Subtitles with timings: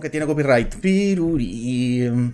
[0.00, 0.76] que tiene copyright.
[0.76, 2.32] Piruri.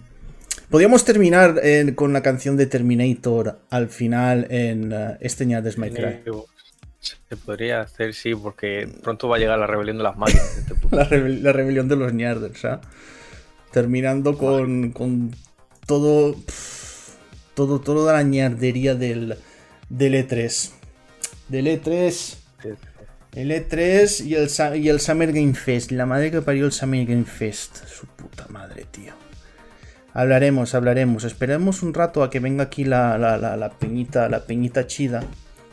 [0.71, 5.91] Podríamos terminar eh, con la canción de Terminator al final en uh, este de My
[5.91, 6.21] Cry.
[7.01, 10.59] Se podría hacer, sí, porque pronto va a llegar la rebelión de las máquinas.
[10.59, 12.81] Este la, rebel la, rebelión de los Ñarders, ¿ah?
[13.73, 15.35] Terminando con, con
[15.87, 16.37] todo,
[17.55, 17.81] todo.
[17.81, 19.37] Toda la ñardería del,
[19.89, 20.71] del E3.
[21.49, 22.37] Del E3.
[23.39, 25.93] El E3 y el, y el Summer Game Fest.
[25.93, 27.87] La madre que parió el Summer Game Fest.
[27.87, 29.13] Su puta madre, tío.
[30.13, 31.23] Hablaremos, hablaremos.
[31.23, 35.23] Esperemos un rato a que venga aquí la, la, la, la peñita, la peñita chida.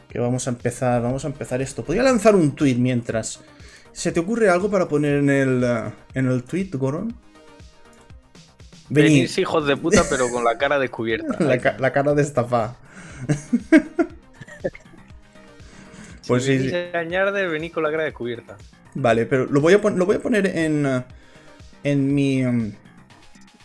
[0.08, 1.84] Que vamos a empezar, vamos a empezar esto.
[1.84, 3.40] Podría lanzar un tweet mientras.
[3.94, 7.16] ¿Se te ocurre algo para poner en el, uh, en el tweet, Goron?
[8.90, 11.36] Venís hijos de puta, pero con la cara descubierta.
[11.44, 12.78] la, ca la cara destapada.
[16.28, 16.72] pues si sí, sí.
[16.72, 18.58] de venir con la cara descubierta.
[18.94, 21.04] Vale, pero lo voy a, lo voy a poner en, uh,
[21.84, 22.44] en mi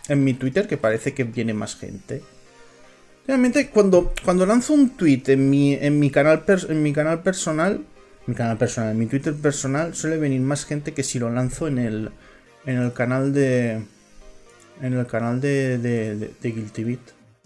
[0.07, 2.21] en mi Twitter, que parece que viene más gente.
[3.27, 7.85] Realmente, cuando, cuando lanzo un tweet en mi, en mi, canal, en mi canal personal,
[8.25, 11.67] mi canal personal, en mi Twitter personal, suele venir más gente que si lo lanzo
[11.67, 12.11] en el,
[12.65, 13.83] en el canal de.
[14.81, 16.99] En el canal de, de, de, de Guilty Beat.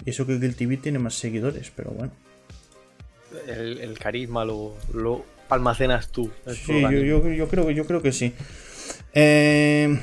[0.05, 2.13] Y eso que Guilty Beat tiene más seguidores, pero bueno.
[3.47, 6.31] El, carisma lo, lo, almacenas tú.
[6.47, 8.33] Sí, yo, yo, yo, creo, yo creo que sí.
[9.13, 9.99] Eh,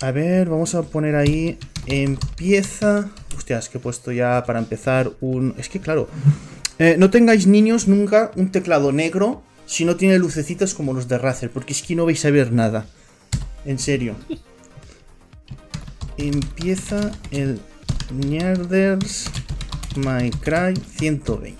[0.00, 1.58] a ver, vamos a poner ahí.
[1.86, 3.10] Empieza.
[3.36, 5.54] Hostias, que he puesto ya para empezar un.
[5.58, 6.08] Es que claro.
[6.78, 11.18] Eh, no tengáis niños nunca un teclado negro si no tiene lucecitas como los de
[11.18, 12.86] Razer, porque es que no vais a ver nada.
[13.64, 14.14] En serio.
[16.16, 17.60] Empieza el
[18.12, 19.30] Nerders
[19.96, 21.57] My Cry 120.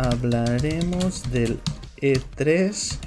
[0.00, 1.58] Hablaremos del
[2.00, 2.98] E3,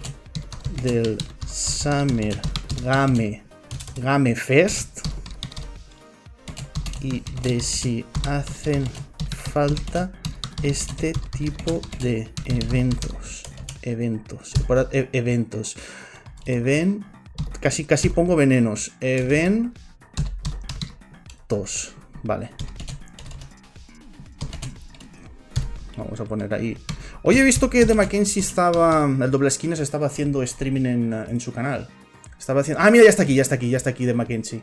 [0.83, 1.17] del
[1.47, 2.37] Summer
[2.83, 3.43] Game,
[3.95, 4.99] Game Fest
[6.99, 8.83] y de si hacen
[9.53, 10.11] falta
[10.63, 13.43] este tipo de eventos.
[13.83, 14.51] Eventos.
[14.91, 15.77] E eventos.
[16.45, 17.05] Event
[17.61, 18.91] Casi, casi pongo venenos.
[18.99, 19.71] Eventos.
[22.23, 22.49] Vale.
[25.97, 26.77] Vamos a poner ahí.
[27.23, 29.05] Hoy he visto que The Mackenzie estaba.
[29.05, 31.87] El doble esquinas estaba haciendo streaming en, en, su canal.
[32.39, 32.81] Estaba haciendo.
[32.83, 34.61] Ah, mira, ya está aquí, ya está aquí, ya está aquí The Mackenzie.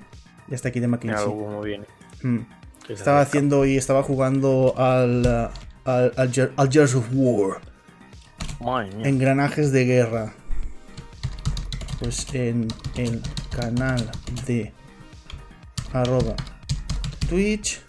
[0.49, 1.27] Ya está aquí The Mackenzie.
[1.27, 1.87] Como viene.
[2.23, 2.41] Mm.
[2.89, 5.27] Estaba haciendo y estaba jugando al.
[5.85, 7.61] al, al, al Gears of War.
[9.05, 10.35] Engranajes de guerra
[11.99, 14.11] pues en el canal
[14.47, 14.73] de
[15.93, 16.37] arroba
[17.29, 17.83] Twitch.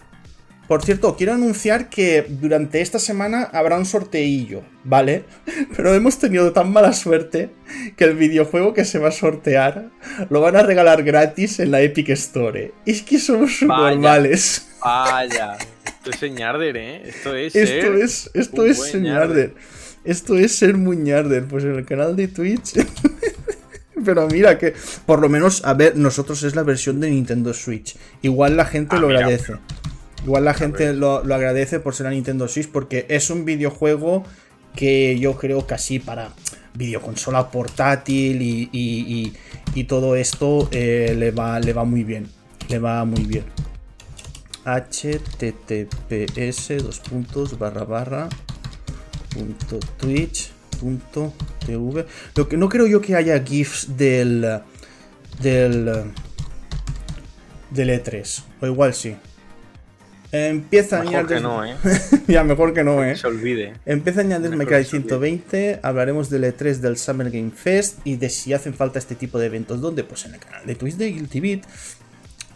[0.70, 5.24] Por cierto, quiero anunciar que durante esta semana habrá un sorteillo, ¿vale?
[5.76, 7.50] Pero hemos tenido tan mala suerte
[7.96, 9.90] que el videojuego que se va a sortear
[10.28, 12.72] lo van a regalar gratis en la Epic Store.
[12.86, 14.68] Es que somos normales.
[14.80, 17.02] Vaya, esto es señarder, ¿eh?
[17.04, 17.56] Esto es.
[17.56, 19.54] Esto ser es, esto es señarder.
[20.04, 21.46] Esto es ser muñarder.
[21.46, 22.74] Pues en el canal de Twitch.
[24.04, 27.96] Pero mira que, por lo menos, a ver, nosotros es la versión de Nintendo Switch.
[28.22, 29.26] Igual la gente ah, lo mira.
[30.24, 34.24] Igual la gente lo, lo, agradece por ser la Nintendo Switch porque es un videojuego
[34.76, 36.34] que yo creo que así para
[36.74, 39.32] videoconsola portátil y, y, y,
[39.74, 42.28] y todo esto eh, le, va, le va muy bien.
[42.68, 43.44] Le va muy bien.
[44.64, 45.88] https
[46.82, 48.28] dos puntos barra barra
[49.30, 52.06] punto twitch .tv.
[52.34, 54.60] Lo que no creo yo que haya GIFs del.
[55.40, 56.12] del.
[57.70, 58.42] del E3.
[58.60, 59.16] O igual sí.
[60.32, 61.36] Empieza mejor a añadir.
[61.36, 61.76] Que no, ¿eh?
[62.28, 63.16] ya, mejor que no, ¿eh?
[63.16, 63.74] Se olvide.
[63.84, 65.80] Empieza a añadir Me Cry 120.
[65.82, 69.46] Hablaremos del E3 del Summer Game Fest y de si hacen falta este tipo de
[69.46, 69.80] eventos.
[69.80, 70.04] ¿Dónde?
[70.04, 71.62] Pues en el canal de Twitch de Guilty Beat.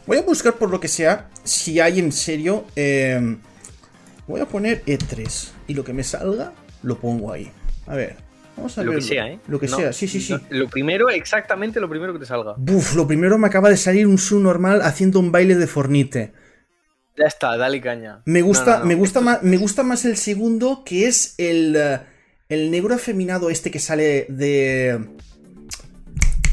[0.06, 2.64] Voy a buscar por lo que sea si hay en serio.
[2.76, 3.36] Eh,
[4.26, 6.52] voy a poner E3 y lo que me salga
[6.82, 7.50] lo pongo ahí.
[7.86, 8.16] A ver,
[8.56, 9.00] vamos a lo ver.
[9.00, 9.38] que sea, ¿eh?
[9.48, 10.36] Lo que no, sea, sí, sí, sí.
[10.50, 12.54] Lo primero, exactamente lo primero que te salga.
[12.56, 16.32] Buf, lo primero me acaba de salir un su normal haciendo un baile de fornite.
[17.16, 18.22] Ya está, dale caña.
[18.24, 21.76] Me gusta, no, me gusta más, me gusta más el segundo, que es el,
[22.48, 25.08] el negro afeminado este que sale de.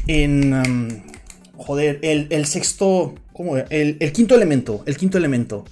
[0.08, 0.54] En.
[0.54, 1.04] Um,
[1.58, 3.16] joder, el, el, sexto.
[3.34, 3.58] ¿Cómo?
[3.58, 4.84] El, el, quinto elemento.
[4.86, 5.66] El quinto elemento.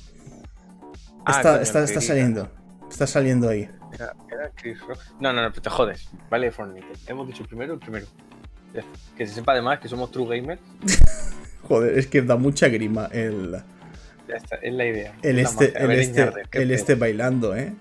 [1.23, 2.51] Ah, está, coño, está, está saliendo.
[2.89, 3.69] Está saliendo ahí.
[3.93, 4.99] Era, era Chris Rock.
[5.19, 6.09] No, no, no, te jodes.
[6.31, 6.87] Vale, Fortnite.
[7.05, 8.07] Hemos dicho primero el primero.
[9.15, 10.61] Que se sepa además que somos true gamers.
[11.63, 13.61] Joder, es que da mucha grima el.
[14.29, 15.13] Ya está, es la idea.
[15.23, 17.73] El es este, el este, el este bailando, ¿eh?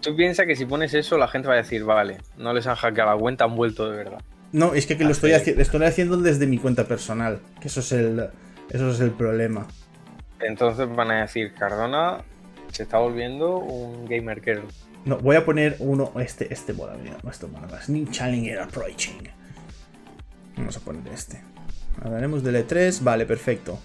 [0.00, 2.74] Tú piensas que si pones eso, la gente va a decir, vale, no les han
[2.76, 4.20] hackeado la cuenta, han vuelto de verdad.
[4.52, 7.40] No, es que, que lo estoy, haci- estoy haciendo desde mi cuenta personal.
[7.60, 8.28] Que eso es el,
[8.70, 9.66] eso es el problema.
[10.40, 12.18] Entonces van a decir, Cardona
[12.70, 14.62] se está volviendo un gamer girl.
[15.06, 16.12] No, voy a poner uno.
[16.20, 17.88] Este, este mola, mira, no, este mola más.
[17.88, 19.28] New Challenger Approaching.
[20.56, 21.40] Vamos a poner este.
[22.02, 23.02] Hablaremos del E3.
[23.02, 23.80] Vale, perfecto.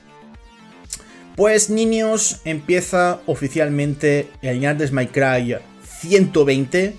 [1.39, 5.55] Pues, niños, empieza oficialmente el Yardes My Cry
[6.01, 6.95] 120.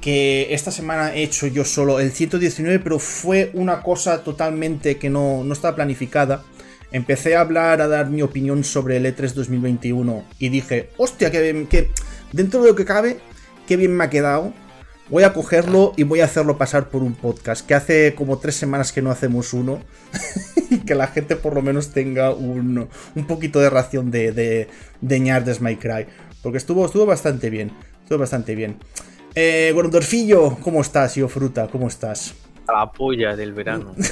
[0.00, 5.08] Que esta semana he hecho yo solo el 119, pero fue una cosa totalmente que
[5.08, 6.42] no, no estaba planificada.
[6.90, 11.30] Empecé a hablar, a dar mi opinión sobre el E E3 2021 y dije, hostia,
[11.30, 11.90] que, que
[12.32, 13.18] dentro de lo que cabe,
[13.68, 14.52] qué bien me ha quedado.
[15.08, 18.56] Voy a cogerlo y voy a hacerlo pasar por un podcast, que hace como tres
[18.56, 19.80] semanas que no hacemos uno.
[20.70, 24.68] y que la gente por lo menos tenga un, un poquito de ración de, de,
[25.00, 26.06] de ñardes My Cry.
[26.42, 27.70] Porque estuvo, estuvo bastante bien.
[28.02, 28.78] Estuvo bastante bien.
[29.36, 31.68] Eh, Gorondorfillo, ¿cómo estás, yo fruta?
[31.68, 32.34] ¿Cómo estás?
[32.66, 33.94] A la polla del verano.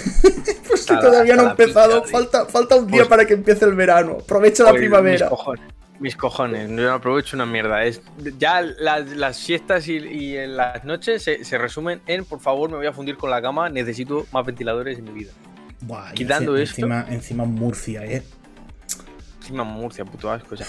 [0.69, 2.03] Pues que la- todavía no ha empezado.
[2.05, 4.19] Falta, falta un día Pues- para que empiece el verano.
[4.23, 5.27] Aprovecha la primavera.
[5.27, 5.65] Mis cojones.
[6.05, 7.83] Mis cojones, yo no aprovecho una mierda.
[7.83, 8.03] Es,
[8.39, 12.69] ya las, las siestas y, y en las noches se, se resumen en por favor
[12.71, 15.33] me voy a fundir con la cama, necesito más ventiladores en mi vida.
[15.81, 18.23] Buah, quitando esto- Encima, encima Murcia, eh.
[19.39, 20.55] Encima Murcia, puto asco.
[20.55, 20.67] o sea,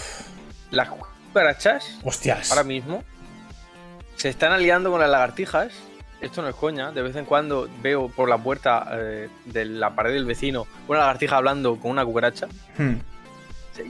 [0.72, 2.52] las cucarachas Hostias.
[2.52, 3.04] ahora mismo
[4.16, 5.74] se están aliando con las lagartijas.
[6.22, 6.92] Esto no es coña.
[6.94, 11.00] De vez en cuando veo por la puerta eh, de la pared del vecino una
[11.00, 12.48] lagartija hablando con una cucaracha.
[12.78, 12.96] Hmm.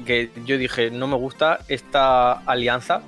[0.06, 3.02] Que yo dije, no me gusta esta alianza.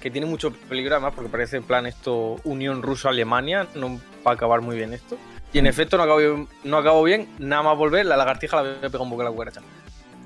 [0.00, 3.68] Que tiene mucho peligro además porque parece en plan esto Unión Ruso-Alemania.
[3.74, 5.16] No va a acabar muy bien esto.
[5.52, 5.68] Y en Mm.
[5.68, 7.28] efecto no acabo, bien, no acabo bien.
[7.38, 9.60] Nada más volver, la lagartija la voy a pegar un poco a la cucaracha.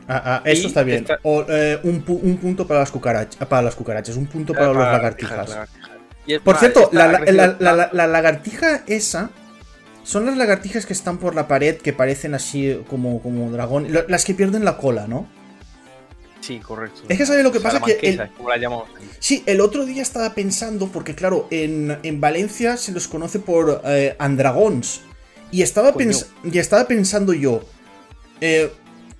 [0.08, 0.98] Ah, ah, eso está bien.
[1.00, 3.44] esta- O, eh, un, pu- un punto para las cucarachas.
[3.48, 5.48] Para las cucarachas, un punto para, Para las lagartijas.
[5.48, 5.90] lagartijas.
[6.26, 9.30] Y es Por más, cierto, la, la- lagartija esa.
[10.04, 13.88] Son las lagartijas que están por la pared que parecen así como, como dragón.
[14.08, 15.26] Las que pierden la cola, ¿no?
[16.40, 17.02] Sí, correcto.
[17.08, 17.80] Es que ¿sabes lo que pasa?
[17.80, 18.88] Que el- como la llamamos.
[19.18, 23.82] Sí, el otro día estaba pensando, porque claro, en, en Valencia se los conoce por
[23.84, 25.00] eh, andragons.
[25.50, 27.62] Y estaba, pens- y estaba pensando yo,
[28.40, 28.70] eh,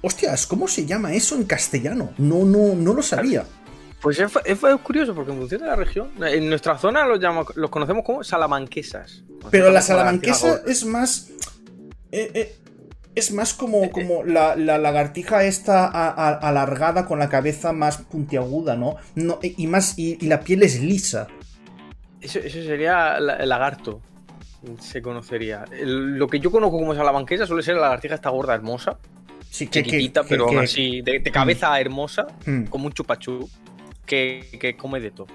[0.02, 2.12] hostias, ¿cómo se llama eso en castellano?
[2.18, 3.44] No, no, no lo sabía.
[4.00, 4.30] Pues es,
[4.84, 7.18] curioso porque en función de la región, en nuestra zona los,
[7.56, 9.24] los conocemos como salamanquesas.
[9.50, 11.28] Pero la salamanquesa es más...
[12.12, 12.56] eh, eh,
[13.16, 17.96] es más como, como la, la lagartija esta a- a- alargada con la cabeza más
[17.98, 18.96] puntiaguda, ¿no?
[19.16, 21.26] no y más y, y la piel es lisa.
[22.20, 24.00] Eso, eso sería la- el lagarto.
[24.80, 25.64] Se conocería.
[25.72, 28.98] El- lo que yo conozco como salamanquesa suele ser la lagartija esta gorda hermosa,
[29.50, 32.64] Sí, que, chiquitita, que- pero aún así, de, de cabeza hermosa, Hmm.
[32.64, 33.48] como un chupachú,
[34.04, 35.28] que, que come de todo.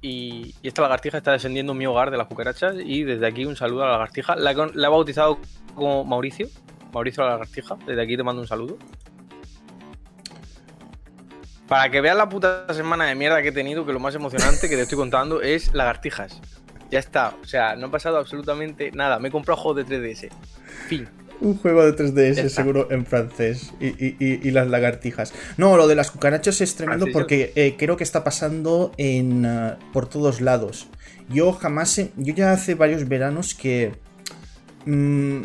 [0.00, 2.76] Y, y esta lagartija está descendiendo en mi hogar de las cucarachas.
[2.84, 4.36] Y desde aquí un saludo a la lagartija.
[4.36, 5.38] La, la he bautizado
[5.74, 6.46] como Mauricio.
[6.92, 7.76] Mauricio la lagartija.
[7.86, 8.78] Desde aquí te mando un saludo.
[11.68, 14.68] Para que veas la puta semana de mierda que he tenido, que lo más emocionante
[14.70, 16.40] que te estoy contando es lagartijas.
[16.90, 17.34] Ya está.
[17.42, 19.18] O sea, no ha pasado absolutamente nada.
[19.18, 20.30] Me he comprado juegos de 3DS.
[20.88, 21.06] Fin.
[21.40, 22.62] Un juego de 3DS Ya está.
[22.62, 25.34] seguro en francés y, y- y- y las lagartijas.
[25.58, 29.78] No, lo de las cucarachas es tremendo porque eh, creo que está pasando en ah,
[29.92, 30.88] por todos lados.
[31.28, 33.92] Yo jamás, he- yo ya hace varios veranos que
[34.86, 35.42] mm,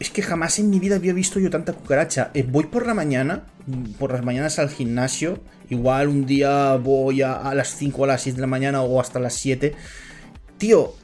[0.00, 2.30] es que jamás en mi vida había visto yo tanta cucaracha.
[2.34, 5.38] Eh, voy por la mañana, mm, por las mañanas al gimnasio.
[5.68, 8.82] Igual un día voy a, a las 5 o a las 6 de la mañana
[8.82, 9.74] o hasta las 7.
[10.58, 10.94] Tío,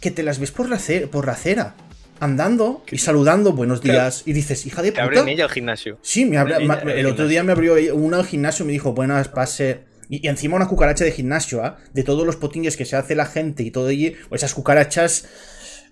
[0.00, 0.78] que te las ves por la,
[1.10, 1.74] por la acera,
[2.20, 4.00] andando y saludando, buenos Claro.
[4.00, 4.22] días.
[4.24, 5.04] Y dices, hija de Te puta.
[5.04, 5.98] abren ella el gimnasio.
[6.02, 8.66] Sí, me abre- Ella- ma- el el otro día me abrió una al gimnasio y
[8.68, 9.80] me dijo, buenas, pase.
[10.08, 11.78] Y, y encima una cucaracha de gimnasio, ¿ah?
[11.92, 13.90] De todos los potingues que se hace la gente y todo
[14.28, 15.26] pues esas cucarachas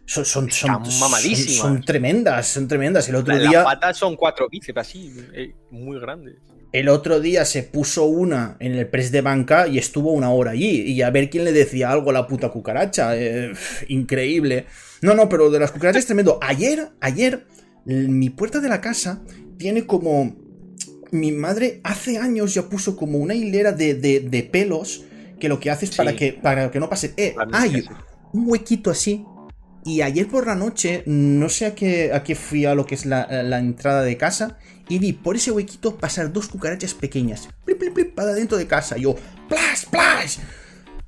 [0.07, 3.09] son, son, son, tremendas, son tremendas.
[3.09, 3.59] El otro La- día.
[3.59, 6.37] Las patas son cuatro bíceps así, eh, muy grandes.
[6.73, 10.51] El otro día se puso una en el press de banca y estuvo una hora
[10.51, 10.83] allí.
[10.83, 13.17] Y a ver quién le decía algo a la puta cucaracha.
[13.17, 13.53] Eh,
[13.89, 14.67] increíble.
[15.01, 16.39] No, no, pero de las cucarachas es tremendo.
[16.43, 17.47] Ayer, ayer,
[17.85, 19.23] mi puerta de la casa
[19.57, 20.37] tiene como.
[21.13, 25.05] Mi madre hace años ya puso como una hilera de, de- de pelos
[25.39, 25.97] que lo que hace es Sí.
[25.97, 27.15] para, que, para que no pase.
[27.17, 27.85] Eh, hay
[28.33, 29.25] un huequito así.
[29.85, 32.95] Y ayer por la noche, no sé a qué, a qué fui a lo que
[32.95, 37.49] es la, la entrada de casa, y vi por ese huequito pasar dos cucarachas pequeñas.
[37.65, 38.97] Plip, plip, plip, para dentro de casa.
[38.97, 39.15] Yo,
[39.49, 40.39] ¡plash, plash!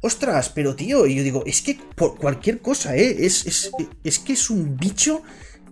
[0.02, 3.16] Ostras, pero tío, y yo digo, es que por cualquier cosa, ¿eh?
[3.26, 3.70] Es, es,
[4.04, 5.22] es que es un bicho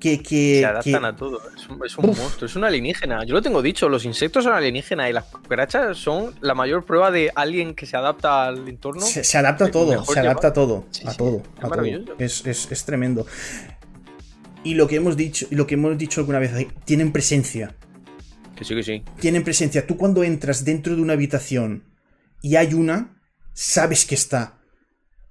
[0.05, 0.23] que...
[0.23, 1.41] que Se adaptan que- a todo.
[1.57, 2.19] Es un, es un Uf.
[2.19, 3.25] monstruo, es un alienígena.
[3.25, 7.11] Yo lo tengo dicho, los insectos son alienígenas y las cucarachas son la mayor prueba
[7.11, 9.01] de alguien que se adapta al entorno.
[9.01, 11.69] se, se adapta a todo, se adapta a todo, Sí, a sí, todo, es a
[11.69, 11.85] todo.
[12.19, 13.27] Es, es- es tremendo.
[14.63, 16.53] Y lo que hemos dicho, lo que hemos dicho alguna vez,
[16.85, 17.75] tienen presencia.
[18.57, 19.03] Que sí, que sí.
[19.21, 19.87] Tienen presencia.
[19.87, 21.85] Tú cuando entras dentro de una habitación
[22.41, 23.21] y hay una,
[23.53, 24.59] sabes que está.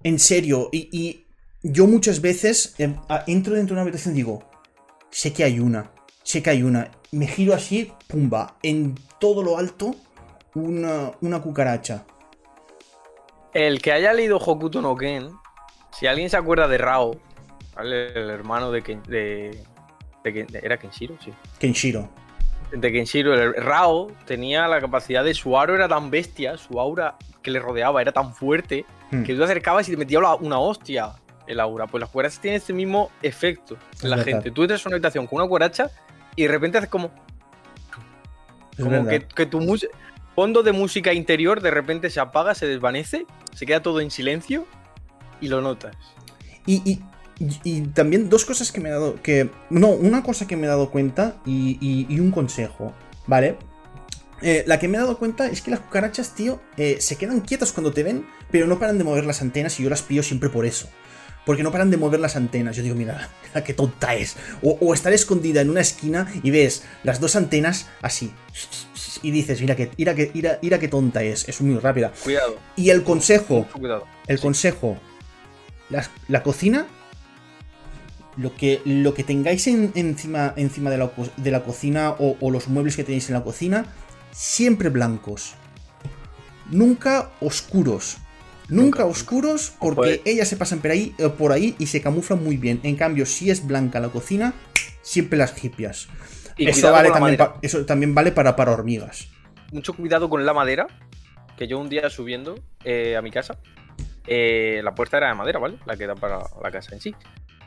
[0.04, 0.70] En serio.
[0.72, 1.20] Y,
[1.66, 4.44] yo muchas veces em, entro dentro de una habitación y digo,
[5.14, 5.92] sé que hay una.
[6.24, 6.92] Sé que hay una.
[7.12, 8.58] Me giro así, pumba.
[8.64, 9.96] En todo lo alto,
[10.56, 12.06] una, una cucaracha.
[13.54, 15.30] El que haya leído Hokuto no Ken,
[15.92, 17.16] si alguien se acuerda de Rao,
[17.80, 19.64] el hermano de, Ken, de,
[20.24, 21.16] ¿Era Kenshiro?
[21.24, 21.32] Sí.
[21.60, 22.10] Kenshiro.
[22.72, 23.36] De Kenshiro.
[23.36, 27.60] El Rao tenía la capacidad de su aro era tan bestia, su aura que le
[27.60, 29.24] rodeaba era tan fuerte, hmm.
[29.24, 31.14] que tú te acercabas y te metía una hostia
[31.48, 31.88] el aura.
[31.88, 34.52] Pues las cucarachas tienen este mismo efecto en la gente.
[34.52, 35.92] Tú entras a una habitación con una cucaracha
[36.36, 37.12] y de repente haces como.
[38.78, 39.60] como que, que, tu
[40.36, 44.66] fondo de música interior de repente se apaga, se desvanece, se queda todo en silencio
[45.42, 45.96] y lo notas.
[46.66, 47.00] Y,
[47.40, 49.22] y, también dos cosas que me he dado.
[49.22, 52.94] que No, una cosa que me he dado cuenta y, un consejo,
[53.28, 53.58] ¿vale?
[54.42, 57.42] Eh, la que me he dado cuenta es que las cucarachas, tío, eh, se quedan
[57.42, 60.24] quietas cuando te ven, pero no paran de mover las antenas y yo las pillo
[60.24, 60.90] siempre por eso.
[61.46, 62.76] Porque no paran de mover las antenas.
[62.76, 63.30] Yo digo, mira,
[63.66, 64.36] qué tonta es.
[64.62, 68.32] O, estar escondida en una esquina y ves las dos antenas así.
[69.22, 70.32] Y dices, mira que, mira que,
[70.62, 71.48] mira, qué tonta es.
[71.48, 72.12] Es muy rápida.
[72.24, 72.58] Cuidado.
[72.76, 73.68] Y el consejo.
[73.74, 74.06] Cuidado.
[74.28, 74.98] El consejo.
[76.28, 76.88] La, cocina.
[78.36, 82.96] Lo que, lo que tengáis encima, encima de, la, de la cocina o los muebles
[82.96, 83.86] que tenéis en la cocina,
[84.32, 85.54] siempre blancos.
[86.72, 88.18] Nunca oscuros
[88.74, 92.58] Nunca, oscuros porque ellas se pasan por ahí, eh, por ahí y se camuflan muy
[92.58, 92.80] bien.
[92.84, 94.54] En cambio, si es blanca la cocina,
[95.02, 96.08] siempre las hipias.
[96.58, 99.28] eso, también, eso también vale para, para hormigas.
[99.72, 100.88] Mucho cuidado con la madera,
[101.58, 103.58] que yo un día subiendo eh, a mi casa,
[104.28, 105.78] eh, la puerta era de madera, ¿vale?
[105.86, 107.16] La que da para la casa en sí.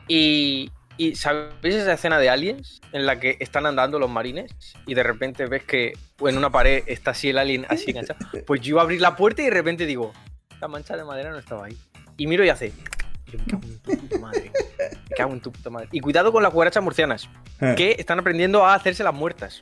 [0.07, 4.51] Y, y ¿sabéis esa escena de Aliens en la que están andando los marines
[4.85, 8.19] y de repente ves que en una pared está así el alien así enganchado?
[8.47, 10.13] Pues yo abrí la puerta y de repente digo,
[10.59, 11.77] la mancha de madera no estaba ahí.
[12.17, 12.73] Y miro y hace.
[13.31, 14.51] me cago en tu puta madre.
[15.09, 15.89] Me cago en tu puta madre.
[15.91, 17.29] Y cuidado con las cucarachas murcianas,
[17.61, 17.73] eh.
[17.77, 19.61] que están aprendiendo a hacerse las muertas.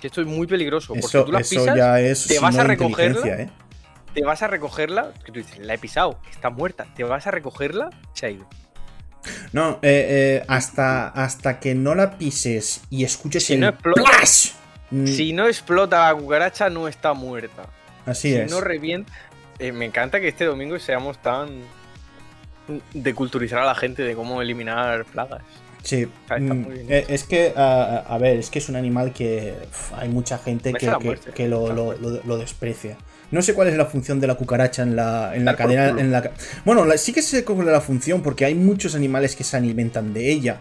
[0.00, 0.94] Que esto es muy peligroso.
[0.94, 3.26] Porque tú las pisas, te vas a recogerla.
[3.26, 3.50] ¿eh?
[4.14, 5.12] Te vas a recogerla.
[5.24, 6.86] Que tú dices, la he pisado, está muerta.
[6.96, 8.48] Te vas a recogerla, se ha ido.
[9.52, 14.02] No, eh, hasta, hasta que no la pises y escuches si el no explota.
[15.04, 17.68] Si no explota la cucaracha, no está muerta.
[18.06, 18.50] Así es.
[18.50, 19.12] Si no revienta.
[19.60, 21.50] Eh, me encanta que este domingo seamos tan
[22.94, 25.42] de culturizar a la gente de cómo eliminar plagas.
[25.82, 29.54] Sí, mm, eh, es que, a ver, es que es un animal que
[29.96, 32.96] hay mucha gente que, lo, desprecia.
[33.30, 35.88] No sé cuál es la función de la cucaracha en la, en la cadena.
[35.88, 36.30] En la,
[36.64, 40.14] bueno, sí que sé cuál es la función, porque hay muchos animales que se alimentan
[40.14, 40.60] de ella.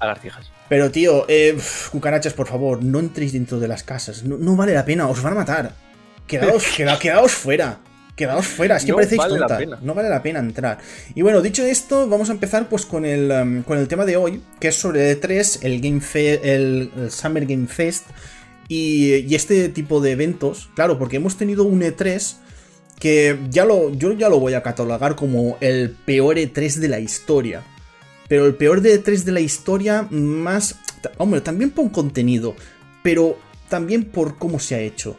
[0.00, 0.50] Lagartijas.
[0.68, 1.56] Pero, tío, eh,
[1.90, 4.22] cucarachas, por favor, no entréis dentro de las casas.
[4.22, 5.72] No, vale la pena, os van a matar.
[6.26, 6.64] Quedaos,
[7.00, 7.80] quedaos fuera
[8.18, 9.22] quedaos fuera, es que no parecéis
[9.80, 10.78] No vale la pena entrar.
[11.14, 14.16] Y bueno, dicho esto, vamos a empezar pues con el, um, con el tema de
[14.16, 16.02] hoy, que es sobre E3, el, Game
[16.42, 18.06] el, Summer Game Fest
[18.68, 20.68] y, este tipo de eventos.
[20.74, 22.34] Claro, porque hemos tenido un E3
[22.98, 26.98] que ya lo, yo ya lo voy a catalogar como el peor E3 de la
[26.98, 27.62] historia.
[28.28, 30.74] Pero el peor de E3 de la historia, más.
[31.16, 32.56] Hombre, también por contenido,
[33.02, 35.16] pero también por cómo se ha hecho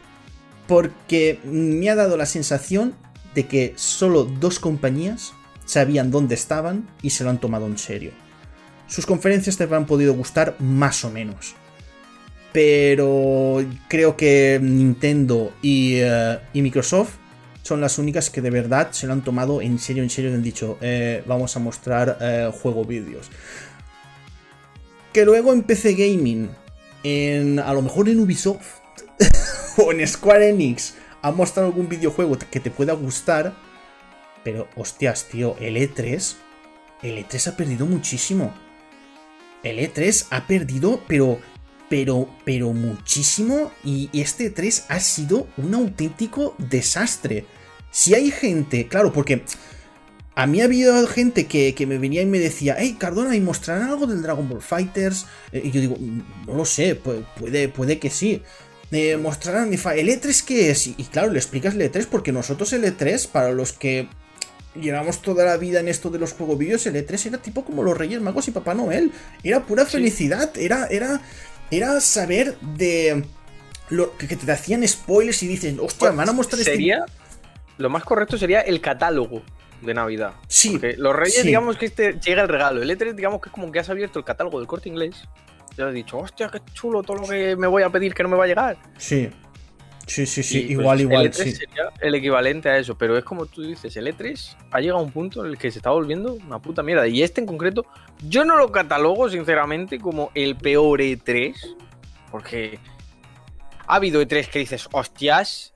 [0.70, 2.94] porque me ha dado la sensación
[3.34, 5.32] de que solo dos compañías
[5.64, 8.12] sabían dónde estaban y se lo han tomado en serio.
[8.86, 11.56] Sus conferencias te habrán podido gustar más o menos.
[12.52, 17.14] Pero creo que Nintendo y, eh, Microsoft
[17.62, 20.34] son las únicas que de verdad se lo han tomado en serio, en serio y
[20.34, 23.28] han dicho, eh, vamos a mostrar eh, juego vídeos.
[25.12, 26.48] Que luego en PC Gaming,
[27.02, 28.79] en, a lo mejor en Ubisoft,
[29.90, 33.54] en Square Enix ha mostrado algún videojuego que te pueda gustar,
[34.44, 36.36] pero hostias, tío, el E3,
[37.02, 38.54] el E3 ha perdido muchísimo.
[39.62, 41.38] El E3 ha perdido, pero,
[41.88, 47.44] pero, pero muchísimo, y este E3 ha sido un auténtico desastre.
[47.90, 49.42] Si hay gente, claro, porque
[50.34, 53.90] a mí ha habido gente que, me venía y me decía, hey, Cardona, ¿y mostrarán
[53.90, 55.26] algo del Dragon Ball Fighters?
[55.52, 58.42] Eh, y yo digo, mm, no lo sé, puede, puede que sí
[58.92, 60.86] eh, mostrarán ¿el E3 qué es?
[60.86, 64.08] Y, claro, le explicas el E3 porque nosotros el E3, para los que
[64.74, 67.82] llevamos toda la vida en esto de los juegos vídeos, el E3 era tipo como
[67.82, 69.12] los Reyes Magos y Papá Noel.
[69.44, 71.20] Era pura felicidad, era, era,
[71.70, 73.24] era saber de
[73.90, 77.04] lo que te hacían spoilers y dices, hostia, pues van a mostrar este sería,
[77.78, 79.42] Lo más correcto sería el catálogo.
[79.82, 80.34] de Navidad.
[80.46, 80.72] Sí.
[80.72, 81.46] Porque los Reyes, sí.
[81.46, 82.82] digamos que este llega el regalo.
[82.82, 85.16] El E3, digamos que es como que has abierto el catálogo del corte inglés.
[85.88, 88.36] Has dicho, hostia, qué chulo todo lo que me voy a pedir que no me
[88.36, 88.76] va a llegar.
[88.98, 89.30] Sí.
[90.06, 90.58] Sí, sí, sí.
[90.58, 91.52] Y, pues, igual, igual, El E3 sí.
[91.52, 92.98] sería el equivalente a eso.
[92.98, 95.70] Pero es como tú dices, el E3 ha llegado a un punto en el que
[95.70, 97.06] se está volviendo una puta mierda.
[97.06, 97.86] Y este en concreto,
[98.28, 101.54] yo no lo catalogo, sinceramente, como el peor E3.
[102.30, 102.80] Porque
[103.86, 105.74] ha habido E3 que dices, hostias.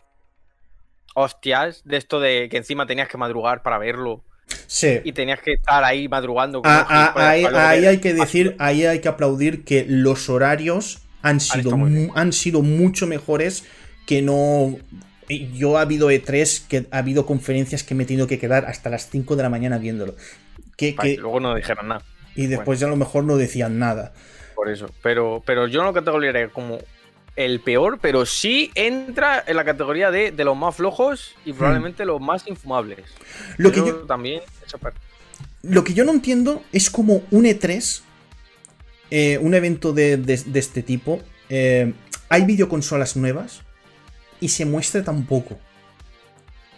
[1.14, 4.25] Hostias, de esto de que encima tenías que madrugar para verlo
[4.66, 5.00] Sí.
[5.04, 6.62] y tenías que estar ahí madrugando.
[6.62, 9.86] como Ah, ah, ahí, para luego ahí hay que decir, ahí hay que aplaudir que
[9.88, 11.74] los horarios han sido,
[12.14, 13.64] han sido mucho mejores
[14.06, 14.76] que no.
[15.28, 18.90] Yo ha habido E3, que ha habido conferencias que me he tenido que quedar hasta
[18.90, 20.14] las 5 de la mañana viéndolo.
[20.76, 22.02] Que, luego no dijeran nada.
[22.34, 24.12] y después ya a lo mejor no decían nada.
[24.54, 24.90] Por eso.
[25.02, 26.78] Pero, pero yo no lo categorizaría como
[27.36, 32.04] el peor, pero sí entra en la categoría de, de los más flojos y probablemente
[32.04, 33.00] los más infumables.
[33.00, 33.62] Hmm.
[33.62, 35.00] Lo que, yo, también esa parte.
[35.62, 38.02] lo que yo no entiendo es como un E3,
[39.10, 41.92] eh, un evento de, de- de este tipo, eh,
[42.28, 43.62] hay videoconsolas nuevas
[44.40, 45.58] y se muestra tan poco.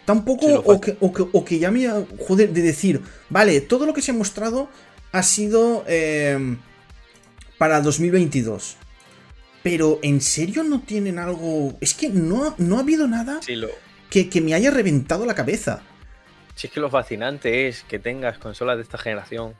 [0.04, 1.88] Tampoco, Sí, o, que, o, que, o que ya me.
[2.26, 4.68] Joder, de decir, vale, todo lo que se ha mostrado
[5.10, 6.56] ha sido eh,
[7.58, 8.76] para 2022.
[9.66, 11.76] Pero en serio no tienen algo.
[11.80, 13.66] Es que no, no ha habido nada Sí, lo,
[14.08, 15.82] que, que me haya reventado la cabeza.
[16.54, 19.54] sí es que lo fascinante es que tengas consolas de esta generación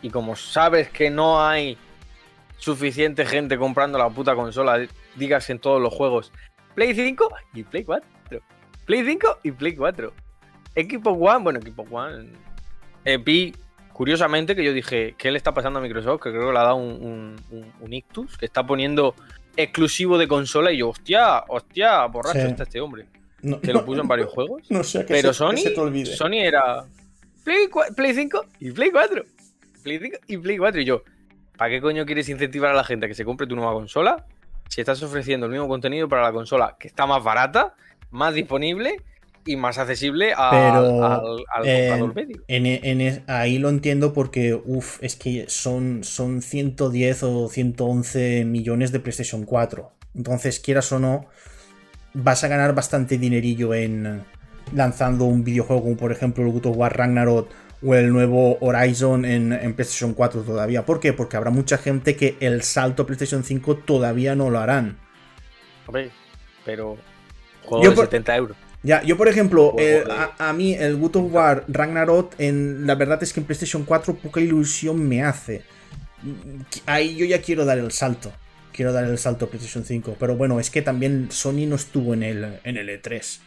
[0.00, 1.76] y como sabes que no hay
[2.56, 6.30] suficiente gente comprando la puta consola, digas en todos los juegos,
[6.76, 8.08] Play 5 y Play 4.
[8.86, 10.12] Play 5 y Play 4.
[10.76, 12.30] Equipo One, bueno, Equipo One.
[13.24, 13.56] vi,
[13.92, 16.22] curiosamente, que yo dije, ¿qué le está pasando a Microsoft?
[16.22, 19.14] Que creo que le ha dado un, un, un- un ictus, que está poniendo
[19.56, 22.46] exclusivo de consola y yo, hostia, hostia, borracho Sí.
[22.46, 23.06] está este hombre.
[23.42, 24.62] No, Que lo puso en varios juegos.
[24.70, 26.14] no sé, que Pero se- que Sony, se te olvide.
[26.16, 26.84] Sony era
[27.44, 29.24] Play, Play 5 y Play 4.
[29.82, 30.80] Play 5 y Play 4.
[30.80, 31.02] Y yo,
[31.56, 34.24] ¿para qué coño quieres incentivar a la gente a que se compre tu nueva consola?
[34.68, 37.74] Si estás ofreciendo el mismo contenido para la consola que está más barata,
[38.10, 38.96] más disponible
[39.44, 42.42] y más accesible a- Pero, al, al eh, comprador medio.
[42.48, 48.92] En, en ahí lo entiendo porque, uff, es que son, son 110 o 111 millones
[48.92, 49.90] de PlayStation 4.
[50.14, 51.26] Entonces, quieras o no,
[52.14, 54.22] vas a ganar bastante dinerillo en
[54.74, 57.48] lanzando un videojuego como por ejemplo el God of War Ragnarok
[57.84, 60.86] o el nuevo Horizon en, en PlayStation 4 todavía.
[60.86, 61.12] ¿Por qué?
[61.12, 64.98] Porque habrá mucha gente que el salto a PlayStation 5 todavía no lo harán.
[65.86, 66.10] Hombre,
[66.64, 66.96] pero
[67.64, 68.56] juego Yo de por- 70 euros.
[68.82, 72.96] Ya, yo por ejemplo, eh, a, a mí el God of War Ragnarok, en, la
[72.96, 75.62] verdad es que en PlayStation 4 poca ilusión me hace.
[76.86, 78.32] Ahí yo ya quiero dar el salto.
[78.72, 80.16] Quiero dar el salto a PlayStation 5.
[80.18, 83.38] Pero bueno, es que también Sony no estuvo en el, en el E3.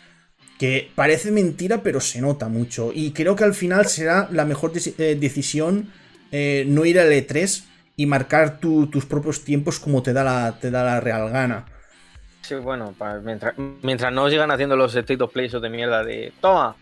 [0.60, 2.91] Que parece mentira, pero se nota mucho.
[2.93, 5.91] Y creo que al final será la mejor eh, decisión
[6.32, 7.63] eh, no ir al E3
[7.98, 11.65] y marcar tu- tus propios tiempos como te da la, te da la real gana.
[12.48, 16.32] Sí, bueno, mientras, mientras no sigan haciendo los state of play esos de mierda de
[16.42, 16.76] toma,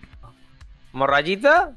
[0.92, 1.72] morrayita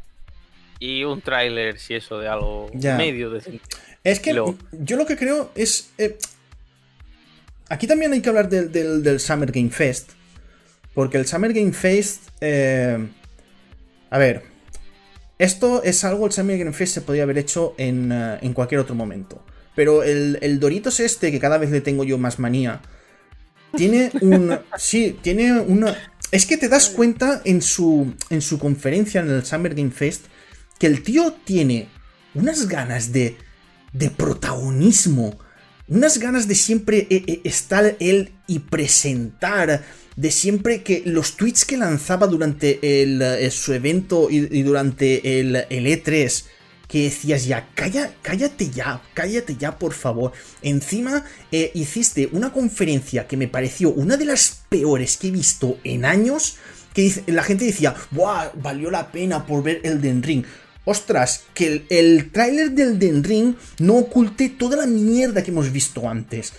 [0.79, 2.97] y un tráiler, si eso, de algo Ya.
[2.97, 3.61] medio decente.
[4.03, 5.91] Es que luego- yo lo que creo es.
[5.99, 6.19] eh,
[7.69, 10.13] aquí también hay que hablar del, del- del Summer Game Fest.
[10.95, 12.29] Porque el Summer Game Fest.
[12.41, 12.99] eh,
[14.11, 14.43] a ver.
[15.39, 16.27] Esto es algo.
[16.27, 19.45] El Summer Game Fest se podría haber hecho en, eh, en cualquier otro momento.
[19.75, 22.81] Pero el, el Doritos este, que cada vez le tengo yo más manía.
[23.75, 24.59] Tiene un.
[24.77, 25.97] Sí, tiene una.
[26.31, 30.27] Es que te das cuenta en su, en su conferencia en el Summer Game Fest
[30.79, 31.89] que el tío tiene
[32.35, 33.37] unas ganas de,
[33.93, 35.39] de protagonismo,
[35.89, 39.85] unas ganas de siempre eh, eh, estar él y presentar,
[40.17, 45.57] de siempre que los tweets que lanzaba durante el, eh, su evento y, durante el,
[45.57, 46.45] el E3,
[46.89, 50.33] que decías ya, cállate ya, cállate ya, por favor.
[50.63, 55.79] Encima eh, hiciste una conferencia que me pareció una de las peores que he visto
[55.85, 56.57] en años,
[56.95, 58.51] que dice- la gente decía, ¡buah!
[58.55, 60.45] Valió la pena por ver Elden Ring.
[60.85, 65.73] Ostras, que el, el tráiler del Elden Ring no oculte toda la mierda que hemos
[65.73, 66.53] visto antes.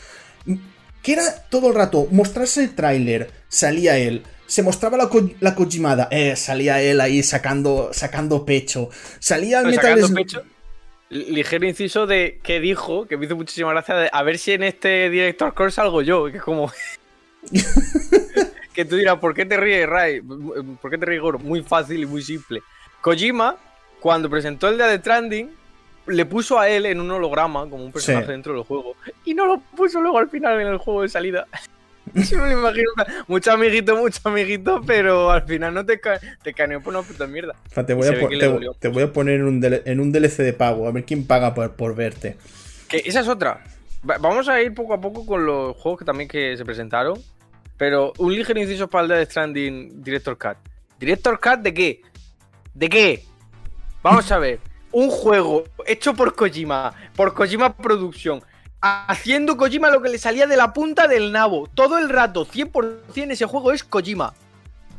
[1.01, 4.23] Que era todo el rato mostrarse el tráiler, salía él.
[4.47, 5.09] Se mostraba la,
[5.41, 8.89] la Kojimada, eh, salía él ahí sacando, sacando pecho.
[9.19, 10.43] Salía el Pues Metal sacando pecho,
[11.09, 14.63] ligero inciso de que dijo, que me hizo muchísima gracia, de a ver si en
[14.63, 16.71] este Director Core salgo yo, que es como...
[18.73, 20.21] que tú dirás, ¿por qué te ríes, Ray?
[20.21, 21.39] ¿Por qué te ríes, Goro?
[21.39, 22.61] Muy fácil y muy simple.
[23.01, 23.57] Kojima,
[23.99, 25.49] cuando presentó el de The Trending,
[26.07, 28.31] le puso a él en un holograma, como un personaje Sí.
[28.31, 31.47] dentro del juego, y no lo puso luego al final en el juego de salida.
[32.13, 32.91] Me lo imagino.
[33.27, 37.27] Mucho amiguito, mucho amiguito, pero al final no te, ca te caneó por una puta
[37.27, 37.55] mierda.
[37.85, 40.87] Te voy, a, te, te voy a poner en un, en un, DLC de pago,
[40.87, 42.37] a ver quién paga por, por verte.
[42.87, 43.63] Que esa es otra.
[44.03, 47.19] Vamos a ir poco a poco con los juegos que también que se presentaron.
[47.77, 50.57] Pero un ligero inciso para el de Stranding Director Cut.
[50.99, 52.01] ¿Director Cut de qué?
[52.73, 53.23] ¿De qué?
[54.01, 54.59] Vamos a ver.
[54.91, 58.41] Un juego hecho por Kojima, por Kojima Production,
[58.81, 61.67] haciendo Kojima lo que le salía de la punta del nabo.
[61.73, 64.33] Todo el rato, 100% ese juego es Kojima.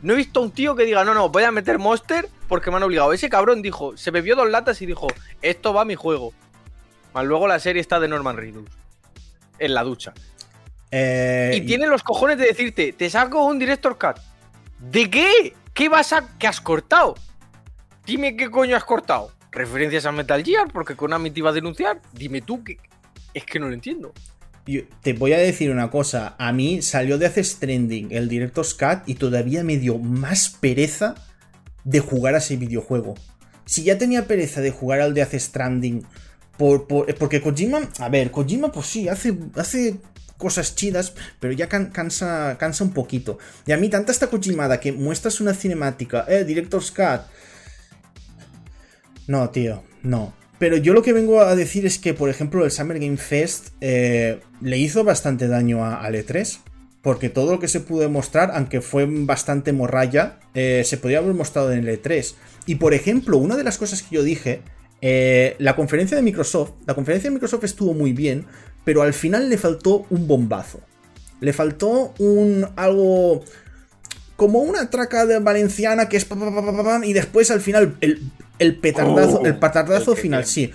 [0.02, 2.70] No he visto a un tío que diga, no, no, voy a meter Monster porque
[2.70, 3.12] me han obligado.
[3.12, 5.08] Ese cabrón dijo, se bebió dos latas y dijo,
[5.42, 6.32] esto va a mi juego.
[7.14, 8.68] Más luego la serie está de Norman Reedus.
[9.58, 10.12] En la ducha.
[10.90, 14.22] Eh, y tiene los cojones de decirte, te saco un director cut.
[14.78, 15.54] ¿De qué?
[15.74, 16.38] ¿Qué vas a...
[16.38, 17.14] ¿Qué has cortado?
[18.06, 19.32] Dime qué coño has cortado.
[19.50, 20.68] ¿Referencias a Metal Gear?
[20.72, 22.00] Porque Konami te iba a denunciar.
[22.12, 22.78] Dime tú que...
[23.38, 24.12] Es que no lo entiendo.
[25.00, 26.34] te voy a decir una cosa.
[26.40, 31.14] A mí salió de hace Stranding el Director's Cut y todavía me dio más pereza
[31.84, 33.14] de jugar a ese videojuego.
[33.64, 36.04] Si ya tenía pereza de jugar al de hace Stranding
[36.56, 40.00] por, porque Kojima, a ver, Kojima pues sí, hace, hace
[40.36, 43.38] cosas chidas, pero ya cansa, cansa un poquito.
[43.66, 47.20] Y a mí tanta esta Kojimada que muestras una cinemática, eh, Director's Cut.
[49.28, 50.37] No, tío, no.
[50.58, 53.68] Pero yo lo que vengo a decir es que, por ejemplo, el Summer Game Fest
[53.80, 56.58] eh, le hizo bastante daño a, E3.
[57.00, 61.32] Porque todo lo que se pudo mostrar, aunque fue bastante morralla, eh, se podía haber
[61.32, 62.34] mostrado en el E3.
[62.66, 64.62] Y por ejemplo, una de las cosas que yo dije,
[65.00, 68.46] eh, la conferencia de Microsoft, la conferencia de Microsoft estuvo muy bien,
[68.84, 70.80] pero al final le faltó un bombazo.
[71.40, 73.44] Le faltó un algo
[74.38, 76.24] como una traca de valenciana que es
[77.02, 78.22] y después al final el,
[78.60, 80.70] el petardazo, el oh, petardazo final, sí.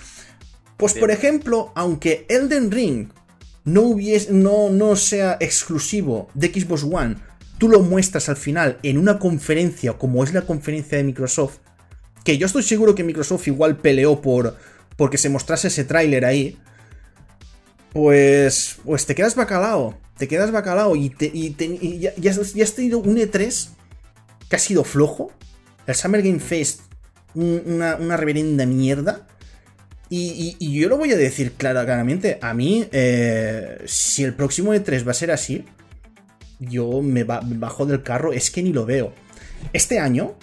[0.76, 3.08] Pues por ejemplo, aunque Elden Ring
[3.64, 7.16] no, hubiese, no, no sea exclusivo de Xbox One,
[7.58, 11.60] tú lo muestras al final en una conferencia como es la conferencia de Microsoft,
[12.26, 14.58] que yo estoy seguro que Microsoft igual peleó por
[14.98, 16.60] porque se mostrase ese tráiler ahí,
[17.94, 21.14] pues, pues te quedas bacalao, te quedas bacalao y,
[22.00, 23.70] ya, has, tenido un E3
[24.50, 25.32] que ha sido flojo,
[25.88, 26.82] el Summer Game Fest
[27.36, 29.28] una, reverenda mierda.
[30.10, 32.38] Y, yo lo voy a decir claramente.
[32.42, 35.66] A mí, eh, si el próximo E3 va a ser así,
[36.60, 38.32] yo me, bajo del carro.
[38.32, 39.14] Es que ni lo veo.
[39.72, 40.36] Este año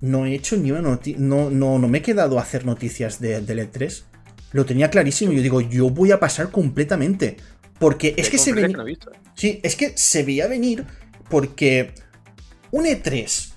[0.00, 1.20] no he hecho ni una noticia.
[1.20, 4.04] No, no, no me he quedado a hacer noticias de, del E3.
[4.52, 5.32] Lo tenía clarísimo.
[5.32, 7.36] Yo digo, yo voy a pasar completamente.
[7.78, 8.76] Porque es que se veía.
[9.34, 10.84] Sí, es que se veía venir.
[11.28, 11.92] Porque
[12.70, 13.50] un E3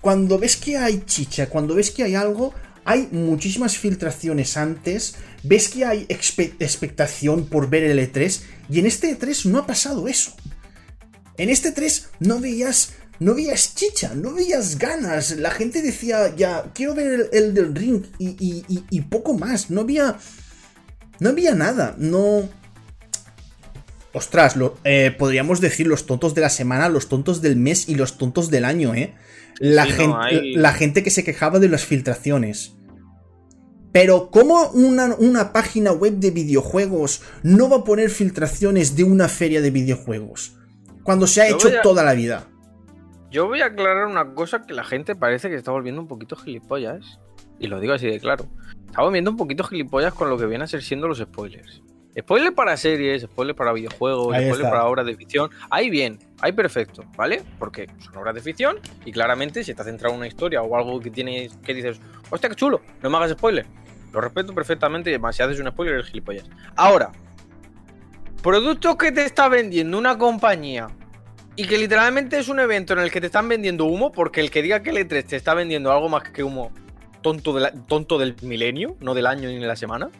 [0.00, 5.68] cuando ves que hay chicha, cuando ves que hay algo, hay muchísimas filtraciones antes, ves
[5.68, 10.32] que hay expectación por ver el E3, y en este E3 no ha pasado eso.
[11.36, 16.70] En este E3 no veías, no veías chicha, no veías ganas, la gente decía, ya,
[16.74, 20.18] quiero ver el, del ring, y, poco más, no había,
[21.20, 22.48] no había nada, no...
[24.12, 28.18] Ostras, eh, podríamos decir los tontos de la semana, los tontos del mes y los
[28.18, 29.14] tontos del año, ¿eh?
[29.60, 32.74] la, gente, la gente que se quejaba de las filtraciones.
[33.92, 39.60] Pero ¿cómo una, página web de videojuegos no va a poner filtraciones de una feria
[39.60, 40.56] de videojuegos?
[41.02, 42.48] Cuando se ha hecho toda la vida.
[43.30, 46.36] Yo voy a aclarar una cosa que la gente parece que está volviendo un poquito
[46.36, 47.20] gilipollas.
[47.60, 48.46] Y lo digo así de claro.
[48.86, 51.82] Está volviendo un poquito gilipollas con lo que vienen a ser siendo los spoilers.
[52.18, 55.50] Spoiler para series, spoiler para videojuegos, spoiler para obras de ficción.
[55.70, 57.42] Ahí bien, ahí perfecto, ¿vale?
[57.58, 60.98] Porque son obras de ficción y claramente si has centrado en una historia o algo
[60.98, 63.66] que tienes que dices, hostia, qué chulo, no me hagas spoiler.
[64.12, 66.50] Lo respeto perfectamente y además si haces un spoiler eres gilipollas.
[66.74, 67.12] Ahora,
[68.42, 70.88] productos que te está vendiendo una compañía
[71.54, 74.50] y que literalmente es un evento en el que te están vendiendo humo, porque el
[74.50, 76.72] que diga que el E3 te está vendiendo algo más que humo
[77.22, 80.10] tonto, tonto del milenio, no del año ni de la semana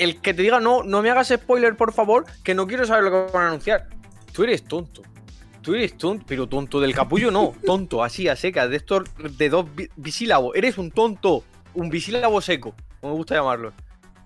[0.00, 3.04] el que te diga, no, no me hagas spoiler, por favor, que no quiero saber
[3.04, 3.86] lo que van a anunciar.
[4.32, 5.02] Tú eres tonto.
[5.60, 9.04] Tú eres tonto, pero tonto del capullo no, tonto, así a secas, de estos
[9.36, 10.56] de dos bisílabos.
[10.56, 11.44] Eres un tonto,
[11.74, 13.74] un bisílabo seco, como me gusta llamarlo.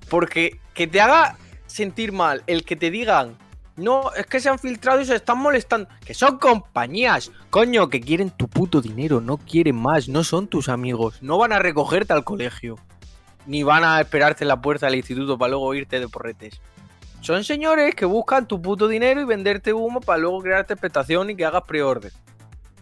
[0.08, 3.36] Porque que te haga sentir mal el que te digan,
[3.76, 5.88] no, es que se han filtrado y se están molestando.
[6.04, 10.68] Que son compañías, coño, que quieren tu puto dinero, no quieren más, no son tus
[10.68, 12.76] amigos, no van a recogerte al colegio
[13.46, 16.60] ni van a esperarte en la puerta del instituto para luego irte de porretes.
[17.20, 21.36] Son señores que buscan tu puto dinero y venderte humo para luego crearte expectación y
[21.36, 22.12] que hagas preorden.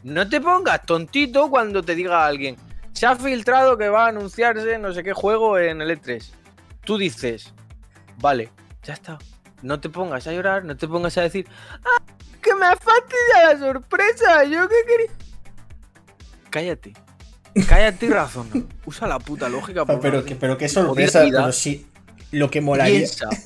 [0.02, 2.56] No te pongas tontito cuando te diga alguien,
[2.92, 6.32] se ha filtrado que va a anunciarse no sé qué juego en el E3.
[6.84, 7.54] Tú dices,
[8.18, 8.50] vale,
[8.82, 9.18] ya está.
[9.62, 12.02] No te pongas a llorar, no te pongas a decir, ah,
[12.42, 14.44] que me fastidiado la sorpresa.
[14.44, 15.10] Yo qué quería.
[16.50, 16.92] Cállate.
[17.68, 18.50] Cállate y razona.
[18.86, 19.82] Usa la puta lógica.
[19.82, 21.86] Ah, por pero, que, pero qué sorpresa, pero sí.
[22.30, 22.98] Lo que molaría.
[22.98, 23.28] Piensa.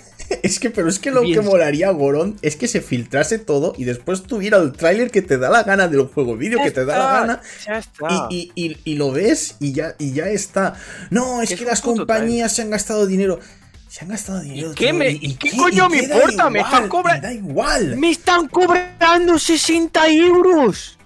[0.42, 3.84] Es que, pero es que lo que molaría, Gorón, es que se filtrase todo y
[3.84, 6.98] después tuviera el tráiler que te da la gana del juego vídeo, que te da
[6.98, 7.40] la gana.
[7.64, 8.26] Ya está.
[8.28, 10.74] Y, y- y- y lo ves y ya, y ya está.
[11.10, 13.38] No, es Que las compañías se han gastado dinero.
[13.96, 14.72] Se han gastado dinero.
[14.76, 16.50] qué me- y- y y qué qué- coño y me qué importa?
[16.50, 17.96] Me están cobra- y Da igual.
[17.96, 20.98] Me están cobrando 60 euros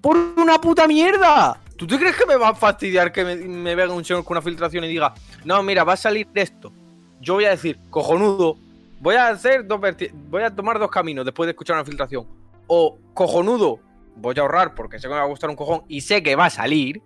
[0.00, 1.58] por una puta mierda.
[1.76, 4.36] ¿Tú te crees que me va a fastidiar que me, me venga un señor con
[4.36, 6.72] una filtración y diga, no, mira, va a salir esto?
[7.20, 8.56] Yo voy a decir, cojonudo,
[9.00, 12.24] voy a hacer dos verti- voy a tomar dos caminos después de escuchar una filtración.
[12.68, 13.80] O cojonudo,
[14.14, 16.36] voy a ahorrar porque sé que me va a gustar un cojón y sé que
[16.36, 17.02] va a salir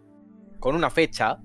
[0.60, 1.38] con una fecha.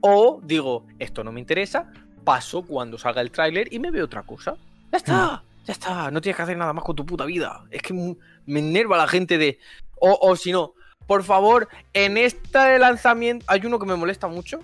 [0.00, 1.90] O digo, esto no me interesa,
[2.24, 4.56] paso cuando salga el tráiler y me veo otra cosa.
[4.92, 7.62] Ya está, ya está, no tienes que hacer nada más con tu puta vida.
[7.70, 9.58] Es que me enerva la gente de...
[10.00, 10.72] O, o si no,
[11.06, 14.60] por favor, en este lanzamiento hay uno que me molesta mucho,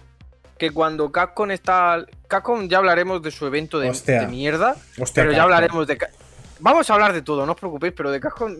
[0.58, 2.04] que cuando Capcom está...
[2.28, 4.20] Capcom ya hablaremos de su evento de, Hostia.
[4.20, 5.98] de mierda, Hostia, pero ya hablaremos de...
[6.60, 8.52] Vamos a hablar de todo, no os preocupéis, pero de Capcom...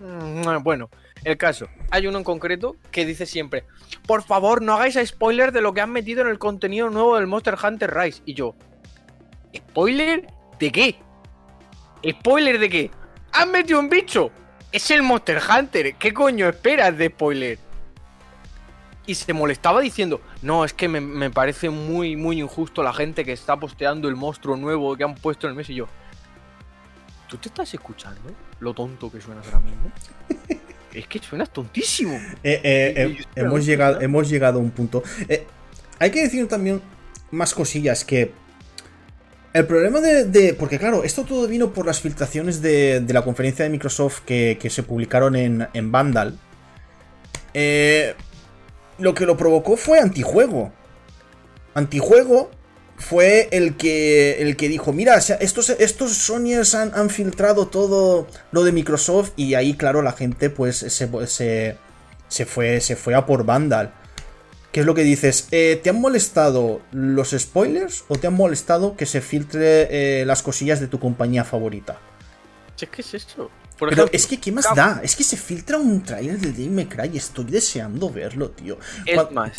[0.00, 0.90] mm, Bueno,
[1.28, 1.68] el caso.
[1.90, 3.64] Hay uno en concreto que dice siempre,
[4.06, 7.26] por favor, no hagáis spoiler de lo que han metido en el contenido nuevo del
[7.26, 8.22] Monster Hunter Rise.
[8.24, 8.54] Y yo,
[9.56, 10.26] ¿spoiler
[10.58, 10.96] de qué?
[12.08, 12.90] ¿Spoiler de qué?
[13.32, 14.30] ¿Han metido un bicho?
[14.72, 15.94] Es el Monster Hunter.
[15.94, 17.58] ¿Qué coño esperas de spoiler?
[19.06, 23.24] Y se molestaba diciendo, no, es que me, me parece muy, muy injusto la gente
[23.24, 25.86] que está posteando el monstruo nuevo que han puesto en el mes y yo.
[27.28, 29.92] ¿Tú te estás escuchando lo tonto que suenas ahora mismo?
[30.94, 32.14] Es que suenas tontísimo.
[32.42, 35.02] Eh, eh, Y- y eh, hemos, llegado, hemos llegado a un punto.
[35.98, 36.80] Hay que decir también
[37.30, 38.32] más cosillas que.
[39.52, 43.22] El problema de, de- Porque claro, esto todo vino por las filtraciones de, de la
[43.22, 46.38] conferencia de Microsoft que, que se publicaron en, en Vandal.
[47.54, 48.14] Eh,
[48.98, 50.72] lo que lo provocó fue antijuego.
[51.74, 52.50] Antijuego
[52.98, 58.64] fue el que, el que dijo, mira, estos, estos Sonyers han, han filtrado todo lo
[58.64, 61.76] de Microsoft y ahí, claro, la gente pues se, se,
[62.28, 63.94] se fue, se fue a por Vandal.
[64.72, 65.48] ¿Qué es lo que dices?
[65.50, 70.42] Eh, ¿Te han molestado los spoilers o te han molestado que se filtre eh, las
[70.42, 71.98] cosillas de tu compañía favorita?
[72.76, 73.50] Que es eso.
[73.78, 75.00] Por Pero ejemplo, es que, ¿qué más da?
[75.02, 78.78] Es que se filtra un trailer de May Cry y estoy deseando verlo, tío.
[79.06, 79.52] Es más,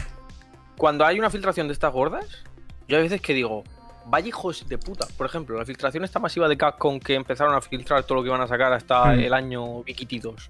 [0.78, 2.25] cuando hay una filtración de estas gordas,
[2.89, 3.63] yo hay veces que digo,
[4.08, 5.08] vaya hijos de puta.
[5.17, 8.28] Por ejemplo, la filtración esta masiva de Capcom que empezaron a filtrar todo lo que
[8.30, 9.19] iban a sacar hasta Hmm.
[9.19, 10.49] el año Vikiti 2.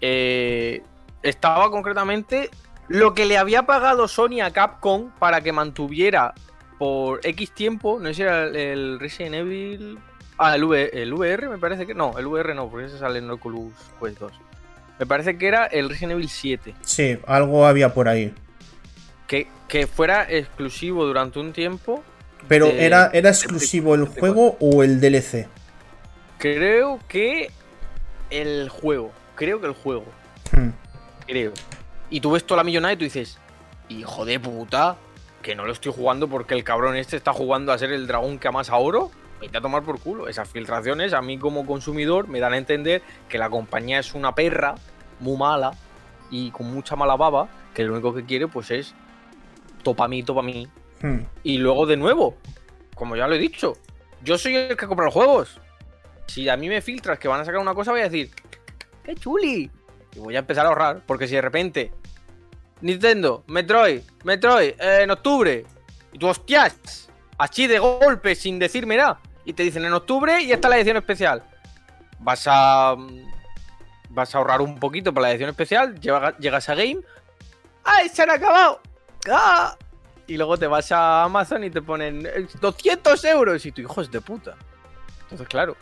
[0.00, 0.82] Eh,
[1.22, 2.50] estaba concretamente
[2.88, 6.34] lo que le había pagado Sony a Capcom para que mantuviera
[6.78, 9.98] por X tiempo, no sé si era el, el Resident Evil...
[10.40, 11.94] Ah, el, V- el VR me parece que...
[11.94, 14.32] No, el VR no, porque ese sale en Oculus Quest 2.
[15.00, 18.32] Me parece que era el Resident Evil 7 Sí, algo había por ahí.
[19.28, 22.02] Que, que fuera exclusivo durante un tiempo.
[22.48, 25.46] Pero de- ¿era, era exclusivo el juego o el DLC?
[26.38, 27.50] Creo que
[28.30, 29.12] el juego.
[29.36, 30.04] Creo que el juego.
[30.52, 30.70] Hmm.
[31.26, 31.52] Creo.
[32.10, 33.38] Y tú ves toda la millonada y tú dices,
[33.88, 34.96] hijo de puta,
[35.42, 38.38] que no lo estoy jugando porque el cabrón este está jugando a ser el dragón
[38.38, 39.10] que amasa oro.
[39.40, 40.26] Vete a tomar por culo.
[40.28, 44.34] Esas filtraciones a mí como consumidor me dan a entender que la compañía es una
[44.34, 44.74] perra
[45.20, 45.72] muy mala
[46.30, 48.94] y con mucha mala baba, que lo único que quiere pues es
[49.82, 50.68] topa mí, topa mí,
[51.00, 51.20] Hmm.
[51.44, 52.36] Y luego de nuevo,
[52.96, 53.74] como ya lo he dicho,
[54.24, 55.60] yo soy el que compra los juegos.
[56.26, 58.30] Si a mí me filtras que van a sacar una cosa, voy a decir,
[59.04, 59.70] ¡qué chuli!
[60.16, 61.92] Y voy a empezar a ahorrar, porque si de repente,
[62.80, 65.64] Nintendo, Metroid, Metroid, eh, en octubre,
[66.12, 70.50] y tú hostias, así de golpe, sin decirme nada, y te dicen en octubre y
[70.52, 71.44] esta es la edición especial.
[72.18, 72.94] Vas a.
[72.98, 73.28] mm,
[74.10, 76.98] Vas a ahorrar un poquito para la edición especial, llega- llegas a Game.
[77.84, 78.80] ¡Ay, se han acabado!
[79.30, 79.76] ¡Ah!
[80.26, 84.10] y luego te vas a Amazon y te ponen eh, 200 euros y tú hijos
[84.10, 84.56] de puta.
[85.22, 85.74] Entonces, claro,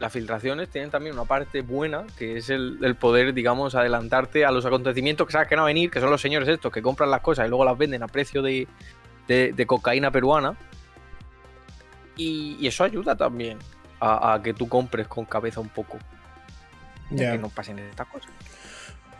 [0.00, 4.50] las filtraciones tienen también una parte buena, que es el, el poder, digamos, adelantarte a
[4.50, 6.80] los acontecimientos que sabes que no van a venir, que son los señores estos que
[6.80, 8.66] compran las cosas y luego las venden a precio de,
[9.28, 10.56] de- de cocaína peruana.
[12.16, 13.58] Y, y eso ayuda también
[14.00, 15.98] a, a que tú compres con cabeza un poco.
[17.10, 17.32] Ya.
[17.32, 18.30] Que no pasen estas cosas.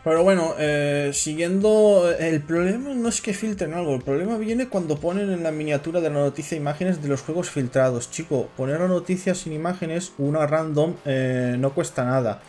[0.05, 4.99] Pero bueno, eh, siguiendo, el problema no es que filtren algo, el problema viene cuando
[5.01, 8.11] ponen en la miniatura de la noticia imágenes de los juegos filtrados.
[8.11, 12.43] Chico, poner la noticia sin imágenes, una random, eh, no cuesta nada.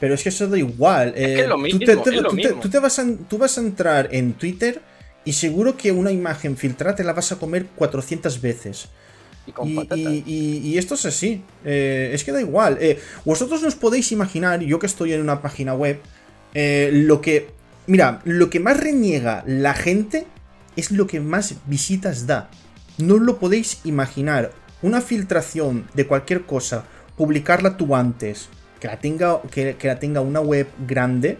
[0.00, 1.12] Pero es que eso da igual.
[1.14, 3.38] eh, es lo tú mismo, te- es te- lo tú te- tú vas a, tú
[3.38, 4.80] vas a entrar en Twitter
[5.26, 8.88] y seguro que una imagen filtrada te la vas a comer 400 veces.
[10.26, 11.42] Y, esto es así.
[11.64, 12.78] Eh, es que da igual.
[12.80, 16.00] Eh, vosotros os podéis imaginar, yo que estoy en una página web,
[16.54, 17.50] eh, lo que.
[17.86, 20.26] Mira, lo que más reniega la gente
[20.76, 22.50] es lo que más visitas da.
[22.98, 24.52] No lo podéis imaginar.
[24.82, 26.84] Una filtración de cualquier cosa,
[27.16, 28.48] publicarla tú antes,
[28.80, 31.38] que la tenga, que, la tenga una web grande,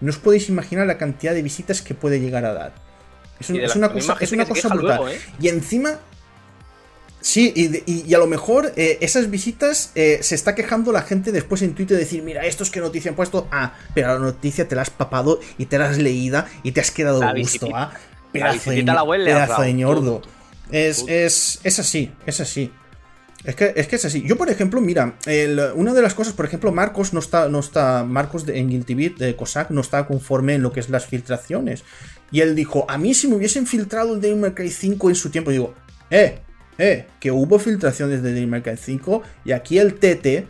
[0.00, 2.74] no os podéis imaginar la cantidad de visitas que puede llegar a dar.
[3.38, 5.12] Es, una cosa, es una cosa brutal.
[5.40, 6.00] Y encima
[7.22, 7.52] Sí,
[7.86, 11.72] y, a lo mejor eh, esas visitas eh, se está quejando la gente después en
[11.72, 13.46] Twitter de decir, mira, esto es que noticia han puesto.
[13.52, 16.80] Ah, pero la noticia te la has papado y te la has leída y te
[16.80, 17.68] has quedado de gusto.
[17.72, 17.92] Ah,
[18.32, 20.22] pedazo, de, pedazo de ñordo.
[20.72, 22.72] Es, es, es, así, es así.
[23.44, 24.22] Es que, es que es así.
[24.26, 25.14] Yo, por ejemplo, mira,
[25.76, 28.94] una de las cosas, por ejemplo, Marcos no está, no está, Marcos de, en Guilty
[28.94, 31.84] Beat, de Cossack, no está conforme en lo que es las filtraciones.
[32.32, 35.14] Y él dijo, a mí si me hubiesen filtrado el Devil May Cry 5 en
[35.14, 35.74] su tiempo, digo,
[36.10, 36.40] eh,
[36.78, 40.46] eh, que hubo filtraciones de May 5 y aquí el TT,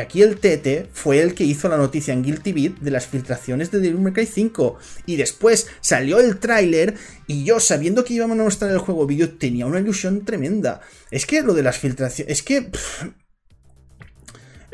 [0.00, 3.70] aquí el TT fue el que hizo la noticia en Guilty Beat de las filtraciones
[3.70, 6.94] de Devil May 5 y después salió el tráiler
[7.26, 10.80] y yo sabiendo que íbamos a mostrar el juego vídeo tenía una ilusión tremenda.
[11.10, 12.70] Es que lo de las filtraciones, es que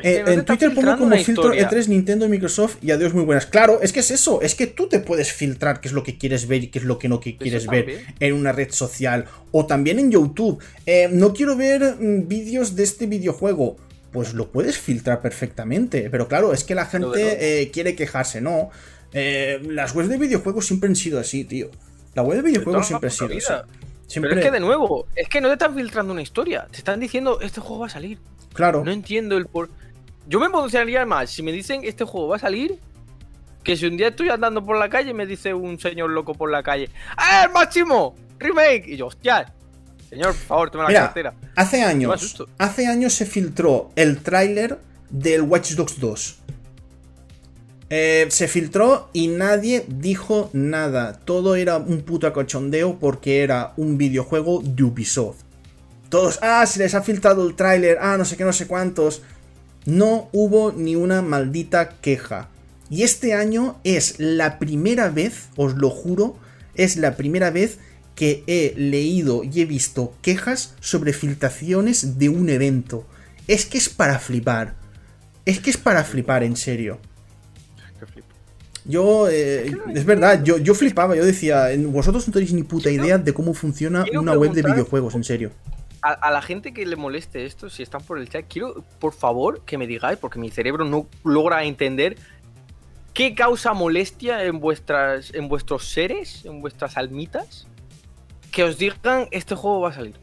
[0.03, 3.45] eh, en Twitter pongo como filtro E3 Nintendo y Microsoft y adiós muy buenas.
[3.45, 6.17] Claro, es que es eso, es que tú te puedes filtrar qué es lo que
[6.17, 9.65] quieres ver y qué es lo que no quieres ver en una red social o
[9.65, 10.63] también en YouTube.
[10.85, 13.77] Eh, no quiero ver mm, vídeos de este videojuego.
[14.11, 16.09] Pues lo puedes filtrar perfectamente.
[16.09, 18.69] Pero claro, es que la gente eh, quiere quejarse, ¿no?
[19.13, 21.69] las webs de videojuegos siempre han sido así, tío.
[22.15, 23.51] La web de videojuegos siempre ha sido así.
[24.19, 26.67] Pero es que de nuevo, es que no te están filtrando una historia.
[26.71, 28.17] Te están diciendo, este juego va a salir.
[28.53, 28.83] Claro.
[28.83, 29.69] No entiendo el por.
[30.27, 32.77] Yo me emocionaría más si me dicen este juego va a salir
[33.63, 36.33] que si un día estoy andando por la calle y me dice un señor loco
[36.33, 38.15] por la calle, ¡Ah, el máximo!
[38.39, 38.85] ¡Remake!
[38.87, 39.53] Y yo, hostia,
[40.09, 41.33] señor, por favor, tome la cartera.
[41.55, 44.79] Hace años, hace años se filtró el tráiler
[45.09, 46.37] del Watch Dogs 2.
[47.93, 51.13] Eh, se filtró y nadie dijo nada.
[51.13, 55.41] Todo era un puto acochondeo porque era un videojuego de Ubisoft.
[56.09, 59.21] Todos, ah, se les ha filtrado el tráiler, ah, no sé qué, no sé cuántos
[59.85, 62.49] no hubo ni una maldita queja.
[62.89, 66.37] Y este año es la primera vez, os lo juro,
[66.75, 67.79] es la primera vez
[68.15, 73.07] que he leído y he visto quejas sobre filtraciones de un evento.
[73.47, 74.75] Es que es para flipar.
[75.45, 76.99] Es que es para flipar, en serio.
[78.83, 83.17] Yo, eh, es verdad, yo, yo flipaba, yo decía, vosotros no tenéis ni puta idea
[83.17, 85.51] de cómo funciona una web de videojuegos, en serio
[86.01, 89.61] a, la gente que le moleste esto, si están por el chat, quiero por favor
[89.65, 92.17] que me digáis, porque mi cerebro no logra entender
[93.13, 97.67] qué causa molestia en vuestras, en vuestros seres, en vuestras almitas,
[98.51, 100.15] que os digan este juego va a salir.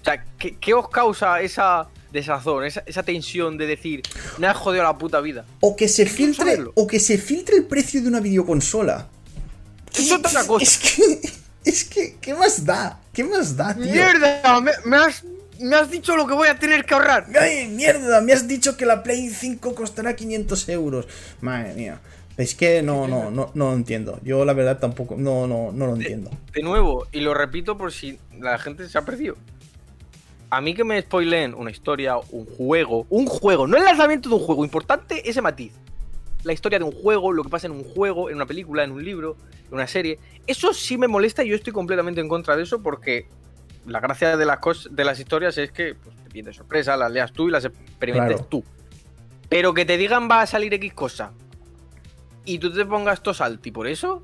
[0.00, 4.02] O sea, ¿qué, os causa esa desazón, esa, esa, tensión de decir,
[4.38, 5.44] me has jodido la puta vida?
[5.60, 9.08] O que se filtre, o que se filtre el precio de una videoconsola.
[9.92, 10.64] Eso es otra cosa.
[10.64, 13.00] Es que, es que, ¿qué más da?
[13.12, 13.84] ¿Qué más da, tío?
[13.84, 14.60] ¡Mierda!
[14.84, 15.24] Me, has,
[15.60, 17.26] me has dicho lo que voy a tener que ahorrar.
[17.38, 18.20] ¡Ay, mierda!
[18.20, 21.06] Me has dicho que la Play 5 costará 500 euros.
[21.40, 22.00] Madre mía.
[22.36, 24.18] Es que no, no, no, no lo entiendo.
[24.22, 26.30] Yo la verdad tampoco, no, no, no lo entiendo.
[26.54, 29.36] De, nuevo, y lo repito por si la gente se ha perdido.
[30.48, 34.34] A mí que me spoileen una historia, un juego, un juego, no el lanzamiento de
[34.36, 35.72] un juego, importante ese matiz.
[36.44, 38.92] La historia de un juego, lo que pasa en un juego, en una película, en
[38.92, 39.36] un libro,
[39.70, 40.18] una serie.
[40.46, 43.26] Eso sí me molesta y yo estoy completamente en contra de eso porque
[43.86, 44.58] la gracia de las,
[44.90, 48.48] de las historias es que pues, te pides sorpresa, las leas tú y las experimentes
[48.48, 48.64] tú.
[49.48, 51.32] Pero que te digan va a salir X cosa
[52.44, 54.22] y tú te pongas todo y por eso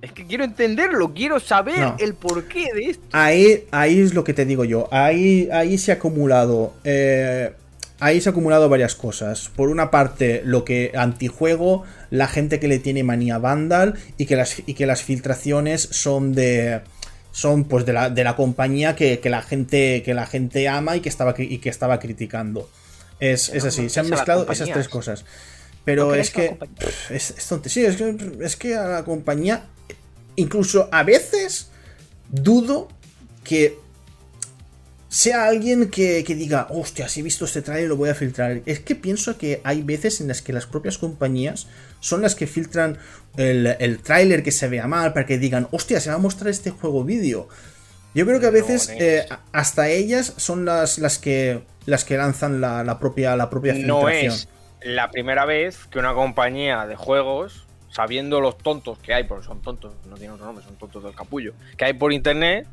[0.00, 3.04] es que quiero entenderlo, quiero saber el porqué de esto.
[3.12, 4.88] Ahí, ahí es lo que te digo yo.
[4.92, 7.52] Ahí, ahí se ha acumulado eh,
[8.00, 9.50] ahí se ha acumulado varias cosas.
[9.54, 14.36] Por una parte, lo que antijuego, la gente que le tiene manía Vandal y que
[14.36, 16.82] las, y que las filtraciones son de.
[17.30, 21.00] Son pues de la, de la compañía que, la gente, que la gente ama y
[21.00, 22.68] que estaba, y que estaba criticando.
[23.20, 25.24] Es, así, se han mezclado esas tres cosas.
[25.84, 26.56] Pero es que.
[27.10, 27.34] es,
[27.66, 29.66] Sí, es que, es que a la compañía.
[30.36, 31.70] Incluso a veces
[32.30, 32.88] dudo
[33.44, 33.78] que
[35.08, 38.60] sea alguien que, diga, hostia, si he visto este trailer lo voy a filtrar.
[38.66, 41.66] Es que pienso que hay veces en las que las propias compañías
[42.00, 42.98] son las que filtran
[43.36, 46.50] el, el tráiler que se vea mal para que digan, hostia, se va a mostrar
[46.50, 47.48] este juego vídeo.
[48.14, 52.60] Yo creo que a veces eh, hasta ellas son las, las, que, las que lanzan
[52.60, 54.02] la, propia, la propia filtración.
[54.02, 54.48] No es
[54.82, 59.60] la primera vez que una compañía de juegos, sabiendo los tontos que hay, porque son
[59.60, 62.66] tontos, no tienen otro nombre, son tontos del capullo, que hay por internet,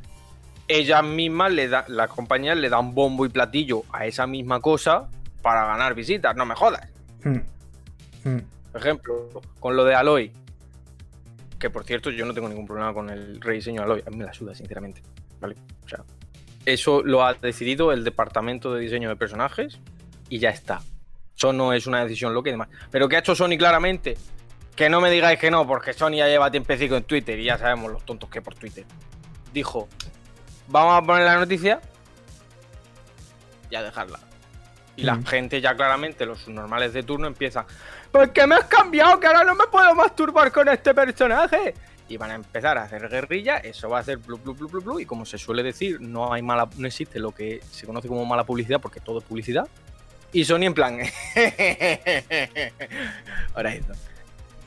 [0.67, 5.09] ellas mismas, le da, las compañías le dan bombo y platillo a esa misma cosa
[5.41, 6.89] para ganar visitas, no me jodas.
[7.23, 7.39] Hmm.
[8.23, 8.41] Hmm.
[8.71, 10.31] Por ejemplo, con lo de Aloy.
[11.59, 14.03] Que por cierto, yo no tengo ningún problema con el rediseño de Aloy.
[14.05, 15.01] A mí me la suda, sinceramente.
[15.39, 15.55] ¿Vale?
[15.83, 16.03] O sea,
[16.65, 19.79] eso lo ha decidido el departamento de diseño de personajes
[20.29, 20.81] y ya está.
[21.37, 22.69] Eso no es una decisión loca y demás.
[22.89, 24.17] Pero ¿qué ha hecho Sony claramente?
[24.75, 27.57] Que no me digáis que no, porque Sony ya lleva tiempecito en Twitter y ya
[27.57, 28.85] sabemos los tontos que por Twitter.
[29.53, 29.87] Dijo,
[30.67, 31.79] vamos a poner la noticia
[33.69, 34.19] y a dejarla.
[34.95, 35.25] Y la Mm.
[35.25, 37.65] gente ya claramente, los normales de turno, empiezan.
[38.11, 39.19] ¿Por qué me has cambiado?
[39.19, 41.73] Que ahora no me puedo masturbar con este personaje.
[42.07, 44.81] Y van a empezar a hacer guerrilla, eso va a hacer blu, blu, blu, blu,
[44.81, 48.07] blu, Y como se suele decir, no hay mala, no existe lo que se conoce
[48.07, 49.67] como mala publicidad, porque todo es publicidad.
[50.31, 50.99] Y Sony en plan.
[53.55, 53.93] Ahora esto.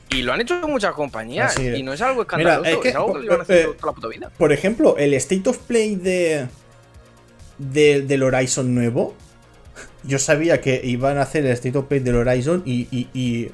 [0.09, 1.55] Y lo han hecho muchas compañías.
[1.59, 3.93] Y no es algo Mira, escandaloso, es que, es algo que eh, eh, toda la
[3.93, 4.31] puta vida.
[4.37, 6.47] Por ejemplo, el State of Play de,
[7.57, 9.15] de- del Horizon nuevo.
[10.03, 13.51] Yo sabía que iban a hacer el State of Play del Horizon y, y- y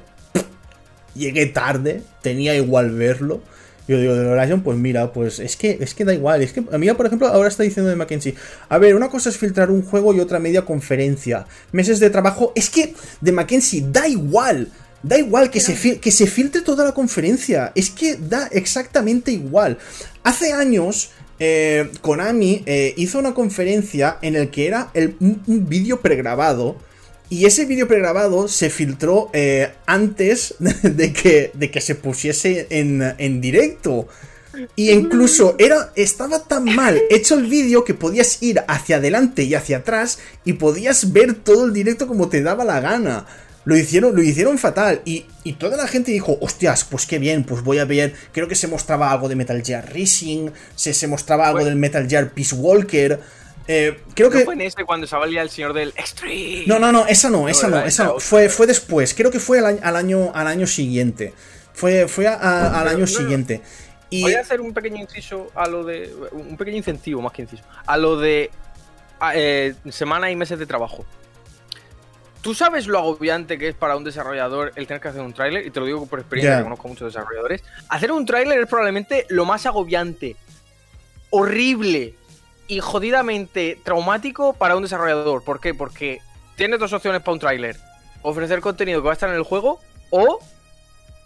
[1.14, 3.42] llegué tarde, tenía igual verlo.
[3.88, 6.42] Yo digo, del Horizon, pues mira, pues es que, es que da igual.
[6.42, 8.34] Es que a mí, por ejemplo, ahora está diciendo de Mackenzie.
[8.68, 11.46] A ver, una cosa es filtrar un juego y otra media conferencia.
[11.70, 12.52] Meses de trabajo.
[12.56, 14.68] Es que de Mackenzie da igual.
[15.06, 17.72] Da igual que se, fil- que se filtre toda la conferencia.
[17.74, 19.78] Es que da exactamente igual.
[20.24, 25.68] Hace años, eh, Konami eh, hizo una conferencia en el que era el- un, un
[25.68, 26.76] vídeo pregrabado.
[27.28, 33.02] Y ese vídeo pregrabado se filtró eh, antes de que, de que se pusiese en,
[33.18, 34.08] en directo.
[34.74, 39.54] Y incluso era, estaba tan mal hecho el vídeo que podías ir hacia adelante y
[39.54, 43.26] hacia atrás y podías ver todo el directo como te daba la gana.
[43.66, 45.02] Lo hicieron, lo hicieron fatal.
[45.04, 48.14] Y, y toda la gente dijo, hostias, pues qué bien, pues voy a ver.
[48.32, 52.08] Creo que se mostraba algo de Metal Gear Rising, se, se mostraba algo del Metal
[52.08, 53.20] Gear Peace Walker.
[53.68, 54.44] Eh, creo ¿No que.
[54.44, 56.62] fue en ese cuando salía el señor del Extreme?
[56.68, 58.20] No, no, no, esa no, esa no, esa no.
[58.20, 61.34] Fue, fue después, creo que fue al año, al año, al año siguiente.
[61.74, 63.60] Fue, fue a- a- al año no, siguiente.
[64.08, 66.14] Y Voy a hacer un pequeño inciso a lo de.
[66.30, 67.64] Un pequeño incentivo, más que inciso.
[67.84, 68.50] A lo de.
[69.18, 71.04] a, eh, semana y meses de trabajo.
[72.46, 75.66] ¿Tú sabes lo agobiante que es para un desarrollador el tener que hacer un tráiler?
[75.66, 77.64] Y te lo digo por experiencia, que conozco a muchos desarrolladores.
[77.88, 80.36] Hacer un tráiler es probablemente lo más agobiante,
[81.30, 82.14] horrible
[82.68, 85.42] y jodidamente traumático para un desarrollador.
[85.42, 85.74] ¿Por qué?
[85.74, 86.20] Porque
[86.54, 87.76] tienes dos opciones para un tráiler.
[88.22, 89.80] Ofrecer contenido que va a estar en el juego
[90.10, 90.38] o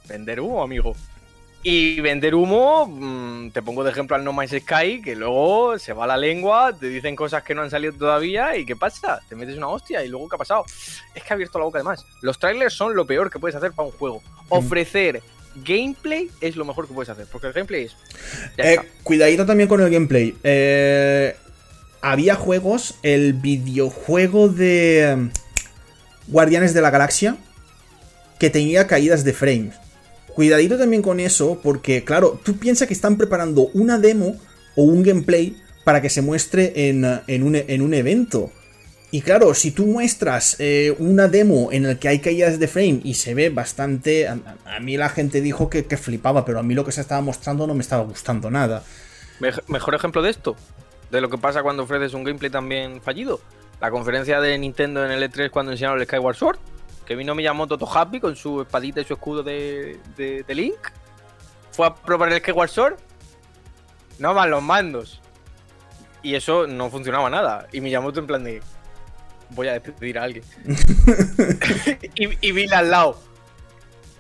[0.09, 0.97] vender humo, amigo.
[1.63, 5.93] Y vender humo, mm, te pongo de ejemplo al No Man's Sky, que luego se
[5.93, 9.21] va la lengua, te dicen cosas que no han salido todavía y ¿qué pasa?
[9.29, 10.65] Te metes una hostia y luego ¿qué ha pasado?
[11.15, 12.07] Es que ha abierto la boca además.
[12.23, 14.23] Los trailers son lo peor que puedes hacer para un juego.
[14.49, 15.23] Ofrecer
[15.55, 17.97] gameplay es lo mejor que puedes hacer, porque el gameplay es...
[18.57, 20.35] Eh, cuidadito también con el gameplay.
[20.43, 21.37] Eh,
[22.01, 25.31] había juegos, el videojuego de mm,
[26.29, 27.37] Guardianes de la Galaxia,
[28.39, 29.75] que tenía caídas de frames.
[30.41, 34.39] Cuidadito también con eso, porque claro, tú piensas que están preparando una demo
[34.75, 38.51] o un gameplay para que se muestre en, en un, en un evento.
[39.11, 43.03] Y claro, si tú muestras eh, una demo en la que hay caídas de frame
[43.05, 44.29] y se ve bastante...
[44.29, 44.39] A,
[44.81, 47.67] mí la gente dijo que, que flipaba, pero a mí lo que se estaba mostrando
[47.67, 48.83] no me estaba gustando nada.
[49.41, 50.57] Mej- mejor ejemplo de esto,
[51.11, 53.43] de lo que pasa cuando ofreces un gameplay también fallido.
[53.79, 56.59] La conferencia de Nintendo en el E3 cuando enseñaron el Skyward Sword,
[57.11, 60.79] que vino Miyamoto todo happy con su espadita y su escudo de, de- de Link.
[61.73, 62.95] Fue a probar el Skyward Sword.
[64.21, 65.21] No van los mandos.
[66.23, 67.67] Y eso no funcionaba nada.
[67.73, 68.63] Y Miyamoto en plan de...
[69.51, 70.45] Voy a despedir a alguien.
[72.15, 73.21] y, y Bill al lado.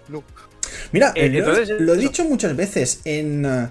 [0.08, 0.24] No.
[0.90, 3.70] Mira, Eh, lo- entonces, lo he dicho muchas veces en.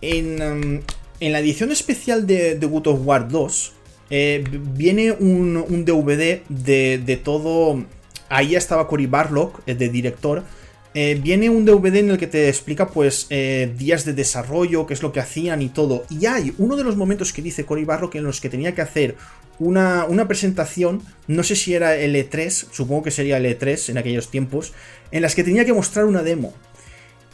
[0.00, 0.80] En, um,
[1.18, 3.72] en la edición especial de, de God of War 2.
[4.10, 7.84] Eh, viene un, DVD de, todo.
[8.28, 10.44] Ahí estaba Cory Barlock, eh, de director.
[10.92, 15.02] eh, viene un DVD en el que te explica, pues, días de desarrollo, qué es
[15.02, 16.04] lo que hacían y todo.
[16.10, 18.82] Y hay uno de los momentos que dice Cory Barlock en los que tenía que
[18.82, 19.14] hacer
[19.60, 23.98] una, una presentación, no sé si era el E3, supongo que sería el E3 en
[23.98, 24.72] aquellos tiempos,
[25.12, 26.54] en las que tenía que mostrar una demo.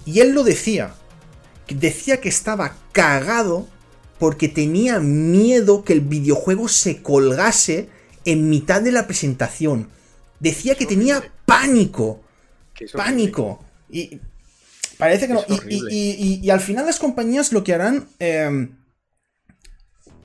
[0.05, 0.95] Y él lo decía,
[1.69, 3.69] decía que estaba cagado
[4.19, 7.89] porque tenía miedo que el videojuego se colgase
[8.25, 9.89] en mitad de la presentación.
[10.41, 12.23] Decía que tenía pánico,
[12.97, 13.65] pánico.
[13.91, 14.21] Y
[14.99, 15.45] parece que no.
[15.49, 15.95] Y, horrible.
[15.95, 18.09] y- y- y al final las compañías lo que harán...
[18.19, 18.69] eh,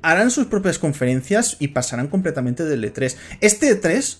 [0.04, 3.16] harán sus propias conferencias y pasarán completamente del E3.
[3.40, 4.18] Este E3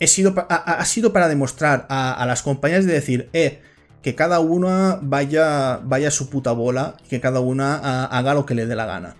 [0.00, 3.60] he sido pa- ha, ha sido para demostrar a, a las compañías de decir, eh,
[4.06, 8.46] que cada una vaya, vaya a su puta bola, que cada una ah, haga lo
[8.46, 9.16] que le dé la gana.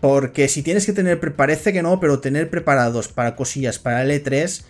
[0.00, 4.10] Porque si tienes que tener, parece que no, pero tener preparados para cosillas para el
[4.12, 4.64] E3,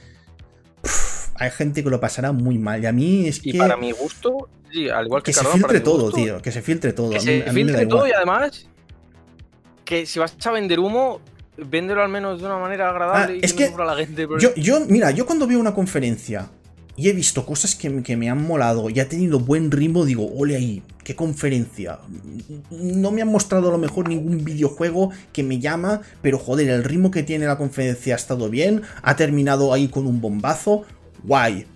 [1.37, 2.83] hay gente que lo pasará muy mal.
[2.83, 3.59] Y a mí es Y que...
[3.59, 6.43] para mi gusto, sí, al igual que, Que se Cardona, filtre todo, gusto, tío.
[6.43, 7.11] Que se filtre todo.
[7.11, 8.11] Que A mí- se a mí me da filtre todo igual.
[8.11, 8.67] y además
[9.85, 11.21] que si vas a vender humo,
[11.57, 13.95] véndelo al menos de una manera agradable Ah, y es que, no que sufra la
[14.05, 14.27] gente.
[14.41, 16.51] Yo, yo, mira, yo cuando veo una conferencia
[16.97, 20.33] y he visto cosas que, que me han molado y ha tenido buen ritmo, digo,
[20.35, 21.99] ole ahí, qué conferencia.
[22.71, 26.85] No me han mostrado a lo mejor ningún videojuego que me llama, pero joder, el
[26.85, 30.85] ritmo que tiene la conferencia ha estado bien, ha terminado ahí con un bombazo,
[31.23, 31.67] guay.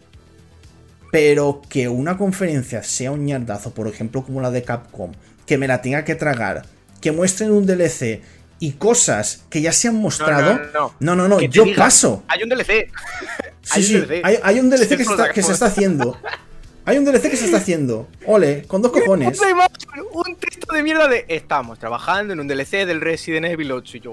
[1.12, 5.12] Pero que una conferencia sea un ñardazo, por ejemplo, como la de Capcom,
[5.44, 6.64] que me la tenga que tragar,
[7.00, 8.22] que muestren un DLC
[8.58, 10.60] y cosas que ya se han mostrado.
[10.72, 11.16] no, no.
[11.16, 12.22] no, no, yo digan, paso.
[12.28, 12.88] Hay un DLC.
[13.62, 14.20] Sí, Hay un sí, DLC.
[14.24, 15.50] hay, hay un DLC que se, está, que se sacamos.
[15.52, 16.16] está haciendo.
[16.86, 18.08] Hay un DLC que se está haciendo.
[18.26, 19.38] Ole, con dos cojones.
[19.40, 19.76] Una imagen,
[20.12, 24.00] un texto de mierda de estamos trabajando en un DLC del Resident Evil 8 y
[24.00, 24.12] yo.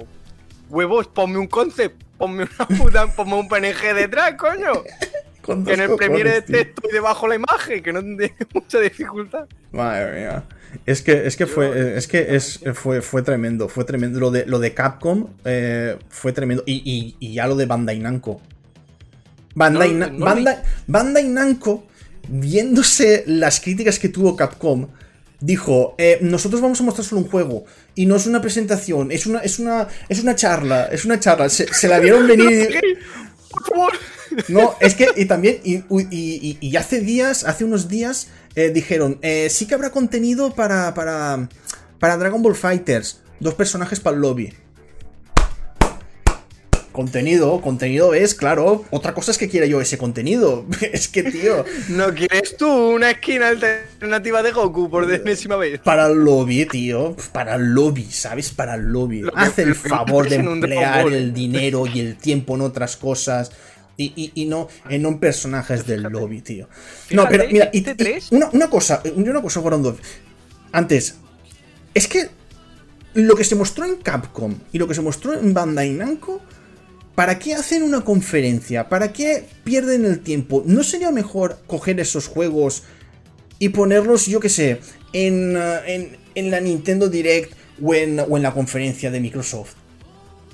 [0.70, 4.74] Huevos, ponme un concept, ponme una puta, ponme un PNG detrás, coño.
[5.42, 6.58] Con Que dos en el cojones, Premiere de tío.
[6.58, 9.46] texto y debajo la imagen, que no tiene mucha dificultad.
[9.72, 10.44] Madre mía.
[10.86, 14.20] Es que, es que fue, es que es, fue, fue tremendo, fue tremendo.
[14.20, 16.64] Lo de, lo de Capcom eh, fue tremendo.
[16.66, 18.42] Y, y- y ya lo de Bandai Namco.
[19.58, 21.88] Bandai, No, Na- no Bandai, Bandai Namco,
[22.30, 24.88] viéndose las críticas que tuvo Capcom,
[25.40, 27.66] dijo, eh, nosotros vamos a mostrar solo un juego.
[27.96, 31.50] Y no es una presentación, es una, es una, es una charla, es una charla.
[31.50, 32.80] Se, se la vieron venir
[34.50, 38.70] no, es que y también, y, y- y- y hace días, hace unos días, eh,
[38.70, 41.50] dijeron, eh, sí que habrá contenido para, para,
[42.00, 44.54] para Dragon Ball Fighters, dos personajes para el lobby.
[46.98, 48.84] Contenido, contenido es, claro.
[48.90, 50.66] Otra cosa es que quiera yo ese contenido.
[50.82, 55.80] Es que, tío, ¿No quieres tú una esquina alternativa de Goku por enésima vez?
[55.82, 57.16] para el lobby, tío.
[57.32, 58.50] Para el lobby, ¿sabes?
[58.50, 59.22] Para el lobby.
[59.22, 63.52] Lo Haz el favor de emplear el dinero y el tiempo en otras cosas.
[63.96, 66.68] Y, y- y no en no en personajes del lobby, tío.
[67.12, 69.96] No, Fíjate, pero mira, y- este y una, una cosa, una cosa, Gorondo.
[70.72, 71.14] Antes,
[71.94, 72.30] es que
[73.14, 76.42] lo que se mostró en Capcom y lo que se mostró en Bandai Namco,
[77.18, 78.90] ¿para qué hacen una conferencia?
[78.90, 80.62] ¿Para qué pierden el tiempo?
[80.68, 82.84] ¿No sería mejor coger esos juegos
[83.58, 84.80] y ponerlos, yo qué sé,
[85.14, 89.74] en, uh, en, en la Nintendo Direct o en, o en la conferencia de Microsoft?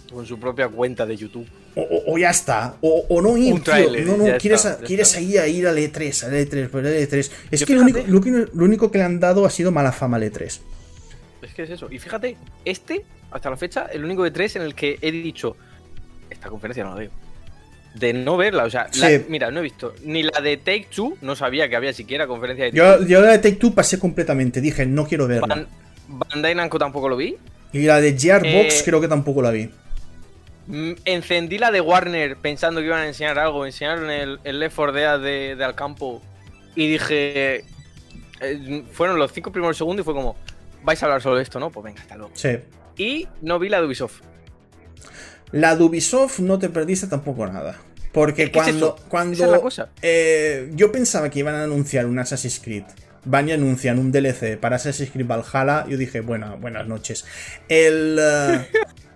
[0.09, 1.45] Con su propia cuenta de YouTube.
[1.75, 2.77] O, o- o ya está.
[2.79, 3.73] O, o no ir, Un tío.
[4.05, 7.29] No, no, quieres, está, ahí a ir al E3, al E3, por el E3.
[7.51, 9.69] Es Yo que lo único, lo, que lo único que le han dado ha sido
[9.73, 10.59] mala fama al E E3.
[11.41, 11.89] Es que es eso.
[11.91, 15.57] Y fíjate, este, hasta la fecha, el único de tres en el que he dicho,
[16.43, 17.11] esta conferencia no la veo.
[17.95, 21.17] De no verla, o sea, la- mira, no he visto ni la de Take Two,
[21.21, 23.07] no sabía que había siquiera conferencia de Take Yo, Two.
[23.07, 24.61] yo la de Take Two pasé completamente.
[24.61, 25.47] Dije, no quiero verla.
[25.47, 25.67] Ban-
[26.07, 27.37] Bandai Namco tampoco lo vi.
[27.71, 29.69] Y la de Gearbox Eh, creo que tampoco la vi.
[30.67, 33.65] Mm, Encendí la de Warner pensando que iban a enseñar algo.
[33.65, 36.21] Enseñaron el, el Left 4 Dead de, de Alcampo.
[36.75, 37.63] Y dije.
[38.41, 40.35] eh, fueron los cinco primeros segundos y fue como.
[40.83, 41.69] Vais a hablar solo de esto, ¿no?
[41.69, 42.31] Pues venga, hasta luego.
[42.33, 42.57] Sí.
[42.97, 44.21] Y no vi la de Ubisoft.
[45.53, 47.79] La de Ubisoft no te perdiste tampoco nada.
[48.11, 52.59] Porque ¿Qué es cuando, cuando es eh, yo pensaba que iban a anunciar un Assassin's
[52.59, 52.83] Creed,
[53.25, 57.25] van y anuncian un DLC para Assassin's Creed Valhalla, yo dije, bueno, buenas noches.
[57.69, 58.67] El, eh,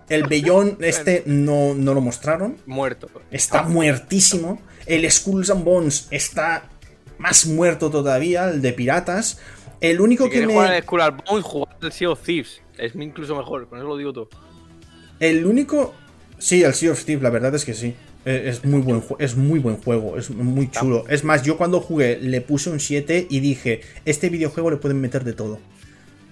[0.08, 3.08] el Beyond este no, no lo mostraron, Muerto.
[3.30, 4.60] está muertísimo.
[4.86, 6.64] El Skulls and Bones está
[7.18, 9.38] más muerto todavía, el de piratas.
[9.80, 10.54] El único Si que me...
[10.54, 12.62] jugar al Skull and Bones, jugar al Sea of Thieves.
[12.78, 14.28] Es incluso mejor, con eso lo digo todo.
[15.20, 15.94] El único.
[16.38, 17.94] Sí, el Sea of Thieves, la verdad es que sí.
[18.24, 21.04] Eh, Es muy buen, es muy buen juego, es muy chulo.
[21.08, 25.00] Es más, yo cuando jugué le puse un 7 y dije, este videojuego le pueden
[25.00, 25.58] meter de todo.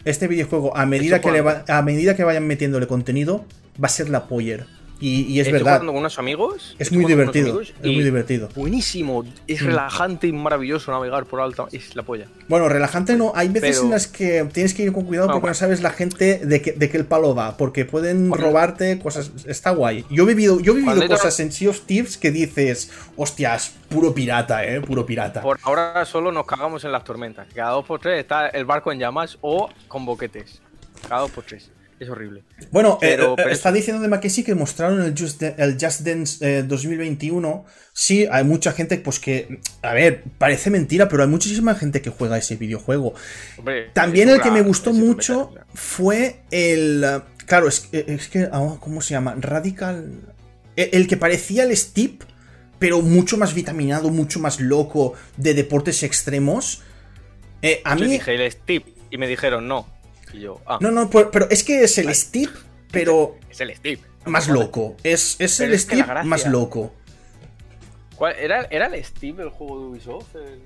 [0.05, 3.45] Este videojuego, a medida, que, le va- a medida que vayan metiéndole contenido,
[3.83, 4.67] va a ser la poller.
[4.99, 6.75] Y, y es Estoy verdad, jugando con unos amigos.
[6.79, 7.61] es muy divertido.
[7.61, 8.49] Es muy divertido.
[8.55, 9.25] Buenísimo.
[9.47, 9.67] Es Mm.
[9.67, 11.67] relajante y maravilloso navegar por alta.
[11.71, 12.29] Es la polla.
[12.49, 13.33] Bueno, relajante no.
[13.35, 15.83] Hay veces Pero- en las que tienes que ir con cuidado No, porque no sabes
[15.83, 17.57] la gente de qué, de qué el palo va.
[17.59, 19.31] Porque pueden robarte cosas.
[19.47, 20.07] Está guay.
[20.11, 23.75] Yo he vivido, yo he vivido Cuando cosas en Sea of Thieves que dices, hostias,
[23.91, 25.43] puro pirata, eh, puro pirata.
[25.43, 27.47] Por ahora solo nos cagamos en las tormentas.
[27.55, 30.63] Cada dos por tres está el barco en llamas o con boquetes.
[31.07, 31.71] Cada dos por tres.
[31.99, 32.45] Es horrible.
[32.71, 35.79] Bueno, Pero- eh, eh, pero está diciendo de Mackenzie que mostraron el Just, Da- el
[35.81, 37.65] Just Dance eh, 2021.
[37.95, 39.61] Sí, hay mucha gente, pues que.
[39.83, 43.15] A ver, parece mentira, pero hay muchísima gente que juega ese videojuego.
[43.57, 47.03] Hombre, También el que me gustó mucho fue el.
[47.05, 48.49] eh, Claro, es, eh, es que.
[48.53, 49.35] ah, ¿Cómo se llama?
[49.39, 50.21] Radical.
[50.77, 52.25] El, el que parecía el Steep,
[52.79, 56.83] pero mucho más vitaminado, mucho más loco, de deportes extremos.
[57.63, 58.11] Eh, a Yo mí.
[58.11, 59.87] dije el Steve y me dijeron no.
[60.33, 62.51] Y yo, ah, No, no, por- pero es que es el Steep,
[62.91, 64.01] pero Es el Steve.
[64.27, 64.97] más loco.
[65.03, 66.93] Es, es el es Steve gracia- más loco.
[68.17, 70.35] ¿Cuál- ¿Era, ¿Era el Steve el juego de Ubisoft?
[70.37, 70.61] El-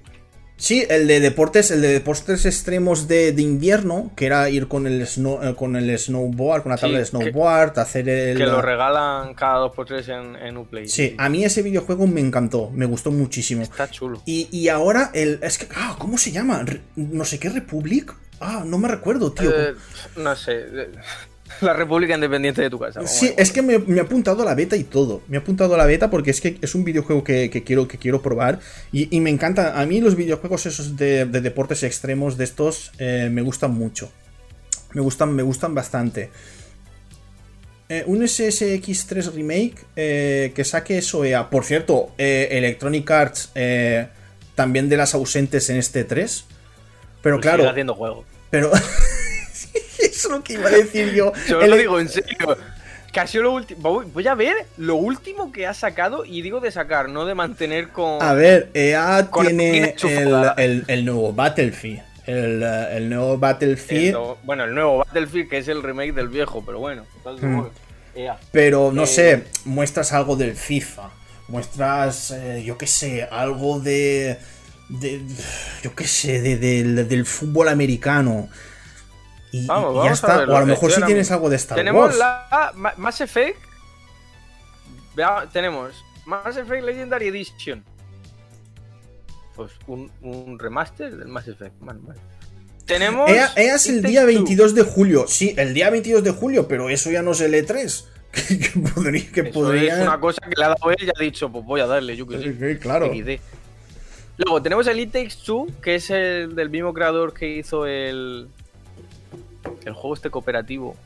[0.56, 4.86] Sí, el de deportes, el de deportes extremos de, de invierno, que era ir con
[4.86, 8.36] el snow, eh, con el snowboard, con la Sí, tabla de que- snowboard, hacer el.
[8.36, 10.86] Que lo regalan cada 2x3 en, en Uplay.
[10.86, 13.62] Sí, a mí ese videojuego me encantó, me gustó muchísimo.
[13.62, 14.20] Está chulo.
[14.26, 15.38] Y, y ahora el.
[15.42, 15.66] Es que.
[15.74, 16.62] Ah, ¿cómo se llama?
[16.94, 18.12] No sé qué Republic.
[18.40, 19.50] Ah, no me recuerdo, tío.
[19.54, 19.74] Eh,
[20.16, 20.52] no sé.
[20.54, 20.90] eh,
[21.60, 23.06] La República Independiente de tu casa.
[23.06, 25.20] Sí, es que me, me he apuntado a la beta y todo.
[25.28, 27.86] Me he apuntado a la beta porque es que es un videojuego que, que quiero,
[27.88, 28.60] que quiero probar.
[28.92, 29.78] Y, y me encanta.
[29.80, 34.10] A mí los videojuegos esos de, de deportes extremos de estos eh, me gustan mucho.
[34.94, 36.30] Me gustan, me gustan bastante.
[37.88, 41.50] Eh, un SSX3 Remake eh, que saque SOEA.
[41.50, 43.52] Por cierto, Electronic Arts
[44.54, 46.44] también de las ausentes en este 3.
[47.22, 48.24] Pero Pues claro, sigue haciendo juego.
[48.50, 48.70] Pero.
[49.98, 51.32] Eso es lo que iba a decir yo.
[51.48, 52.56] Yo El- lo digo en serio.
[53.12, 54.02] Que ha sido lo último.
[54.04, 56.24] Voy a ver lo último que ha sacado.
[56.24, 58.22] Y digo de sacar, no de mantener con.
[58.22, 62.02] A ver, EA tiene el, el- el nuevo Battlefield.
[62.26, 64.16] El, el nuevo Battlefield.
[64.16, 67.04] el- bueno, el nuevo Battlefield, que es el remake del viejo, pero bueno.
[67.16, 67.54] entonces, Hmm.
[67.56, 67.70] bueno,
[68.14, 68.38] ea.
[68.52, 71.10] Pero no Eh, sé, muestras algo del FIFA.
[71.48, 74.38] Muestras, eh, yo qué sé, algo de.
[74.90, 75.22] De
[75.82, 78.48] yo qué sé, de, del- del fútbol americano.
[79.52, 80.36] Y, Vamos, y ya vamos a está.
[80.38, 82.18] verlo, o a lo mejor si ahora tienes algo de Star Tenemos Wars.
[82.18, 83.58] la Ma- Mass Effect.
[85.52, 85.92] Tenemos
[86.24, 87.84] Mass Effect Legendary Edition.
[89.56, 91.74] Pues un, un remaster del Mass Effect.
[91.80, 92.20] Vale, vale.
[92.86, 93.28] Tenemos.
[93.30, 94.26] EA, EA es el día Two.
[94.28, 95.26] 22 de julio.
[95.28, 98.04] Sí, el día 22 de julio, pero eso ya no es el E3.
[98.32, 99.30] que, que podría.
[99.32, 99.96] Que podría...
[99.96, 102.16] es una cosa que le ha dado él y ha dicho, pues voy a darle,
[102.16, 102.74] yo que sé.
[102.74, 103.06] Sí, claro.
[103.12, 103.40] XD.
[104.44, 108.48] Luego tenemos el It Takes Two, que es el del mismo creador que hizo el.
[109.84, 110.96] El juego este cooperativo.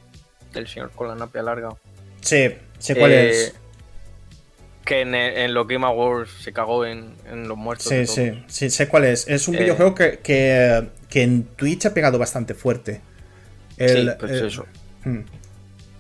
[0.53, 1.71] Del señor con la napia larga.
[2.21, 3.55] Sí, sé cuál Eh, es.
[4.85, 7.87] Que en, en los Game Awards se cagó en, en los muertos.
[7.89, 9.27] Sí, sí, sí, sé cuál es.
[9.27, 9.61] Es un Eh.
[9.63, 13.01] videojuego que, que, que en Twitch ha pegado bastante fuerte.
[13.79, 14.67] El- sí, pues el- eso.
[15.05, 15.21] Hmm.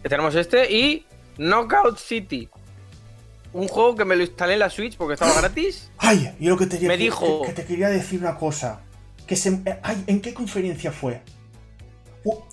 [0.03, 1.07] Tenemos este y
[1.39, 2.49] Knockout City.
[3.55, 5.89] Un juego que me lo instalé en la Switch porque estaba gratis.
[5.99, 8.81] Ay, yo lo que te, Me que- dijo- que, que te quería decir una cosa.
[9.27, 11.23] Que se, ay, ¿En qué conferencia fue?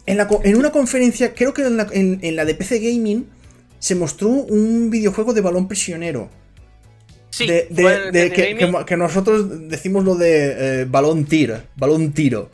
[0.06, 2.80] En, la, co- en una conferencia, creo que en la, en- en la de PC
[2.80, 3.28] Gaming,
[3.80, 6.30] se mostró un videojuego de balón prisionero.
[7.32, 7.66] Sí, de,
[8.86, 11.62] que nosotros decimos lo de eh, balón tiro.
[11.78, 12.52] Balón tiro.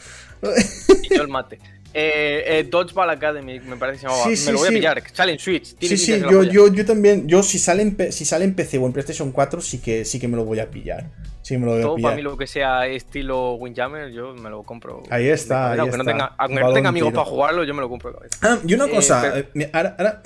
[1.04, 1.60] y yo el mate.
[2.00, 4.24] Eh, eh, Dodgeball Academy, me parece que se llamaba.
[4.26, 5.76] Sí, me sí, lo voy a pillar, sale en Switch.
[5.80, 7.28] Sí, sí, yo, yo, yo también.
[7.28, 10.20] Yo si sale, en, si sale en PC o en PlayStation 4, sí que, sí
[10.20, 11.10] que me lo voy a pillar.
[11.42, 12.10] Sí me lo voy a Todo pillar.
[12.12, 15.02] para mí lo que sea estilo Windjammer, yo me lo compro.
[15.10, 17.22] Ahí está, ahí aunque No tenga, aunque no Balón tenga amigos tiro.
[17.24, 18.20] para jugarlo, yo me lo compro.
[18.44, 20.24] Ah, y una Eh, cosa, pero- eh, ahora, ahora,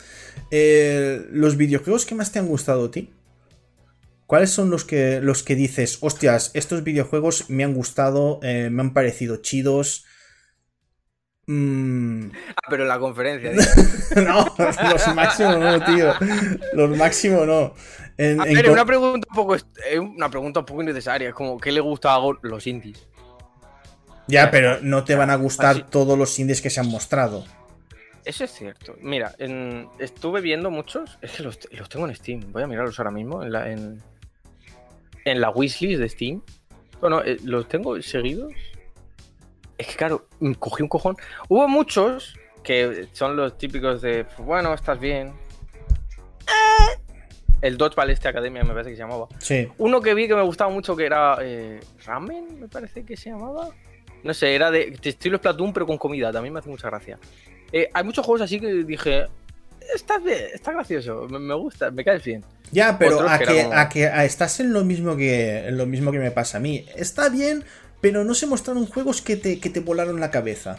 [0.52, 3.12] eh, los videojuegos que más te han gustado a ti,
[4.28, 8.92] ¿cuáles son los que, los que dices, hostias, estos videojuegos me han gustado, me han
[8.94, 10.06] parecido chidos?
[11.48, 12.26] Mm,
[12.56, 13.52] Ah, pero en la conferencia.
[14.16, 16.14] no, los máximos no, tío.
[16.74, 17.74] Los máximos no.
[18.18, 21.30] En- A en ver, co- una pregunta un poco, eh, una pregunta un poco innecesaria.
[21.30, 23.08] Es como, ¿qué le gusta a los indies?
[24.28, 25.86] Ya, pero no te van a gustar Así.
[25.90, 27.44] todos los indies que se han mostrado.
[28.24, 28.96] Eso es cierto.
[29.02, 31.18] Mira, en- estuve viendo muchos.
[31.22, 32.52] Es que los, los tengo en Steam.
[32.52, 33.42] Voy a mirarlos ahora mismo.
[33.44, 34.02] En la, en,
[35.26, 36.44] en la wishlist de Steam.
[37.02, 38.54] Bueno, eh, los tengo seguidos.
[39.82, 41.18] Es que claro, mm, cogí un cojón.
[41.50, 45.34] Hubo muchos que son los típicos de, bueno, estás bien.
[47.62, 49.28] El Dodgeball este Academia me parece que se llamaba.
[49.40, 49.68] Sí.
[49.78, 53.30] Uno que vi que me gustaba mucho que era eh, Ramen, me parece que se
[53.30, 53.70] llamaba.
[54.24, 56.32] No sé, era de, de estilo Splatoon, pero con comida.
[56.32, 57.20] También me hace mucha gracia.
[57.72, 59.28] Eh, hay muchos juegos así que dije,
[59.96, 62.44] está, bien, está gracioso, me, me gusta, me caes bien.
[62.72, 65.16] Ya, pero Otros a que que, era como- a que a- estás en lo mismo
[65.16, 66.86] que en lo mismo que me pasa a mí.
[66.96, 67.64] Está bien,
[68.02, 70.78] pero no se mostraron juegos que te, que te volaron la cabeza.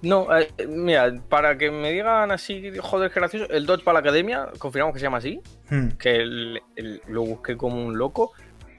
[0.00, 4.94] No, eh, mira, para que me digan así, joder, qué gracioso, el Dodgeball Academia, confirmamos
[4.94, 5.88] que se llama así, Hmm.
[5.98, 8.32] que el- el- lo busqué como un loco.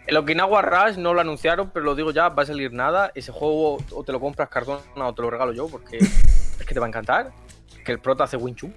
[0.07, 3.11] El Okinawa Rush no lo anunciaron, pero lo digo ya, va a salir nada.
[3.15, 5.97] Ese juego o te lo compras cartón o te lo regalo yo, porque
[6.59, 7.31] es que te va a encantar.
[7.85, 8.73] Que el prota hace Wing Chun.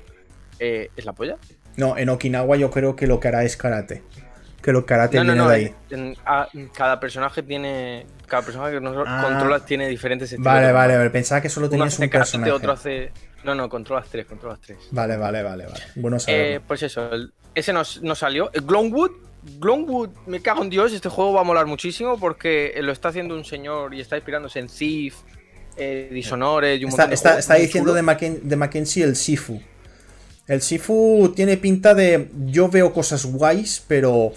[0.59, 1.39] Eh, es la polla.
[1.77, 4.03] No, en Okinawa yo creo que lo que hará es karate.
[4.63, 5.49] Que lo karate No, no, no.
[5.49, 5.75] de ahí.
[5.91, 6.17] en-
[6.73, 8.07] cada personaje tiene.
[8.27, 9.23] Cada personaje que nosotros Ah.
[9.29, 10.45] controlas tiene diferentes estilos.
[10.45, 11.11] Vale, vale, vale.
[11.11, 12.53] Pensaba que solo tenías un karate, personaje.
[12.53, 13.13] otro hace.
[13.45, 14.79] No, no, controlas tres, controlas tres.
[14.93, 15.81] Vale, vale, vale, vale.
[15.97, 18.51] Bueno Eh, pues eso, el- ese nos, nos salió.
[18.53, 19.11] El Glownwood.
[19.59, 23.35] Glownwood, me cago en Dios, este juego va a molar muchísimo porque lo está haciendo
[23.35, 25.17] un señor y está inspirándose en Thief,
[25.77, 29.61] eh, Dishonored y un está montón de está, diciendo de, Macken- de Mackenzie el Sifu.
[30.47, 32.29] El Sifu tiene pinta de.
[32.47, 34.33] Yo veo cosas guays, pero.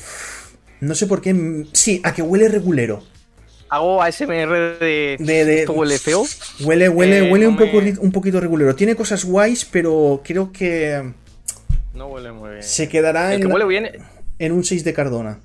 [0.81, 1.65] No sé por qué.
[1.73, 3.03] Sí, a que huele regulero.
[3.69, 5.17] Hago ASMR de.
[5.19, 6.23] de, huele feo?
[6.61, 8.75] Huele, huele, eh, huele un, poco, un poquito regulero.
[8.75, 11.13] Tiene cosas guays, pero creo que.
[11.93, 12.63] No huele muy bien.
[12.63, 13.89] Se quedará en, huele bien...
[14.37, 15.39] en un 6 de Cardona.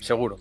[0.00, 0.38] Seguro.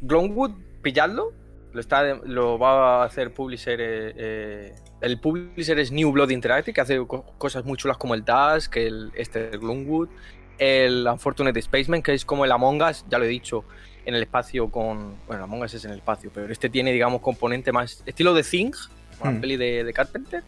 [0.00, 0.52] Glonwood,
[0.82, 1.32] pilladlo.
[1.72, 3.80] Lo, está, lo va a hacer publisher.
[3.80, 4.74] Eh, eh,
[5.04, 6.98] el publisher es New Blood Interactive, que hace
[7.38, 10.08] cosas muy chulas como el Dash, que el, este Glonwood.
[10.56, 13.64] El Unfortunate Spaceman, que es como el Among Us, ya lo he dicho,
[14.04, 15.16] en el espacio con.
[15.26, 18.02] Bueno, el Among Us es en el espacio, pero este tiene, digamos, componente más.
[18.06, 18.72] Estilo de Thing,
[19.20, 19.40] una hmm.
[19.40, 20.44] peli de, de Carpenter.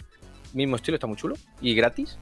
[0.52, 1.34] Mismo estilo, está muy chulo.
[1.60, 2.18] Y gratis.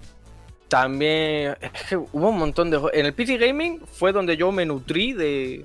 [0.68, 1.57] También.
[1.61, 2.80] Es que hubo un montón de.
[2.95, 5.64] En el PC Gaming fue donde yo me nutrí de,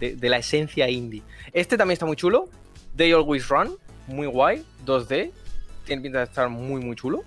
[0.00, 1.22] de, la esencia indie.
[1.52, 2.48] Este también está muy chulo.
[2.96, 3.76] They Always Run,
[4.08, 5.30] muy guay, 2D.
[5.84, 7.22] Tiene pinta de estar muy, muy chulo.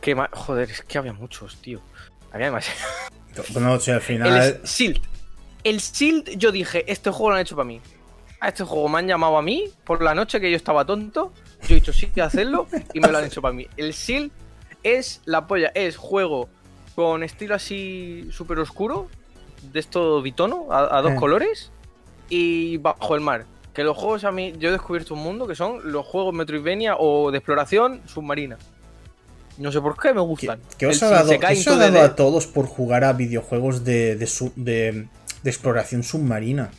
[0.00, 1.80] Que Joder, es que había muchos, tío.
[2.32, 2.82] Había demasiados.
[3.54, 4.42] No, o al final.
[4.42, 5.00] El Shield.
[5.62, 7.80] El Shield, yo dije, este juego lo han hecho para mí.
[8.40, 11.32] A este juego me han llamado a mí por la noche que yo estaba tonto.
[11.62, 13.68] Yo he dicho sí que hacerlo y me lo han hecho para mí.
[13.76, 14.32] El Shield
[14.82, 16.48] es la polla, es juego
[16.94, 19.08] con estilo así súper oscuro,
[19.72, 21.16] de esto bitono, a, dos eh.
[21.16, 21.70] colores,
[22.28, 23.46] y bajo el mar.
[23.74, 26.96] Que los juegos a mí, yo he descubierto un mundo que son los juegos Metroidvania
[26.98, 28.58] o de exploración submarina.
[29.58, 30.58] No sé por qué me gustan.
[30.78, 35.08] ¿Qué, os ha dado, a todos por jugar a videojuegos de, de,
[35.44, 36.70] exploración submarina?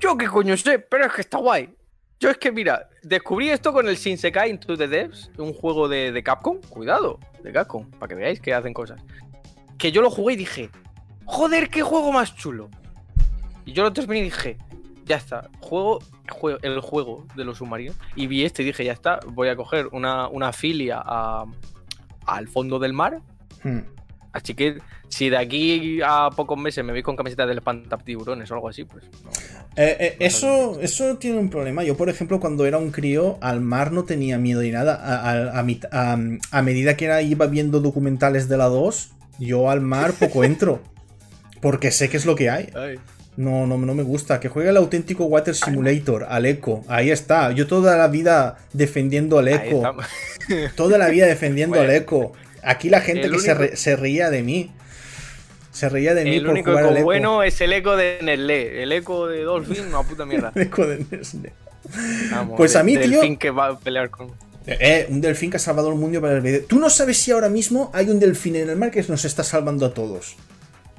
[0.00, 1.74] Yo qué coño sé, pero es que está guay.
[2.20, 6.12] Yo es que, mira, descubrí esto con el Shinsekai Into the Devs, un juego de,
[6.12, 6.60] de Capcom.
[6.68, 9.00] Cuidado, de Capcom, para que veáis que hacen cosas.
[9.78, 10.70] Que yo lo jugué y dije,
[11.24, 12.68] joder, qué juego más chulo.
[13.64, 14.58] Y yo lo terminé y dije,
[15.08, 16.00] ya está, juego,
[16.62, 17.96] el juego de los submarinos.
[18.14, 21.02] Y vi este y dije, ya está, voy a coger una, filia
[22.26, 23.20] al fondo del mar.
[23.64, 23.80] Hmm.
[24.32, 24.78] Así que
[25.08, 28.68] si de aquí a pocos meses me veis con camiseta del espantap tiburones o algo
[28.68, 29.04] así, pues
[29.74, 31.82] eh, eh, eso, eso tiene un problema.
[31.82, 34.94] Yo, por ejemplo, cuando era un crío, al mar no tenía miedo ni nada.
[34.94, 35.60] A,
[36.50, 40.82] a, medida que era, iba viendo documentales de la 2, yo al mar poco entro.
[41.60, 42.70] Porque sé qué es lo que hay.
[43.38, 44.40] No, no, no me gusta.
[44.40, 46.84] Que juegue el auténtico Water Simulator, al Eco.
[46.88, 47.52] Ahí está.
[47.52, 49.94] Yo toda la vida defendiendo al Eco.
[50.74, 52.32] toda la vida defendiendo al Eco.
[52.64, 54.72] Aquí la gente que se, se, reía de mí.
[55.70, 58.82] Se reía de mí por único jugar eco bueno es el eco de Nestlé.
[58.82, 60.50] El eco de Dolphin, una puta mierda.
[60.56, 61.52] el eco de Nestlé.
[62.56, 63.08] pues a mí, tío.
[63.08, 64.32] Delfín que va a pelear con.
[64.66, 66.62] Eh, un delfín que ha salvado el mundo para el video.
[66.64, 69.44] Tú no sabes si ahora mismo hay un delfín en el mar que nos está
[69.44, 70.36] salvando a todos.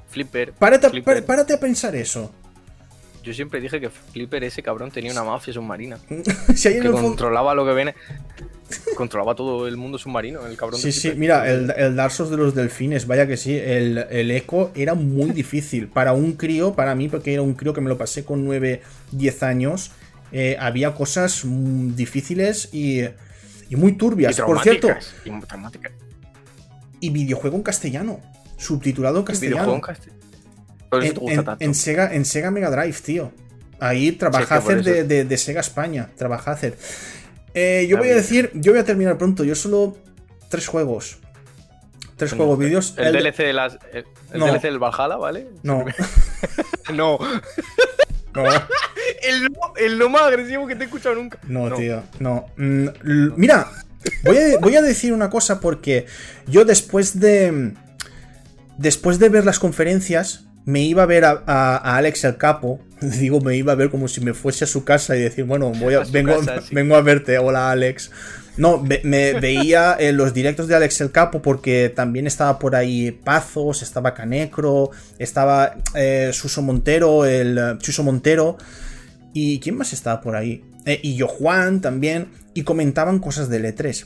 [0.10, 0.54] Flipper.
[0.54, 2.32] Párate, a pensar eso.
[3.24, 6.00] Yo siempre dije que Flipper, ese cabrón, tenía una mafia submarina.
[6.08, 7.96] que controlaba lo que viene.
[8.96, 10.80] controlaba todo el mundo submarino, el cabrón.
[10.80, 13.56] Sí, sí, mira, el, el Dark de los delfines, vaya que sí.
[13.56, 15.88] El, el eco era muy difícil.
[15.90, 18.82] Para un crío, para mí, porque era un crío que me lo pasé con 9,
[19.12, 19.92] 10 años,
[20.32, 23.02] eh, había cosas difíciles y,
[23.70, 24.40] y muy turbias.
[24.42, 24.90] Por cierto.
[25.26, 28.22] Y, y videojuego en castellano
[28.60, 29.82] subtitulado en castellano.
[31.60, 33.32] En, Sega, en Sega Mega Drive, tío.
[33.80, 36.10] Ahí trabaja hacer de, Sega España.
[36.16, 36.78] Trabaja hacer.
[37.54, 39.44] Eh, yo voy a decir, yo voy a terminar pronto.
[39.44, 39.98] Yo solo
[40.50, 41.20] tres juegos.
[42.18, 42.96] Tres juegos vídeos.
[42.98, 44.04] El, DLC, de las, el,
[44.34, 45.48] DLC del Valhalla, ¿vale?
[45.64, 45.86] No.
[46.94, 47.18] no.
[48.34, 48.44] no.
[49.24, 51.40] El, el, no más agresivo que te he escuchado nunca.
[51.48, 52.04] No, tío.
[52.20, 52.46] No.
[52.58, 52.88] Mm,
[53.36, 53.70] mira,
[54.24, 56.06] voy voy a decir una cosa porque
[56.46, 57.74] yo después de
[58.80, 62.80] después de ver las conferencias, me iba a ver a, Alex el Capo.
[63.02, 65.72] Digo, me iba a ver como si me fuese a su casa y decir, bueno,
[65.72, 66.40] voy a, vengo,
[66.72, 67.38] vengo, a verte.
[67.38, 68.12] Hola, Alex.
[68.58, 69.00] No, me,
[69.40, 74.14] veía en los directos de Alex el Capo porque también estaba por ahí Pazos, estaba
[74.14, 78.58] Canecro, estaba eh, Suso Montero, el Suso Montero.
[79.34, 80.64] ¿Y quién más estaba por ahí?
[80.86, 82.30] Eh, y yo Juan también.
[82.54, 84.06] Y comentaban cosas de E3.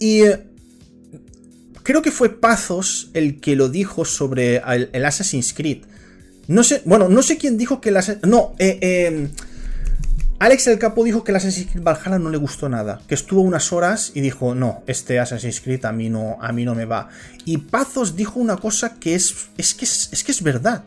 [0.00, 0.51] Y eh,
[1.82, 5.78] Creo que fue Pazos el que lo dijo sobre el, Assassin's Creed.
[6.48, 9.30] No sé, bueno, no sé quién dijo que el Assassin's No, eh, em,
[10.38, 13.42] Alex el Capo dijo que el Assassin's Creed Valhalla no le gustó nada, que estuvo
[13.42, 16.84] unas horas y dijo, no, este Assassin's Creed a mí no, a mí no me
[16.84, 17.10] va.
[17.44, 20.82] Y Pazos dijo una cosa que es, es, que es, que es verdad.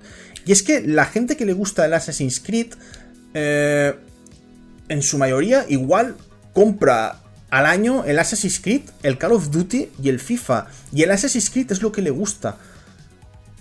[0.45, 2.73] Y es que la gente que le gusta el Assassin's Creed,
[3.33, 3.95] eh,
[4.89, 6.15] en su mayoría, igual
[6.53, 10.67] compra al año el Assassin's Creed, el Call of Duty y el FIFA.
[10.91, 12.57] Y el Assassin's Creed es lo que le gusta.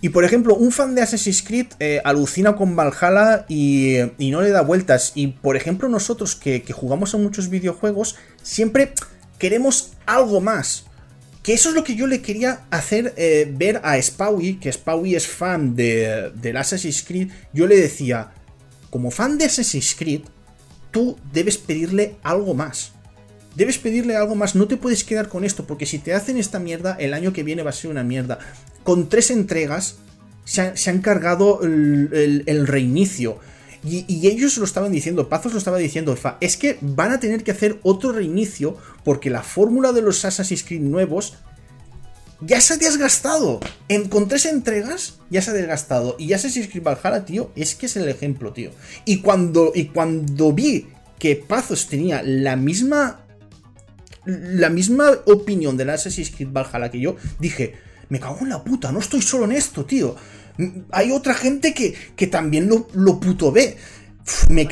[0.01, 4.51] Y por ejemplo, un fan de Assassin's Creed eh, alucina con Valhalla y, no le
[4.51, 5.12] da vueltas.
[5.14, 8.93] Y por ejemplo, nosotros que, jugamos a muchos videojuegos, siempre
[9.39, 10.85] queremos algo más.
[11.43, 15.16] Que eso es lo que yo le quería hacer eh, ver a Spowie, que Spowie
[15.16, 17.30] es fan de, del Assassin's Creed.
[17.53, 18.32] Yo le decía,
[18.91, 20.22] como fan de Assassin's Creed,
[20.91, 22.93] tú debes pedirle algo más.
[23.57, 26.59] Debes pedirle algo más, no te puedes quedar con esto, porque si te hacen esta
[26.59, 28.38] mierda, el año que viene va a ser una mierda.
[28.82, 29.96] Con tres entregas
[30.44, 33.38] se, han cargado el, reinicio.
[33.84, 37.52] Y, ellos lo estaban diciendo, Pazos lo estaba diciendo, es que van a tener que
[37.52, 41.34] hacer otro reinicio porque la fórmula de los Assassin's Creed nuevos
[42.40, 43.61] ya se ha desgastado.
[43.88, 46.16] En, con tres entregas ya se ha desgastado.
[46.18, 48.70] Y Assassin's Creed Valhalla, tío, es que es el ejemplo, tío.
[49.05, 50.88] Y cuando, y cuando vi
[51.18, 53.23] que Pazos tenía la misma
[54.26, 57.74] la misma opinión de la Assassin's Creed Valhalla que yo, dije,
[58.08, 60.16] me cago en la puta, no estoy solo en esto, tío.
[60.90, 63.76] Hay otra gente que, que también lo, lo puto ve.
[64.48, 64.66] Me,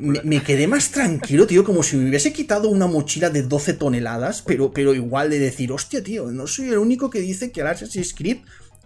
[0.00, 4.40] me, quedé más tranquilo, tío, como si me hubiese quitado una mochila de 12 toneladas,
[4.40, 7.66] pero, pero igual de decir, hostia, tío, no soy el único que dice que al
[7.66, 8.38] Assassin's Creed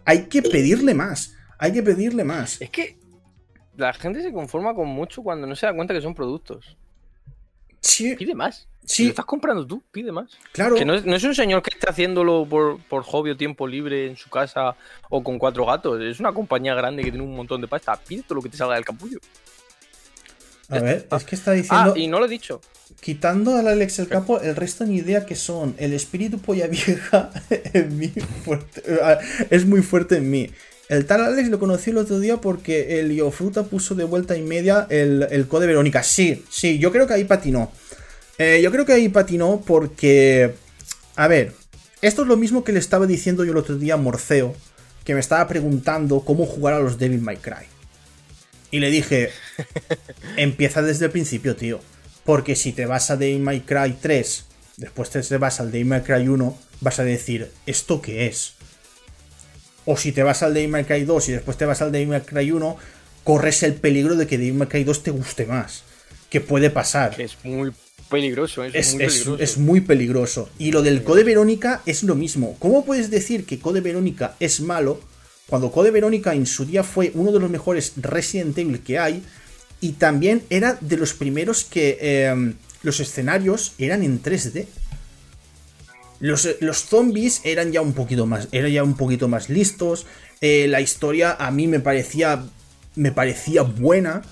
[0.05, 1.35] hay que pedirle más.
[1.59, 2.61] Hay que pedirle más.
[2.61, 2.99] Es que
[3.77, 6.77] la gente se conforma con mucho cuando no se da cuenta que son productos.
[7.81, 8.17] Sí.
[8.17, 8.68] Pide más.
[8.89, 10.31] Si lo estás comprando tú, pide más.
[10.53, 10.75] Claro.
[10.75, 14.17] Que no es, un señor que esté haciéndolo por, por, hobby o tiempo libre en
[14.17, 14.77] su casa
[15.11, 16.01] o con cuatro gatos.
[16.01, 17.97] Es una compañía grande que tiene un montón de pasta.
[17.97, 19.19] Pide todo lo que te salga del capullo.
[20.71, 21.93] A ver, es que está diciendo.
[21.95, 22.61] Ah, y no lo he dicho.
[23.01, 25.75] Quitando al Alex el capo, el resto ni idea que son.
[25.79, 28.13] El espíritu polla vieja en mí
[29.03, 29.19] ah,
[29.51, 30.51] es muy fuerte en mí.
[30.89, 34.43] El tal Alex lo conocí el otro día porque el Iofruta puso de vuelta y
[34.43, 36.03] media el, el code Verónica.
[36.03, 37.71] Sí, sí, yo creo que ahí patinó.
[38.39, 40.55] Eh, yo creo que ahí patinó porque.
[41.17, 41.53] A ver,
[42.01, 44.55] esto es lo mismo que le estaba diciendo yo el otro día a Morceo,
[45.05, 47.67] que me estaba preguntando cómo jugar a los Devil May Cry.
[48.71, 49.31] Y le dije,
[50.37, 51.81] empieza desde el principio, tío.
[52.25, 54.45] Porque si te vas a Devil May Cry 3,
[54.77, 58.55] después te vas al Devil May Cry 1, vas a decir, ¿esto qué es?
[59.87, 62.09] O si te vas al Devil May Cry 2 y después te vas al Devil
[62.09, 62.77] May Cry 1,
[63.25, 65.83] corres el peligro de que Devil May Cry 2 te guste más.
[66.31, 67.19] Que puede pasar.
[67.19, 67.73] Es muy
[68.09, 69.39] peligroso, es, muy peligroso.
[69.39, 70.49] Es, muy peligroso.
[70.59, 72.57] Y lo del Code Verónica es lo mismo.
[72.59, 75.01] ¿Cómo puedes decir que Code Verónica es malo
[75.47, 79.23] cuando Code Verónica en su día fue uno de los mejores Resident Evil que hay?
[79.81, 84.67] Y también era de los primeros que em, los escenarios eran en 3D.
[86.21, 90.07] Los, los, zombies eran ya un poquito más, eran ya un poquito más listos.
[90.41, 92.45] Eh, la historia a mí me parecía,
[92.97, 94.23] me parecía buena.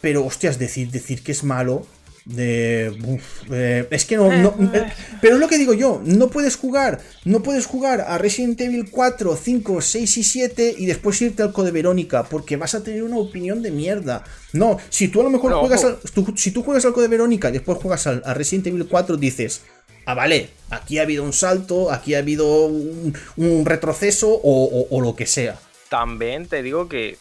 [0.00, 1.86] Pero, hostias, decir, decir que es malo
[2.30, 7.00] de, es que no, no eh, pero es lo que digo yo, no puedes jugar,
[7.24, 11.52] no puedes jugar a Resident Evil 4, 5, 6 y 7 y después irte al
[11.52, 14.24] Code Verónica, porque vas a tener una opinión de mierda.
[14.52, 15.98] No, si tú a lo mejor juegas al,
[16.36, 19.62] si tú juegas al Code Verónica y después juegas al, a Resident Evil 4, dices,
[20.06, 25.16] ah, vale, aquí ha habido un salto, aquí ha habido un, retroceso o, o lo
[25.16, 25.58] que sea.
[25.88, 27.18] También te digo que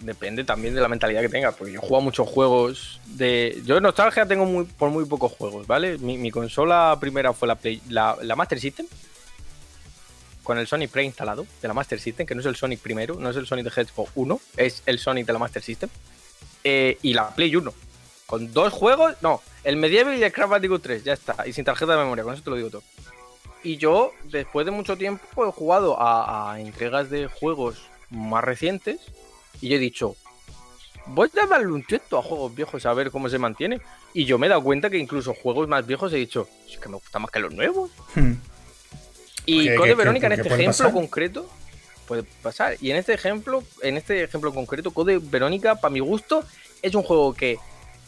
[0.00, 3.62] depende también de la mentalidad que tengas, porque yo juego muchos juegos de...
[3.64, 5.98] Yo nostalgia tengo muy, por muy pocos juegos, ¿vale?
[5.98, 8.86] Mi, consola primera fue la, la, Master System,
[10.42, 13.30] con el Sonic preinstalado de la Master System, que no es el Sonic primero, no
[13.30, 15.88] es el Sonic de Hedgehog 1, es el Sonic de la Master System,
[16.62, 17.72] eh, y la Play 1,
[18.26, 21.64] con dos juegos, no, el Medieval y el Crash Bandicoot 3, ya está, y sin
[21.64, 22.82] tarjeta de memoria, con eso te lo digo todo.
[23.62, 29.00] Y yo, después de mucho tiempo, he jugado a entregas de juegos más recientes,
[29.60, 30.16] y yo he dicho,
[31.06, 33.80] voy a darle un tiento a juegos viejos a ver cómo se mantiene.
[34.12, 36.88] Y yo me he dado cuenta que incluso juegos más viejos he dicho, es que
[36.88, 37.90] me gusta más que los nuevos.
[38.14, 38.34] Hmm.
[39.44, 41.48] Y Code Verónica en este ejemplo concreto
[42.06, 42.76] puede pasar.
[42.80, 46.44] Y en este ejemplo, en este ejemplo concreto, Code Verónica, para mi gusto,
[46.82, 47.58] es un juego que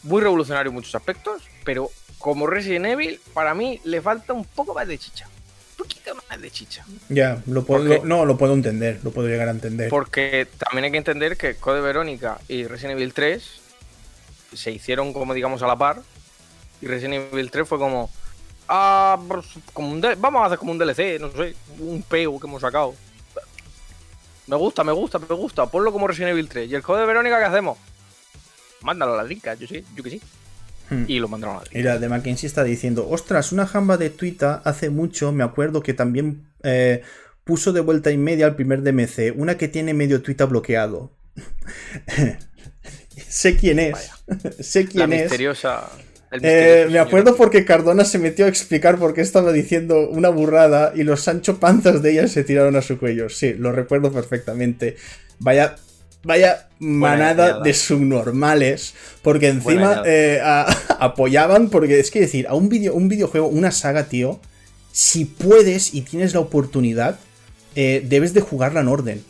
[0.03, 4.75] muy revolucionario en muchos aspectos, pero como Resident Evil, para mí le falta un poco
[4.75, 5.29] más de chicha
[5.79, 6.85] poquito más de chicha.
[7.09, 9.89] Ya, lo puedo, no, lo puedo entender, lo puedo llegar a entender.
[9.89, 13.61] Porque también hay que entender que Code Verónica y Resident Evil 3
[14.53, 16.03] se hicieron como digamos a la par.
[16.83, 18.11] Y Resident Evil 3 fue como.
[18.69, 22.47] Ah, pues, como un vamos a hacer como un DLC, no sé, un PEU que
[22.47, 22.95] hemos sacado.
[24.47, 25.67] Me gusta, me gusta, me gusta.
[25.67, 26.71] Ponlo como Resident Evil 3.
[26.71, 27.79] ¿Y el Code Verónica qué hacemos?
[28.83, 30.23] Mándalo a las linkas, yo sí, yo que sí.
[30.91, 31.05] Hmm.
[31.07, 34.91] Y lo mandaron a Mira, de Mackenzie está diciendo, ostras, una jamba de Twitter hace
[34.91, 37.03] mucho, me acuerdo que también eh,
[37.45, 41.13] puso de vuelta y media al primer DMC, una que tiene medio Twitter bloqueado.
[43.29, 44.11] sé quién es.
[44.61, 45.23] sé quién es.
[45.23, 45.89] Misteriosa.
[46.31, 50.93] Eh, me acuerdo porque Cardona se metió a explicar por qué estaba diciendo una burrada
[50.95, 53.31] y los Sancho Panzas de ella se tiraron a su cuello.
[53.31, 54.97] Sí, lo recuerdo perfectamente.
[55.39, 55.77] Vaya
[56.23, 60.41] vaya manada de subnormales, porque encima eh,
[60.99, 64.41] apoyaban, porque es que decir, a un, video, un videojuego, una saga, tío,
[64.93, 67.19] si puedes y tienes la oportunidad,
[67.77, 69.25] eh, debes de jugarla en orden.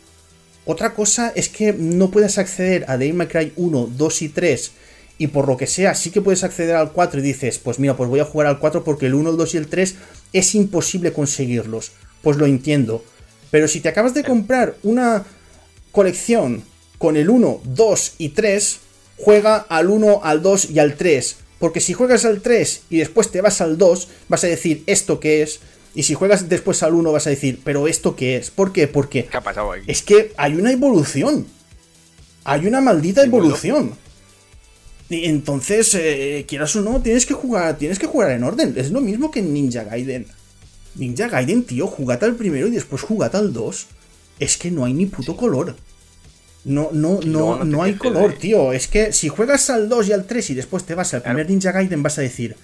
[0.65, 4.71] Otra cosa es que no puedes acceder a Devil May Cry 1, 2 y 3
[5.17, 7.97] y por lo que sea sí que puedes acceder al 4 y dices, pues mira,
[7.97, 9.95] pues voy a jugar al 4 porque el 1, el 2 y el 3
[10.33, 11.91] es imposible conseguirlos.
[12.21, 13.03] Pues lo entiendo.
[13.51, 15.25] Pero si te acabas de comprar una
[15.91, 16.63] colección
[16.99, 18.79] con el 1, 2 y 3,
[19.17, 21.37] juega al 1, al 2 y al 3.
[21.57, 25.19] Porque si juegas al 3 y después te vas al 2, vas a decir esto
[25.19, 25.61] que es.
[25.95, 28.51] Y si juegas después al 1 vas a decir, pero esto qué es.
[28.51, 28.87] ¿Por qué?
[28.87, 29.85] Porque ¿Qué ha pasado aquí?
[29.87, 31.47] es que hay una evolución.
[32.43, 33.93] Hay una maldita evolución.
[35.09, 38.75] Y entonces, eh, quieras o no, tienes que jugar, tienes que jugar en orden.
[38.77, 40.27] Es lo mismo que en Ninja Gaiden.
[40.95, 43.87] Ninja Gaiden, tío, jugate al primero y después jugate al 2.
[44.39, 45.75] Es que no hay ni puto color.
[46.65, 48.73] No, no, no, no no hay color, de- tío.
[48.73, 51.35] Es que si juegas al 2 y al 3 y después te vas al Claro.
[51.37, 52.55] primer Ninja Gaiden, vas a decir: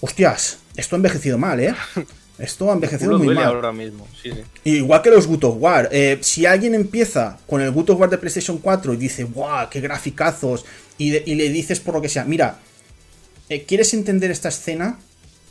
[0.00, 1.74] Hostias, esto ha envejecido mal, ¿eh?
[2.38, 3.46] Esto ha envejecido Uno muy mal.
[3.46, 4.06] ahora mismo.
[4.22, 4.42] Sí, sí.
[4.62, 5.88] Igual que los God of War.
[5.90, 9.68] eh, si alguien empieza con el God of War de PlayStation 4 y dice, ¡guau!
[9.68, 10.64] ¡Qué graficazos!
[10.98, 12.58] Y, de- y le dices por lo que sea, mira,
[13.48, 15.00] eh, ¿quieres entender esta escena?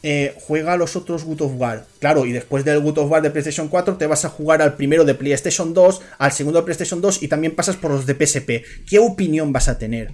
[0.03, 1.85] Eh, juega a los otros God of War.
[1.99, 4.75] Claro, y después del God of War de PlayStation 4 te vas a jugar al
[4.75, 8.13] primero de PlayStation 2, al segundo de PlayStation 2 y también pasas por los de
[8.13, 8.63] PSP.
[8.87, 10.11] ¿Qué opinión vas a tener?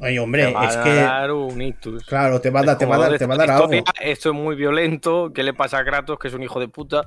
[0.00, 0.94] Oye, hombre, va es a que.
[0.94, 2.04] dar un ictus.
[2.04, 3.70] Claro, te va a Es dar, te va a dar, te va a dar algo.
[4.02, 5.30] Esto es muy violento.
[5.34, 7.02] ¿Qué le pasa a Kratos, que es un hijo de puta?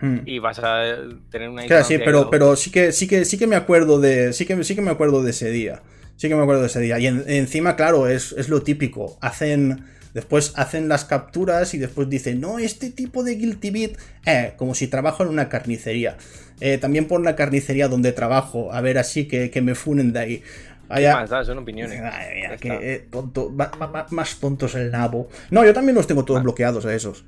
[0.00, 0.18] Hmm.
[0.26, 0.82] Y vas a
[1.30, 4.32] tener una Claro, sí, pero, pero sí que sí que sí que me acuerdo de.
[4.32, 5.82] Sí que, sí que me acuerdo de ese día.
[6.16, 6.98] Sí que me acuerdo de ese día.
[7.00, 9.18] Y en- encima, claro, es, es lo típico.
[9.20, 9.84] Hacen.
[10.14, 13.92] Después hacen las capturas y después dicen, no, este tipo de Guilty Beat,
[14.26, 16.16] eh, como si trabajo en una carnicería.
[16.60, 20.18] Eh, también por una carnicería donde trabajo, a ver así que, que me funen de
[20.18, 20.36] ahí.
[20.38, 21.44] ¿Qué Allá- más da?
[21.44, 22.00] Son opiniones.
[22.02, 25.28] Ay, mira, Ya que, eh, tonto, ma- ma- ma- más tontos el nabo.
[25.50, 26.42] No, yo también los tengo todos Ah.
[26.42, 27.24] bloqueados a esos.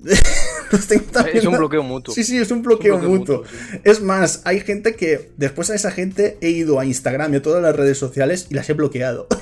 [0.72, 2.14] los tengo también Es un bloqueo mutuo.
[2.14, 3.36] Sí, sí, es un bloqueo, bloqueo mutuo.
[3.38, 7.36] mutuo, Es más, hay gente que después a esa gente he ido a Instagram y
[7.38, 9.26] a todas las redes sociales y las he bloqueado.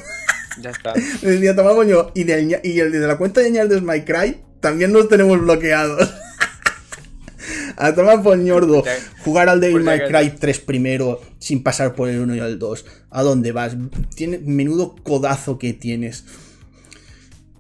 [0.63, 0.93] Ya está.
[1.23, 4.93] Decía, toma coño, y, ña- y el de la cuenta de Ñardes My Cry también
[4.93, 6.13] los tenemos bloqueados.
[7.77, 8.83] a tomar por ñordo.
[9.25, 10.11] Jugar al Devil acaso.
[10.13, 12.85] Cry 3 primero sin pasar por el 1 y el 2.
[13.11, 13.77] ¿A dónde vas?
[14.15, 16.25] Tiene menudo codazo que tienes.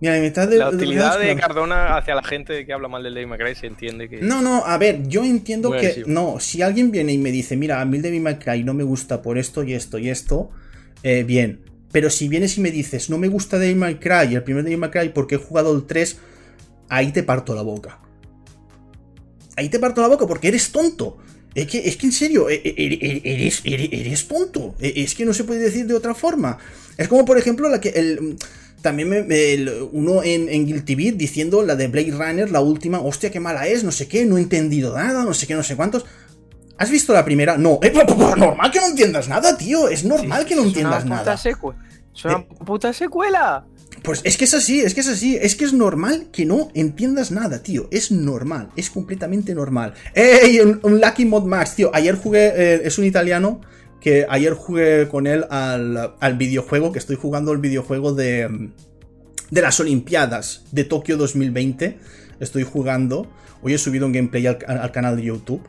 [0.00, 1.34] Mira, la mitad de La de- utilidad de.
[1.36, 4.20] Cardona hacia la gente que habla mal del Devil May Cry se entiende que.
[4.20, 5.86] No, no, a ver, yo entiendo Muy que.
[5.86, 6.08] agresivo.
[6.10, 8.74] No, si alguien viene y me dice, mira, a mí el Devil May Cry no
[8.74, 10.50] me gusta por esto y esto y esto,
[11.02, 11.60] eh, bien.
[11.92, 14.78] Pero si vienes y me dices, no me gusta Devil May Cry, el primer Devil
[14.78, 16.18] May Cry porque he jugado el 3,
[16.88, 18.00] ahí te parto la boca.
[19.56, 21.18] Ahí te parto la boca porque eres tonto.
[21.54, 24.74] Es que, es que en serio, e- e- e- eres, eres, tonto.
[24.78, 26.58] Es que no se puede decir de otra forma.
[26.96, 27.88] Es como, por ejemplo, la que.
[27.90, 28.36] El,
[28.82, 33.30] también me- uno en, en Guilty Beat diciendo la de Blade Runner, la última, hostia,
[33.32, 35.74] qué mala es, no sé qué, no he entendido nada, no sé qué, no sé
[35.74, 36.04] cuántos.
[36.78, 37.58] ¿Has visto la primera?
[37.58, 37.80] No.
[37.82, 37.92] Eh,
[38.36, 39.88] normal que no entiendas nada, tío.
[39.88, 41.34] Es normal que no entiendas una nada.
[41.34, 42.46] Es una Eh.
[42.64, 43.64] puta secuela.
[44.02, 46.68] Pues es que es así, es que es así, es que es normal que no
[46.74, 47.88] entiendas nada, tío.
[47.90, 49.94] Es normal, es completamente normal.
[50.14, 50.60] ¡Ey!
[50.60, 51.90] Un, un Lucky Mod Max, tío.
[51.92, 53.60] Ayer jugué, eh, es un italiano
[54.00, 58.72] que ayer jugué con él al, al videojuego, que estoy jugando el videojuego de, mm,
[59.50, 61.98] de las Olimpiadas de Tokio 2020.
[62.38, 63.26] Estoy jugando.
[63.62, 65.62] Hoy he subido un gameplay al, al canal de YouTube.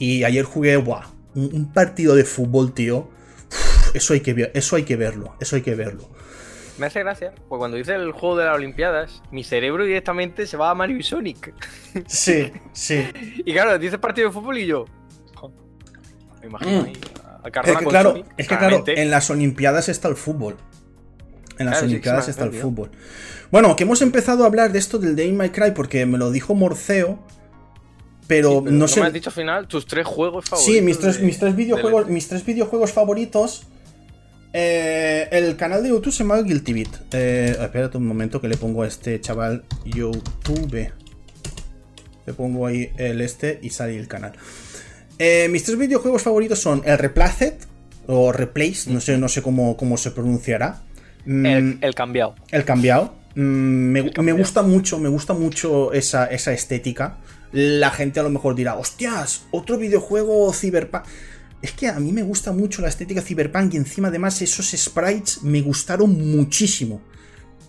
[0.00, 1.04] Y ayer jugué, ¡buah!
[1.36, 3.08] Un, un partido de fútbol, tío.
[3.48, 6.08] Uf, eso hay que eso hay que verlo, eso hay que verlo.
[6.78, 10.56] Me hace gracia, pues cuando dice el juego de las Olimpiadas, mi cerebro directamente se
[10.56, 11.52] va a Mario y Sonic.
[12.08, 13.04] Sí, sí.
[13.44, 14.86] Y claro, dice partido de fútbol y yo.
[16.40, 16.84] Me imagino Mm.
[16.86, 16.92] ahí
[17.42, 20.56] a Es que, con claro, Sonic, es que claro, en las Olimpiadas está el fútbol.
[21.58, 22.90] En las Claro, Olimpiadas sí, está el fútbol.
[23.50, 26.30] Bueno, que hemos empezado a hablar de esto del Devil May Cry porque me lo
[26.30, 27.18] dijo Morceo,
[28.30, 29.00] pero, Sí, pero no sé.
[29.00, 30.74] me has dicho al final tus tres juegos favoritos.
[30.74, 33.64] Sí, mis tres, de- mis tres videojuegos, mis tres videojuegos favoritos.
[34.52, 36.88] Eh, el canal de YouTube se llama Guilty Beat.
[37.12, 40.90] Eh, espérate un momento que le pongo a este chaval YouTube.
[42.26, 44.32] Le pongo ahí el este y sale el canal.
[45.18, 47.54] Eh, mis tres videojuegos favoritos son el Replaced
[48.06, 50.82] o Replace, no sé, no sé cómo, cómo se pronunciará.
[51.26, 52.34] Mm, El, el cambiado.
[52.50, 53.14] el cambiado.
[53.34, 54.38] Mm, me, me cambiado.
[54.38, 57.18] gusta mucho, me gusta mucho esa, esa estética.
[57.52, 61.04] La gente a lo mejor dirá, hostias, otro videojuego cyberpunk.
[61.62, 65.42] Es que a mí me gusta mucho la estética cyberpunk y encima además esos sprites
[65.42, 67.02] me gustaron muchísimo.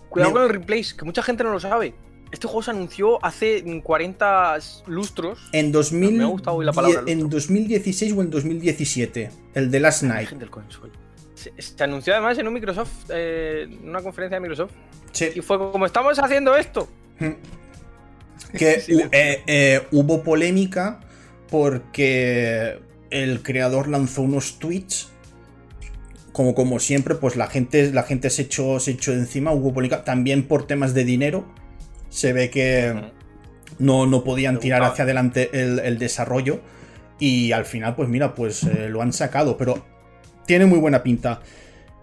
[0.08, 1.94] Cuidado Me- con el replace, que mucha gente no lo sabe.
[2.30, 4.56] Este juego se anunció hace 40
[4.86, 5.38] lustros.
[5.52, 7.38] En, 2000 Me ha gustado hoy la palabra en lustro.
[7.40, 10.30] 2016 o en 2017, el de Last Night.
[10.30, 10.48] Del.
[11.34, 14.72] Se, se anunció además en un Microsoft, eh, en una conferencia de Microsoft.
[15.12, 15.28] Sí.
[15.34, 16.88] Y fue como, estamos haciendo esto.
[18.52, 21.00] Que hubo polémica
[21.48, 22.78] porque
[23.10, 25.10] el creador lanzó unos tweets.
[26.32, 30.02] Como, como siempre, pues la gente, la gente se, echó, se echó encima, hubo polémica.
[30.02, 31.46] También por temas de dinero.
[32.08, 32.94] Se ve que
[33.78, 36.60] no, no podían tirar hacia adelante el, desarrollo.
[37.18, 39.58] Y al final, pues mira, pues eh, lo han sacado.
[39.58, 39.84] Pero
[40.46, 41.42] tiene muy buena pinta.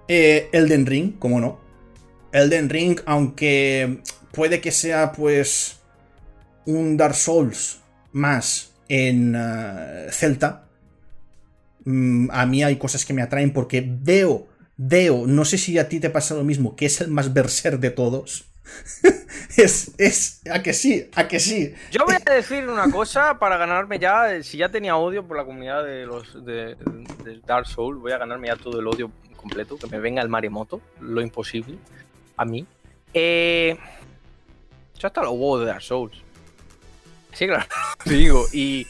[0.07, 1.59] Eh, Elden Ring, como no.
[2.31, 4.01] Elden Ring, aunque
[4.31, 5.78] puede que sea pues
[6.65, 7.79] un Dark Souls
[8.11, 10.65] más en eh, Celta,
[11.85, 14.47] mm, a mí hay cosas que me atraen porque veo,
[14.77, 17.79] veo, no sé si a ti te pasa lo mismo, que es el más berser
[17.79, 18.45] de todos.
[19.57, 21.73] es, es, a que sí, a que sí.
[21.91, 25.45] Yo voy a decir una cosa para ganarme ya, si ya tenía odio por la
[25.45, 26.75] comunidad de los de,
[27.45, 30.81] Dark Souls, voy a ganarme ya todo el odio completo, que me venga el maremoto,
[30.99, 31.77] lo imposible,
[32.35, 32.65] a mí.
[33.13, 33.77] Eh,
[34.99, 36.28] ya está los huevos de Dark Souls.
[37.33, 37.65] Sí, claro.
[38.05, 38.45] digo.
[38.51, 38.87] Y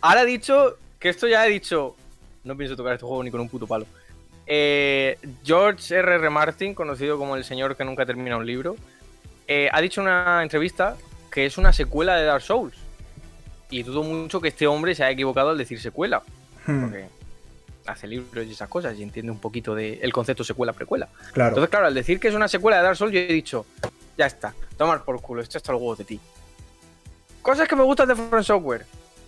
[0.00, 1.96] ahora he dicho que esto ya he dicho.
[2.44, 3.86] No pienso tocar este juego ni con un puto palo.
[4.46, 6.14] Eh, George R.
[6.14, 6.30] R.
[6.30, 8.76] Martin, conocido como el señor que nunca termina un libro,
[9.48, 10.96] eh, ha dicho en una entrevista
[11.30, 12.76] que es una secuela de Dark Souls.
[13.68, 16.22] Y dudo mucho que este hombre se haya equivocado al decir secuela.
[16.66, 16.82] Hmm.
[16.82, 17.08] Porque
[17.86, 21.08] hace libros y esas cosas y entiende un poquito del concepto secuela-precuela.
[21.32, 21.50] Claro.
[21.50, 23.66] Entonces, claro, al decir que es una secuela de Dark Souls, yo he dicho,
[24.16, 26.20] ya está, tomar por culo, esto está el huevo de ti.
[27.46, 28.84] Cosas que me gustan de Front Software.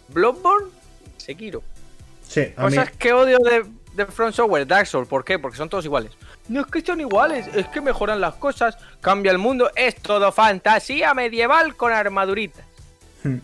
[0.08, 0.70] Bloodborne,
[1.18, 1.62] Sekiro.
[2.26, 3.64] Sí, Cosas que odio de,
[3.94, 5.06] de Front Software, Dark Souls.
[5.06, 5.38] ¿Por qué?
[5.38, 6.10] Porque son todos iguales.
[6.48, 10.32] No es que sean iguales, es que mejoran las cosas, cambia el mundo, es todo
[10.32, 12.64] fantasía medieval con armaduritas.
[13.22, 13.36] Hmm.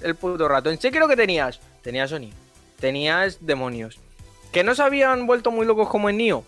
[0.00, 0.70] El puto rato.
[0.70, 2.30] En Sekiro que tenías, tenías Sony,
[2.78, 3.98] tenías demonios.
[4.52, 6.44] Que no se habían vuelto muy locos como en Nioh.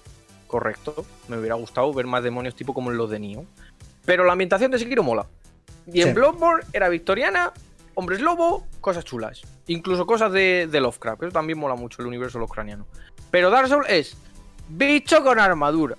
[0.47, 3.45] Correcto, me hubiera gustado ver más demonios tipo como los de Nioh.
[4.05, 5.27] Pero la ambientación de Sekiro mola.
[5.87, 7.53] Y en Bloodborne era victoriana,
[7.95, 9.43] hombres lobo, cosas chulas.
[9.67, 11.23] Incluso cosas de, Lovecraft.
[11.25, 12.87] Eso también mola mucho el universo lovecraftiano.
[13.31, 14.17] Pero Dark Souls es
[14.69, 15.97] bicho con armadura.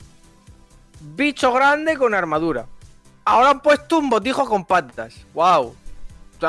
[1.15, 2.65] Bicho grande con armadura.
[3.25, 5.25] Ahora han puesto un botijo con patas.
[5.33, 5.75] ¡Wow!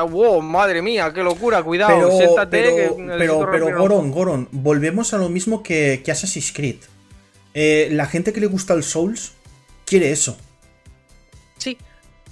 [0.02, 2.90] wow, madre mía, qué locura, cuidado, pero, siéntate.
[3.18, 6.78] Pero, pero, Goron, Goron, volvemos a lo mismo que, que Assassin's Creed.
[7.54, 9.32] Eh, la gente que le gusta el Souls
[9.86, 10.36] quiere eso.
[11.58, 11.78] Sí,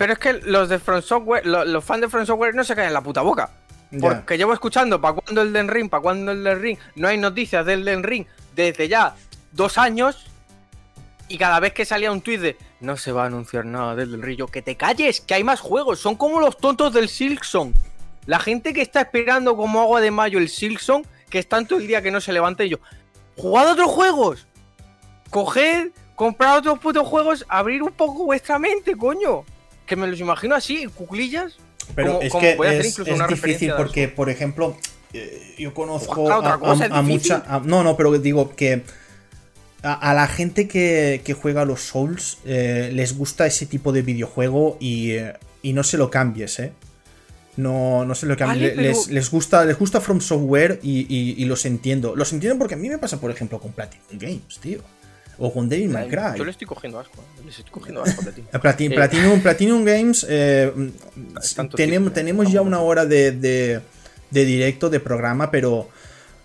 [0.02, 2.88] pero es que los de Front Software, los, fans de Front Software no se caen
[2.88, 3.50] en la puta boca.
[4.00, 6.76] Porque llevo escuchando para cuándo el Den Ring, para cuándo el Den Ring.
[6.96, 9.14] No hay noticias del Den Ring desde ya
[9.52, 10.26] dos años.
[11.28, 14.10] Y cada vez que salía un tweet de no se va a anunciar nada del
[14.10, 16.00] Den Ring, yo que te calles, que hay más juegos.
[16.00, 17.72] Son como los tontos del Silksong.
[18.26, 21.86] La gente que está esperando como agua de mayo el Silksong, que están todo el
[21.86, 22.78] día que no se levante y yo.
[23.36, 24.48] ¡Jugad otros juegos!
[25.30, 29.44] Coged, comprad otros putos juegos, abrir un poco vuestra mente, coño
[29.86, 31.56] que me los imagino así, cuclillas.
[31.94, 32.96] Pero es que es,
[33.28, 34.76] difícil porque, por ejemplo,
[35.58, 37.44] yo conozco a, mucha.
[37.64, 38.82] no, no, pero digo que
[39.82, 45.12] a, la gente que, juega los Souls eh, les gusta ese tipo de videojuego y,
[45.12, 46.72] eh, no se lo cambies, ¿eh?
[47.56, 48.76] No, no se lo cambies.
[49.08, 52.16] les, gusta, les gusta From Software y, y, los entiendo.
[52.16, 54.80] Los entiendo porque a mí me pasa, por ejemplo, con Platinum Games, tío
[55.44, 56.38] o con Devil May Cry.
[56.38, 57.42] Yo le estoy cogiendo asco, ¿eh?
[57.44, 58.22] les estoy cogiendo asco
[58.52, 58.94] a Platinum.
[58.94, 60.72] Platinum, Platinum Games, eh,
[61.74, 63.82] tenemos, tenemos ya una hora de, de,
[64.30, 65.88] directo, de programa, pero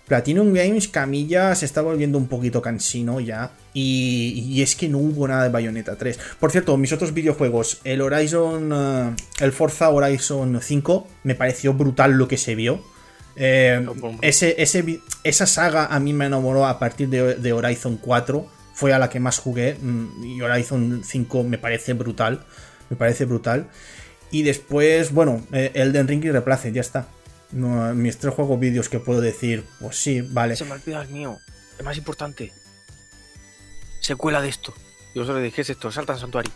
[0.08, 3.52] Platinum Games, Camilla se está volviendo un poquito cansino ya.
[3.72, 6.18] Y, es que no hubo nada de Bayonetta 3.
[6.40, 12.14] Por cierto, mis otros videojuegos, el Horizon, eh, el Forza Horizon 5, me pareció brutal
[12.14, 12.82] lo que se vio.
[13.36, 18.92] ese, ese, esa saga a mí me enamoró a partir de, de Horizon 4 fue
[18.92, 22.44] a la que más jugué mm, y Horizon 5 me parece brutal,
[22.90, 23.66] me parece brutal.
[24.30, 27.08] Y después, bueno, eh, Elden Ring y Replace, ya está.
[27.50, 30.54] No, mis tres juegos vídeos que puedo decir, pues sí, vale.
[30.54, 31.38] Se me olvida el mío,
[31.76, 32.52] el más importante.
[34.00, 34.72] Secuela de esto.
[35.12, 35.90] Yo os lo dije, es esto?
[35.90, 36.52] Saltan Santuari.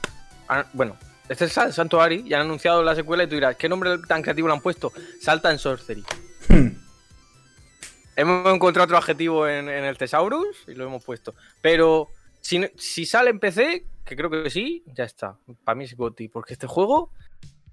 [0.49, 0.97] Ah, bueno,
[1.29, 4.23] este es el Santuari y han anunciado la secuela y tú dirás, ¿qué nombre tan
[4.23, 4.93] creativo le han puesto?
[5.21, 6.05] Saltan Sorcery.
[6.49, 6.69] Hmm.
[8.17, 11.35] Hemos encontrado otro adjetivo en, el Thesaurus y lo hemos puesto.
[11.61, 12.09] Pero
[12.41, 15.37] si, sale en PC, que creo que sí, ya está.
[15.65, 16.29] Para mí es GOTY.
[16.29, 17.11] Porque este juego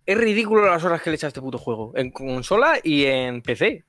[0.05, 1.91] es ridículo las horas que le echa a este puto juego.
[1.95, 3.83] En consola y en PC.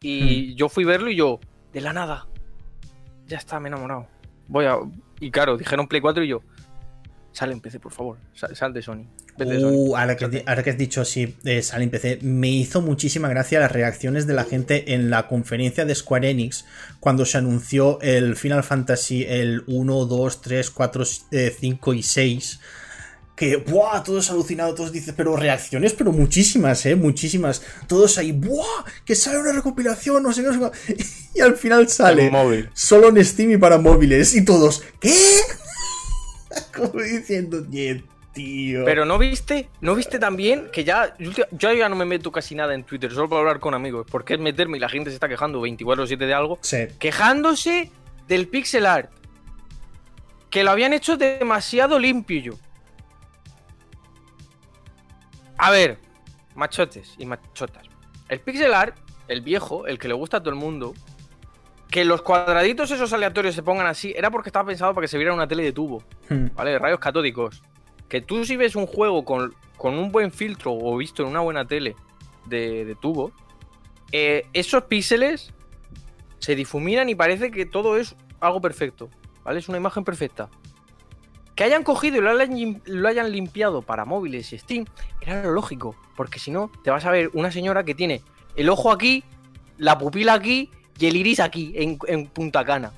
[0.00, 0.56] Y hmm.
[0.56, 1.38] yo fui a verlo y yo,
[1.72, 2.26] de la nada.
[3.26, 4.06] Ya está, me he enamorado.
[4.48, 4.78] Voy a.
[5.20, 6.42] Y claro, dijeron Play 4 y yo.
[7.32, 8.18] Sale en PC, por favor.
[8.34, 9.06] Sal, de Sony.
[9.38, 13.72] Uh, ahora, que, has dicho así, eh, sale en PC, me hizo muchísima gracia las
[13.72, 16.66] reacciones de la gente en la conferencia de Square Enix
[17.00, 22.60] cuando se anunció el Final Fantasy el 1, 2, 3, 4, 5 y 6
[23.34, 24.02] que, ¡buah!
[24.02, 26.96] Todos alucinados, todos dicen, pero reacciones, pero muchísimas, ¿eh?
[26.96, 27.62] Muchísimas.
[27.86, 28.84] Todos ahí, ¡buah!
[29.04, 31.04] Que sale una recopilación, no sé qué, no sé qué.
[31.34, 32.68] Y al final sale móvil.
[32.74, 34.34] solo en Steam y para móviles.
[34.34, 35.14] Y todos, ¿qué?
[36.74, 38.02] Como diciendo, "Nie,
[38.32, 38.84] tío.
[38.84, 41.14] Pero no viste, no viste también que ya.
[41.18, 44.06] Yo ya no me meto casi nada en Twitter, solo para hablar con amigos.
[44.10, 46.58] Porque es meterme y la gente se está quejando 24-7 de algo.
[46.62, 46.88] Sí.
[46.98, 47.90] Quejándose
[48.28, 49.10] del pixel art.
[50.50, 52.52] Que lo habían hecho demasiado limpio yo.
[55.56, 55.98] A ver,
[56.54, 57.86] machotes y machotas.
[58.28, 58.96] El pixel art,
[59.28, 60.94] el viejo, el que le gusta a todo el mundo,
[61.92, 65.18] que los cuadraditos esos aleatorios se pongan así, era porque estaba pensado para que se
[65.18, 66.46] viera una tele de tubo, Hmm.
[66.54, 66.70] ¿vale?
[66.70, 67.62] De rayos catódicos.
[68.08, 71.40] Que tú si ves un juego con, con un buen filtro o visto en una
[71.40, 71.94] buena tele
[72.46, 73.30] de, de tubo,
[74.10, 75.52] eh, esos píxeles
[76.38, 79.10] se difuminan y parece que todo es algo perfecto,
[79.44, 79.58] ¿vale?
[79.58, 80.48] Es una imagen perfecta.
[81.54, 84.86] Que hayan cogido y lo hayan, lo hayan limpiado para móviles y Steam
[85.20, 88.22] era lo lógico, porque si no, te vas a ver una señora que tiene
[88.56, 89.24] el ojo aquí,
[89.76, 90.70] la pupila aquí
[91.02, 92.92] y el iris aquí, en, punta cana.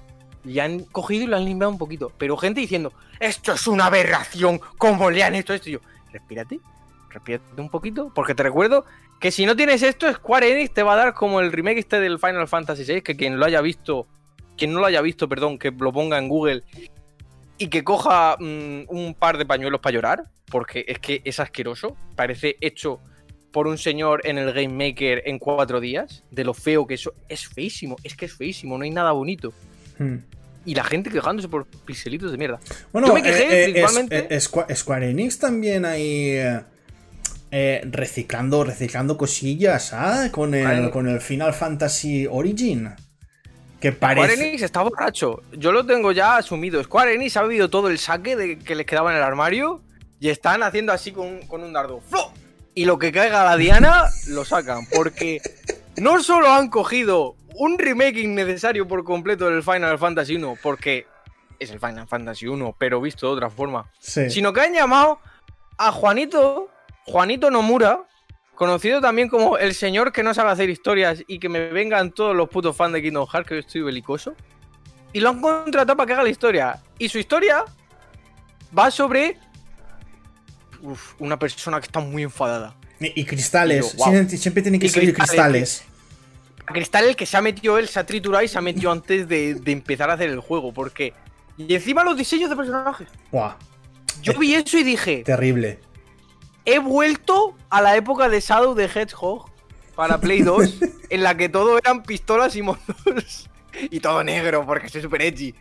[0.45, 2.13] Y han cogido y lo han limpiado un poquito.
[2.19, 5.71] Pero gente diciendo, esto es una aberración, ¿cómo le han hecho esto?
[5.71, 5.79] Y yo,
[6.13, 6.61] respírate,
[7.09, 8.85] respírate un poquito, porque te recuerdo
[9.21, 11.99] que si no tienes esto, Square Enix te va a dar como el remake este
[11.99, 14.07] del Final Fantasy VI, que quien lo haya visto,
[14.59, 16.63] quien no lo haya visto, perdón, que lo ponga en Google
[17.57, 21.97] y que coja mm, un par de pañuelos para llorar, porque es que es asqueroso,
[22.17, 23.01] parece hecho
[23.55, 27.15] por un señor en el Game Maker en cuatro días, de lo feo que eso
[27.29, 29.53] es feísimo, es que es feísimo, no hay nada bonito.
[29.99, 30.17] Hmm.
[30.67, 32.59] Y la gente quejándose por pixelitos de mierda.
[32.93, 36.37] Bueno, Yo me quejé, eh, eh, principalmente- es- eh, Squa- Square Enix también ahí
[37.57, 40.29] eh, reciclando, reciclando cosillas, ¿ah?
[40.33, 42.91] Con el, Square- con el Final Fantasy Origin.
[43.81, 44.49] Que Square parece.
[44.49, 45.43] Enix está borracho.
[45.57, 46.83] Yo lo tengo ya asumido.
[46.83, 49.83] Square Enix ha bebido todo el saque de que les quedaba en el armario
[50.19, 52.01] y están haciendo así con, con un dardo.
[52.09, 52.33] ¡Flo!
[52.75, 54.87] Y lo que caiga a la Diana lo sacan.
[54.95, 55.41] Porque
[55.97, 61.07] no solo han cogido un remake innecesario por completo del Final Fantasy 1, porque
[61.61, 64.29] es el Final Fantasy 1, pero visto de otra forma, Sí.
[64.29, 65.21] sino que han llamado
[65.79, 66.69] a Juanito,
[67.07, 68.03] Juanito Nomura,
[68.57, 72.35] conocido también como el señor que no sabe hacer historias y que me vengan todos
[72.35, 74.35] los putos fans de Kingdom Hearts, que yo estoy belicoso.
[75.13, 76.83] Y lo han contratado para que haga la historia.
[76.99, 77.65] Y su historia
[78.77, 79.39] va sobre
[80.85, 82.77] uf, una persona que está muy enfadada.
[83.01, 83.95] Y, cristales.
[83.95, 84.29] Y yo, wow.
[84.29, 85.95] siempre, tienen que salir cristales, cristales.
[86.67, 88.91] A Cristal el que se ha metido él, se ha triturado y se ha metido
[88.91, 90.73] antes de, de empezar a hacer el juego.
[90.73, 91.13] Porque...
[91.59, 93.09] Y encima los diseños de personajes.
[93.31, 93.57] Buah,
[94.23, 95.79] Yo vi eso y dije, terrible.
[96.65, 99.51] he vuelto a la época de Shadow the Hedgehog
[99.95, 100.81] para Play 2,
[101.11, 102.81] en la que todo eran pistolas y monos.
[103.91, 105.53] Y todo negro, porque soy super edgy.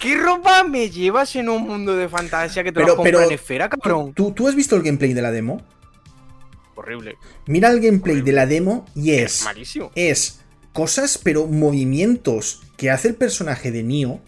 [0.00, 3.26] ¿Qué ropa me llevas en un mundo de fantasía que te Pero- lo compran pero-
[3.28, 4.12] en esfera, cabrón?
[4.14, 5.62] ¿Tú, ¿Tú has visto el gameplay de la demo?
[6.74, 7.16] Horrible.
[7.46, 9.44] Mira el gameplay de la demo y es.
[9.44, 9.90] Malísimo.
[9.94, 10.40] Es
[10.72, 14.20] cosas, pero movimientos que hace el personaje de Nioh.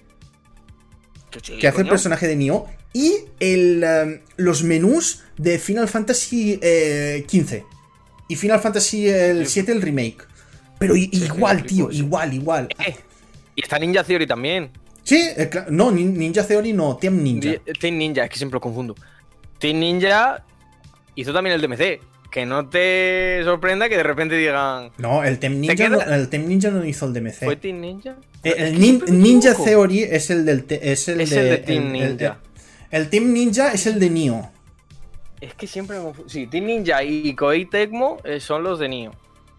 [1.61, 2.65] Que hace el personaje de Nioh
[2.95, 7.63] y el, um, los menús de Final Fantasy eh, XV
[8.29, 9.55] y Final Fantasy el Sí.
[9.55, 10.25] 7 el remake.
[10.79, 12.69] Pero igual, tío, igual, igual.
[12.79, 12.97] Eh,
[13.55, 14.71] y está Ninja Theory también.
[15.07, 17.53] Sí, eh, no, Nin- Ninja Theory no, Team Ninja.
[17.81, 18.97] Team Ninja, es que siempre lo confundo.
[19.61, 20.45] Team Ninja
[21.15, 22.01] hizo también el DMC.
[22.29, 24.91] Que no te sorprenda que de repente digan.
[24.99, 27.45] No, el Team Ninja, no, el Team Ninja no hizo el DMC.
[27.45, 28.17] ¿Fue Team Ninja?
[28.43, 29.55] Eh, el Nin- Ninja.
[29.55, 32.39] Theory es el del te- es el Es de, el de Team el- Ninja.
[32.91, 34.43] El, el Team Ninja es el de Nioh.
[35.41, 36.29] Es que siempre confundo.
[36.29, 39.13] Sí, Team Ninja y Koei Tecmo eh, son los de Nioh.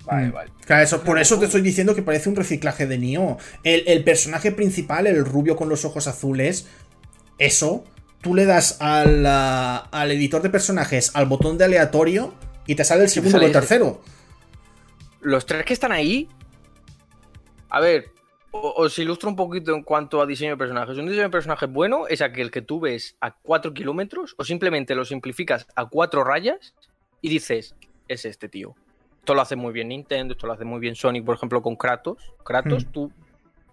[0.07, 0.31] Vale, Mm.
[0.31, 0.51] vale.
[0.65, 3.37] Claro, eso, por eso te estoy diciendo que parece un reciclaje de Nioh.
[3.63, 6.67] El, el personaje principal, el rubio con los ojos azules,
[7.37, 7.83] eso,
[8.21, 12.33] tú le das al, al editor de personajes al botón de aleatorio
[12.65, 14.01] y te sale el segundo o el tercero.
[15.21, 16.27] Los tres que están ahí.
[17.69, 18.11] A ver,
[18.51, 20.97] os ilustro un poquito en cuanto a diseño de personajes.
[20.97, 24.95] Un diseño de personajes bueno es aquel que tú ves a 4 kilómetros o simplemente
[24.95, 26.73] lo simplificas a cuatro rayas
[27.21, 27.75] y dices,
[28.07, 28.75] es este tío.
[29.27, 31.75] Esto lo hace muy bien Nintendo, esto lo hace muy bien Sonic, por ejemplo, con
[31.75, 32.15] Kratos.
[32.45, 32.91] Kratos, Hmm.
[32.93, 33.11] tú,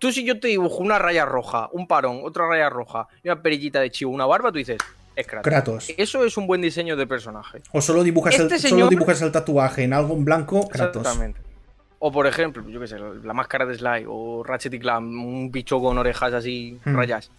[0.01, 3.40] tú si yo te dibujo una raya roja, un parón, otra raya roja y una
[3.40, 4.78] perillita de chivo, una barba, tú dices,
[5.14, 5.44] es Kratos.
[5.48, 5.90] Kratos.
[5.97, 7.62] Eso es un buen diseño de personaje.
[7.70, 11.02] O solo dibujas, Este el, solo señor- dibujas el tatuaje en algo en blanco, Kratos.
[11.02, 11.40] Exactamente.
[12.01, 15.52] O por ejemplo, yo qué sé, la máscara de Sly o Ratchet y Clank, un
[15.52, 16.97] bicho con orejas así Hmm.
[16.97, 17.31] rayas.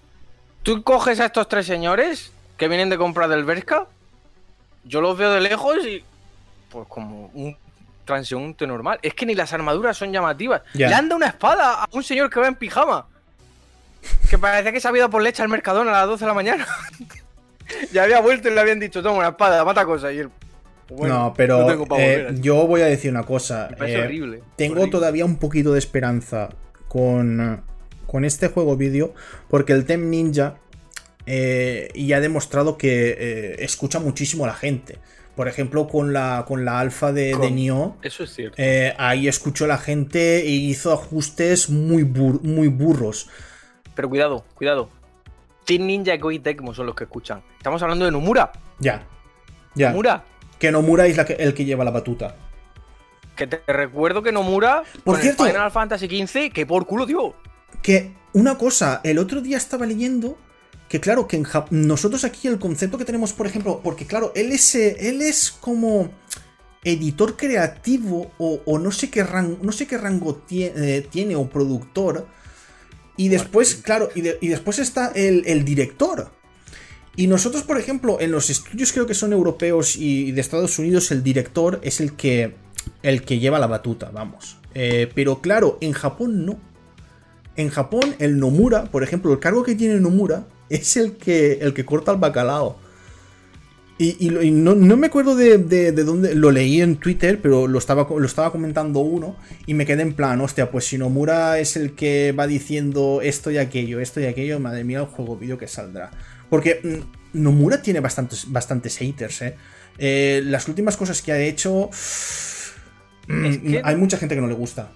[0.63, 3.87] Tú coges a estos tres señores que vienen de comprar del Berska,
[4.85, 6.01] yo los veo de lejos y
[6.71, 7.57] pues como un
[8.05, 8.99] transeúnte normal.
[9.01, 10.61] Es que ni las armaduras son llamativas.
[10.73, 13.07] Le anda una espada a un señor que va en pijama.
[14.29, 16.33] Que parece que se ha ido por leche al Mercadona a las 12 de la
[16.33, 16.67] mañana.
[17.91, 20.13] ya había vuelto y le habían dicho, toma una espada, mata cosas.
[20.13, 20.29] Y él,
[20.89, 23.69] bueno, no, pero eh, yo voy a decir una cosa.
[23.79, 24.43] Me eh, horrible.
[24.55, 24.91] Tengo horrible.
[24.91, 26.49] todavía un poquito de esperanza
[26.87, 27.63] con,
[28.05, 29.13] con este juego vídeo,
[29.49, 30.57] porque el Tem Ninja
[31.25, 34.99] eh, ya ha demostrado que eh, escucha muchísimo a la gente.
[35.35, 38.55] Por ejemplo, con la, con la alfa de, de Nioh, Eso es cierto.
[38.57, 43.29] eh, ahí escuchó la gente e hizo ajustes muy, bur- muy burros.
[43.95, 44.89] Pero cuidado, cuidado.
[45.65, 47.41] Team Ninja y Koei Tecmo son los que escuchan.
[47.57, 48.51] Estamos hablando de Nomura.
[48.79, 49.05] Ya.
[49.73, 49.89] Ya.
[49.89, 50.23] Nomura.
[50.59, 52.35] Que Nomura es la que- el que lleva la batuta.
[53.35, 55.45] Que te recuerdo que Nomura, Por con cierto.
[55.45, 57.35] el Final Fantasy XV, que por culo dio.
[57.81, 60.37] Que una cosa, el otro día estaba leyendo
[60.95, 64.31] que claro, que en Jap- nosotros aquí el concepto que tenemos, por ejemplo, porque claro,
[64.33, 66.09] él es, eh, él es como
[66.85, 71.35] editor creativo o, o no sé qué rango, no sé qué rango tie- eh, tiene
[71.35, 72.27] o productor.
[73.17, 76.31] Y después, claro, y, de- y después está el, el director.
[77.17, 81.11] Y nosotros, por ejemplo, en los estudios creo que son europeos y de Estados Unidos,
[81.11, 82.55] el director es el que,
[83.03, 84.57] el que lleva la batuta, vamos.
[84.73, 86.57] Eh, pero claro, en Japón no.
[87.57, 91.73] En Japón, el Nomura, por ejemplo, el cargo que tiene Nomura es el que, el
[91.73, 92.79] que corta el bacalao.
[93.97, 96.97] Y, y lo- y no, no me acuerdo de, de- de dónde lo leí en
[96.97, 100.83] Twitter, pero lo estaba, lo estaba comentando uno y me quedé en plan, hostia, pues
[100.85, 104.99] si Nomura es el que va diciendo esto y aquello, esto y aquello, madre mía,
[104.99, 106.11] el juego vídeo que saldrá.
[106.49, 106.81] Porque
[107.33, 109.55] mm, Nomura tiene bastantes, bastantes haters, ¿eh?
[109.97, 111.89] Eh, Las últimas cosas que ha hecho...
[113.29, 114.91] mm, Es que- Hay mucha gente que no le gusta.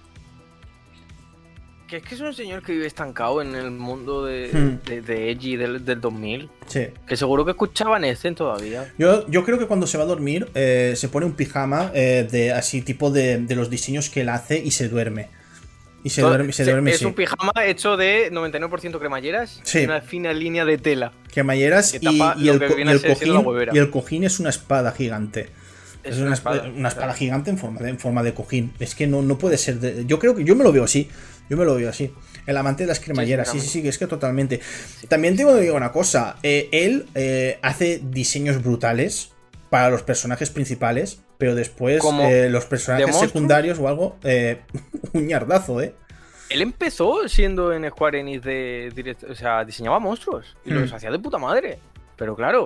[1.90, 4.88] Que es que es un señor que vive estancado en el mundo de, Hmm.
[4.88, 6.48] de, de Edgy del, del 2000.
[6.68, 6.86] Sí.
[7.06, 8.92] Que seguro que escuchaban Essen todavía.
[8.96, 12.28] Yo, yo creo que cuando se va a dormir eh, se pone un pijama eh,
[12.30, 15.28] de así tipo de, de los diseños que él hace y se duerme.
[16.04, 17.04] Y se duerme, se duerme es sí.
[17.04, 19.80] un pijama hecho de 99% cremalleras Sí.
[19.80, 21.12] y una fina línea de tela.
[21.32, 23.72] Cremalleras y, y el, y el cojín, huevera.
[23.74, 25.48] y el cojín es una espada gigante.
[26.02, 28.72] Es, una, espada, una espada gigante en forma, de, en forma de cojín.
[28.78, 29.80] Es que no, no puede ser.
[29.80, 31.10] de- yo creo que yo me lo veo así.
[31.50, 32.14] Yo me lo veo así.
[32.46, 33.50] El amante de las cremalleras.
[33.50, 34.60] Sí, sí, sí, es que totalmente.
[35.08, 36.36] También tengo que decir una cosa.
[36.42, 39.32] eh, él eh, hace diseños brutales
[39.68, 44.16] para los personajes principales, pero después eh, los personajes secundarios o algo,
[45.12, 45.94] un ñardazo, ¿eh?
[46.48, 50.94] Él empezó siendo en Square Enix de direct- o sea, diseñaba monstruos y los Hmm.
[50.96, 51.78] hacía de puta madre.
[52.16, 52.64] Pero claro,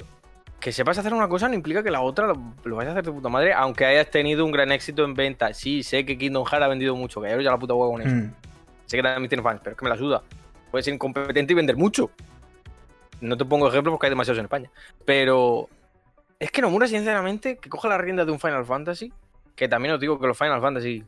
[0.59, 3.05] que sepas hacer una cosa no implica que la otra lo, lo vayas a hacer
[3.05, 5.52] de puta madre, aunque hayas tenido un gran éxito en venta.
[5.52, 8.15] Sí, sé que Kingdom Hearts ha vendido mucho, que ya la puta hueá con eso.
[8.15, 8.32] Mm.
[8.86, 10.23] Sé que también tiene fans, pero es que me la suda.
[10.70, 12.11] Puedes ser incompetente y vender mucho.
[13.20, 14.70] No te pongo ejemplos porque hay demasiados en España.
[15.05, 15.69] Pero
[16.39, 19.12] es que Nomura, sinceramente, que coja la rienda de un Final Fantasy,
[19.56, 21.05] que también os digo que los Final Fantasy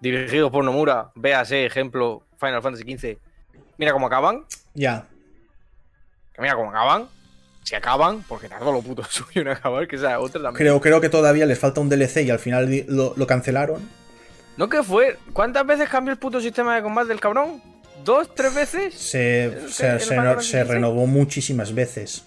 [0.00, 3.18] dirigidos por Nomura, véase ejemplo Final Fantasy XV,
[3.76, 4.44] mira cómo acaban,
[4.74, 5.06] Ya.
[6.32, 7.06] que mira cómo acaban.
[7.62, 10.54] Si acaban, porque tardó lo puto suyo en acabar, que esa otra también.
[10.56, 13.86] Creo, creo que todavía les falta un DLC y al final lo cancelaron.
[14.60, 15.16] ¿No que fue?
[15.32, 17.62] ¿Cuántas veces cambió el puto sistema de combate del cabrón?
[18.04, 18.34] ¿Dos?
[18.34, 18.92] ¿Tres veces?
[18.94, 22.24] Se, ¿El- se, renovó muchísimas veces.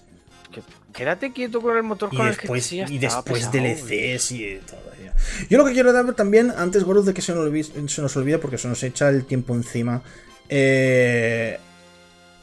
[0.50, 0.60] Que-
[0.92, 4.60] Quédate quieto con el motor Y con después, el que sí, y después DLCs y
[4.66, 4.80] todo.
[5.00, 5.14] ya.
[5.48, 8.16] Yo lo que quiero dar también, antes, Gordo, de que se nos, olvide, se nos
[8.16, 10.02] olvide, porque se nos echa el tiempo encima,
[10.48, 11.60] eh,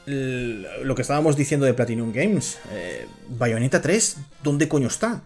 [0.06, 2.60] lo que estábamos diciendo de Platinum Games.
[2.72, 5.22] Eh, Bayonetta 3, ¿dónde coño está?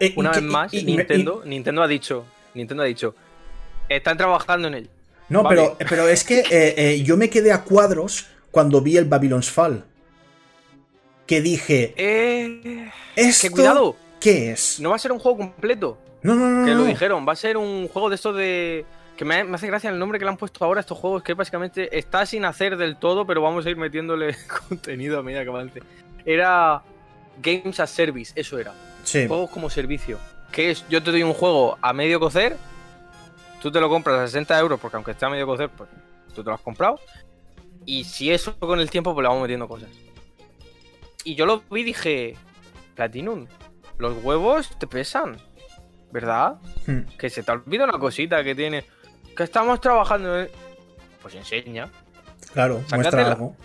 [0.00, 2.24] Eh, Una vez más, y- y- Nintendo, Nintendo ha dicho,
[2.54, 3.14] Nintendo ha dicho,
[3.88, 4.88] están trabajando en ello.
[5.28, 5.72] No, Vale.
[5.78, 9.50] pero, pero es que eh, eh, yo me quedé a cuadros cuando vi el Babylon's
[9.50, 9.84] Fall.
[11.26, 14.78] Que dije, Eh, ¿esto que cuidado, qué es?
[14.80, 16.64] no va a ser un juego completo, No, no, no.
[16.66, 16.88] que no, lo no.
[16.90, 18.84] dijeron, va a ser un juego de estos de...
[19.16, 21.22] Que me, me hace gracia el nombre que le han puesto ahora a estos juegos,
[21.22, 24.36] que básicamente está sin hacer del todo, pero vamos a ir metiéndole
[24.68, 25.82] contenido a medida que avance.
[26.26, 26.82] Era
[27.40, 28.74] Games as Service, eso era.
[29.04, 29.26] Sí.
[29.28, 30.18] Juegos como servicio.
[30.50, 32.56] Que es, yo te doy un juego a medio cocer,
[33.64, 35.88] tú te lo compras a 60 euros, porque aunque esté a medio cocer, pues
[36.34, 37.00] tú te lo has comprado.
[37.86, 39.88] Y si eso con el tiempo, pues le vamos metiendo cosas.
[41.24, 42.36] Y yo lo vi y dije,
[42.94, 43.46] Platinum,
[43.96, 45.38] los huevos te pesan,
[46.12, 46.56] ¿verdad?
[46.86, 47.04] Hmm.
[47.16, 48.84] Que se te olvida una cosita que tiene.
[49.34, 50.50] Que estamos trabajando en...
[51.22, 51.88] Pues enseña.
[52.52, 53.32] Claro, muestra Sácatela.
[53.32, 53.56] algo.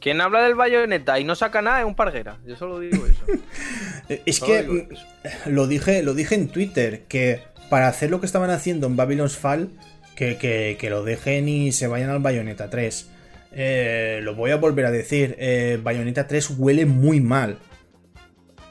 [0.00, 2.36] Quien habla del bayoneta y no saca nada es un parguera.
[2.44, 3.22] Yo solo digo eso.
[4.26, 5.06] Es Solo que eso.
[5.46, 9.38] lo dije, lo dije en Twitter, que para hacer lo que estaban haciendo en Babylon's
[9.38, 9.70] Fall,
[10.14, 13.06] que, que- que lo dejen y se vayan al Bayonetta 3.
[13.52, 17.56] Eh, lo voy a volver a decir, eh, Bayonetta 3 huele muy mal.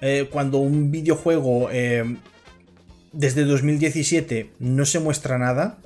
[0.01, 1.67] Eh, cuando un videojuego
[3.11, 5.79] desde 2017 no se muestra nada,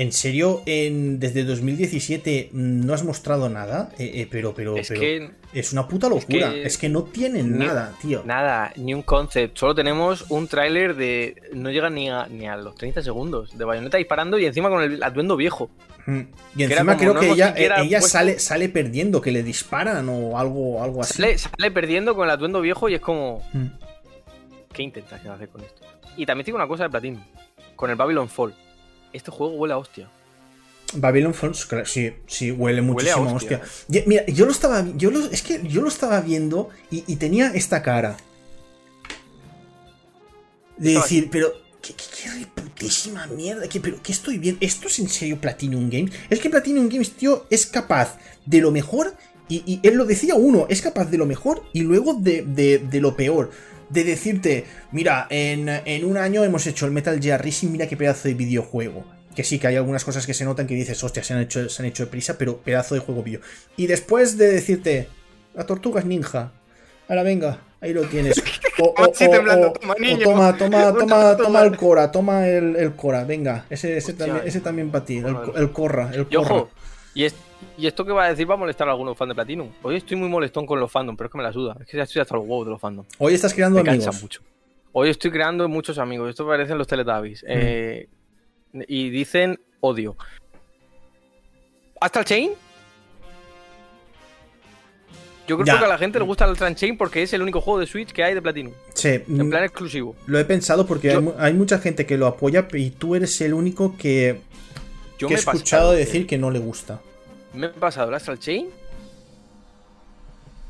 [0.00, 3.90] ¿En serio, en, desde 2017 no has mostrado nada?
[3.98, 6.54] Eh, eh, pero, pero, Es pero que es una puta locura.
[6.54, 8.22] Es que- que, no tienen Ni- nada, tío.
[8.24, 9.58] nada, ni un concept.
[9.58, 11.34] Solo tenemos un tráiler de.
[11.52, 14.82] No llega ni a, ni a los 30 segundos de bayoneta disparando y encima con
[14.82, 15.70] el atuendo viejo.
[16.06, 16.20] Mm.
[16.56, 20.08] Y encima creo no que ella, siquiera ella puesto- sale, sale perdiendo, que le disparan
[20.08, 21.12] o algo, algo así.
[21.20, 23.42] Sale, sale perdiendo con el atuendo viejo y es como.
[23.52, 23.66] Mm.
[24.72, 25.82] ¿Qué intentas hacer con esto?
[26.16, 27.22] Y también tengo una cosa de Platinum.
[27.76, 28.54] Con el Babylon Fall.
[29.12, 30.08] Este juego huele a hostia.
[30.92, 33.60] Babylon Falls, claro, sí, sí, huele muchísimo, a hostia.
[33.62, 33.84] hostia.
[33.88, 37.16] Ya, mira, yo lo estaba, yo lo, es que yo lo estaba viendo y, y
[37.16, 38.16] tenía esta cara.
[40.76, 43.68] De Estaba decir, pero, ¿qué, qué, qué reputísima mierda?
[43.68, 44.58] ¿Qué, pero, ¿qué estoy viendo?
[44.64, 46.12] ¿Esto es en serio Platinum Games?
[46.30, 49.14] Es que Platinum Games, tío, es capaz de lo mejor,
[49.48, 52.78] y, y él lo decía uno, es capaz de lo mejor y luego de, de-
[52.78, 53.50] de lo peor.
[53.90, 57.96] De decirte, mira, en, en un año hemos hecho el Metal Gear Rising, mira qué
[57.96, 59.04] pedazo de videojuego.
[59.34, 61.68] Que sí, que hay algunas cosas que se notan que dices, hostia, se han hecho,
[61.68, 63.40] se han hecho de prisa, pero pedazo de juego vídeo.
[63.76, 65.08] Y después de decirte,
[65.54, 66.52] la tortuga es ninja.
[67.08, 68.42] Ahora venga, ahí lo tienes.
[68.82, 69.12] O, o- o-
[69.68, 69.72] o-
[70.22, 73.66] toma, toma, toma, toma, el Cora, toma el, el Cora, venga.
[73.68, 76.54] Ese, ese, también, ese también para ti, el, el Corra, el Y Corra.
[76.54, 76.70] ojo,
[77.14, 77.34] y, es-
[77.76, 79.70] y esto que va a decir va a molestar a algunos fans de Platinum.
[79.82, 81.76] Hoy estoy muy molestón con los fandom, pero es que me la suda.
[81.80, 83.04] Es que ya estoy hasta los huevos de los fandom.
[83.18, 84.22] Hoy estás creando Me amigos.
[84.22, 84.40] mucho.
[84.92, 86.30] Hoy estoy creando muchos amigos.
[86.30, 87.44] Esto parecen los Teletubbies.
[87.46, 88.08] Eh,
[88.88, 90.16] y dicen odio.
[92.00, 92.50] ¿Hasta el Chain?
[95.46, 95.78] Yo creo Ya.
[95.80, 97.86] que a la gente le gusta el Astral Chain porque es el único juego de
[97.86, 98.72] Switch que hay de Platinum.
[98.94, 100.14] Sí, En plan exclusivo.
[100.26, 103.16] lo he pensado porque Yo- hay, mu- hay mucha gente que lo apoya y tú
[103.16, 104.40] eres el único que,
[105.18, 107.00] Yo que he escuchado decir que no le gusta.
[107.52, 108.68] Me he pasado el Astral Chain.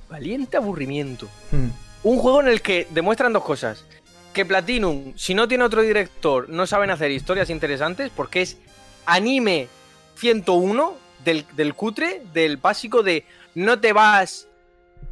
[0.08, 1.28] Valiente aburrimiento.
[1.50, 1.68] Hmm.
[2.02, 3.84] Un juego en el que demuestran dos cosas.
[4.32, 8.58] Que Platinum, si no tiene otro director, no saben hacer historias interesantes porque es
[9.04, 9.68] anime
[10.16, 10.94] 101
[11.24, 13.24] del, del cutre, del básico de
[13.54, 14.48] no te vas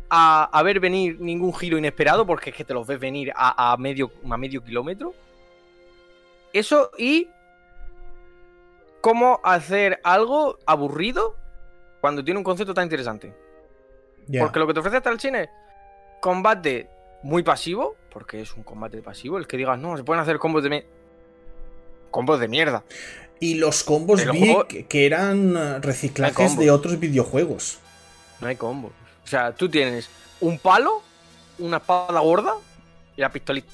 [0.08, 3.72] a, a ver venir ningún giro inesperado porque es que te los ves venir a,
[3.72, 5.14] a medio, a medio kilómetro.
[6.52, 7.28] Eso y
[9.00, 11.36] cómo hacer algo aburrido
[12.00, 13.34] cuando tiene un concepto tan interesante.
[14.38, 15.50] Porque lo que te ofrece hasta el cine es
[16.20, 16.88] combate
[17.22, 19.38] muy pasivo, porque es un combate pasivo.
[19.38, 20.86] El que digas, no, se pueden hacer combos de.
[22.10, 22.84] Combos de mierda.
[23.40, 24.56] Y los combos vi
[24.88, 27.78] que, eran reciclajes de otros videojuegos.
[28.40, 28.92] No hay combos.
[29.24, 30.08] O sea, tú tienes
[30.40, 31.02] un palo,
[31.58, 32.54] una espada gorda
[33.16, 33.72] y la pistolita.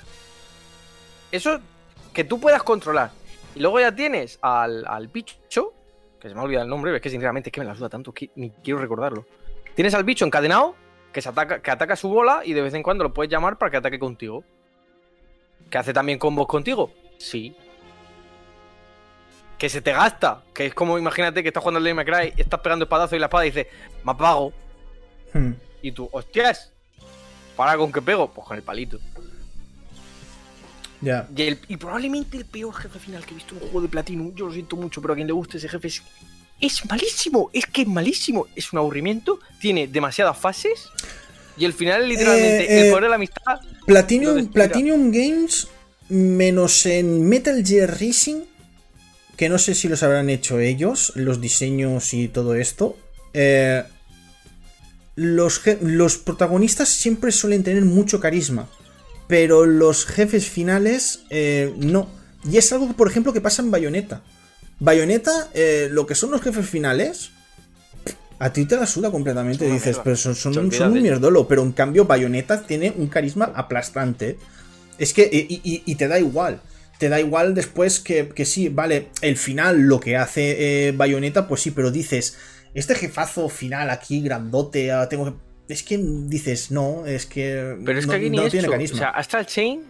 [1.30, 1.60] Eso
[2.12, 3.10] que tú puedas controlar.
[3.54, 5.72] Y luego ya tienes al, al bicho,
[6.24, 7.90] que se me ha olvidado el nombre, es que sinceramente es que me la suda
[7.90, 9.26] tanto que ni quiero recordarlo.
[9.74, 10.74] Tienes al bicho encadenado
[11.12, 13.58] que, se ataca, que ataca su bola y de vez en cuando lo puedes llamar
[13.58, 14.42] para que ataque contigo.
[15.68, 16.90] ¿Que hace también combos contigo?
[17.18, 17.54] Sí.
[19.58, 22.60] Que se te gasta, que es como imagínate que estás jugando al Devil Cry, estás
[22.60, 23.68] pegando espadazo y la espada dice,
[24.02, 24.54] me apago.
[25.34, 25.52] Hmm.
[25.82, 26.72] Y tú, hostias,
[27.54, 28.30] ¿para con qué pego?
[28.30, 28.98] Pues con el palito.
[31.04, 31.28] Ya.
[31.36, 33.88] Y, el- y probablemente el peor jefe final que he visto en un juego de
[33.88, 36.02] Platinum, yo lo siento mucho, pero a quien le guste ese jefe es,
[36.60, 40.88] es malísimo, es que es malísimo, es un aburrimiento, tiene demasiadas fases
[41.56, 43.60] y el final es literalmente Eh, el eh, poder de la amistad.
[43.86, 44.48] Platinum.
[44.48, 45.68] Platinum Games,
[46.08, 48.42] menos en Metal Gear Rising,
[49.36, 52.96] que no sé si los habrán hecho ellos, los diseños y todo esto.
[53.34, 53.82] eh,
[55.16, 58.68] los, los protagonistas siempre suelen tener mucho carisma,
[59.26, 62.08] pero los jefes finales eh, no.
[62.50, 64.22] Y es algo, por ejemplo, que pasa en Bayonetta.
[64.80, 67.30] Bayonetta, eh, lo que son los jefes finales,
[68.38, 69.64] a ti te la suda completamente.
[69.66, 70.02] Dices, mierda.
[70.02, 71.48] pero son, son un- son mierdolo.
[71.48, 74.38] Pero en cambio, Bayonetta tiene un carisma aplastante.
[74.98, 76.60] Es que, y, y- y te da igual.
[76.98, 81.48] Te da igual después que, que sí, vale, el final, lo que hace eh, Bayonetta,
[81.48, 82.36] pues sí, pero dices,
[82.74, 85.32] este jefazo final aquí, grandote, tengo que.
[85.68, 87.76] Es que dices, no, es que.
[87.84, 88.96] Pero es no, que aquí ni no tiene carisma.
[88.96, 89.82] O sea, hasta el Chain,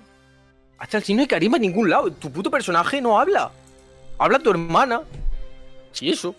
[0.78, 2.12] hasta el Chain no hay carisma en ningún lado.
[2.12, 3.50] Tu puto personaje no habla.
[4.18, 5.02] Habla tu hermana.
[5.92, 6.34] Sí, eso.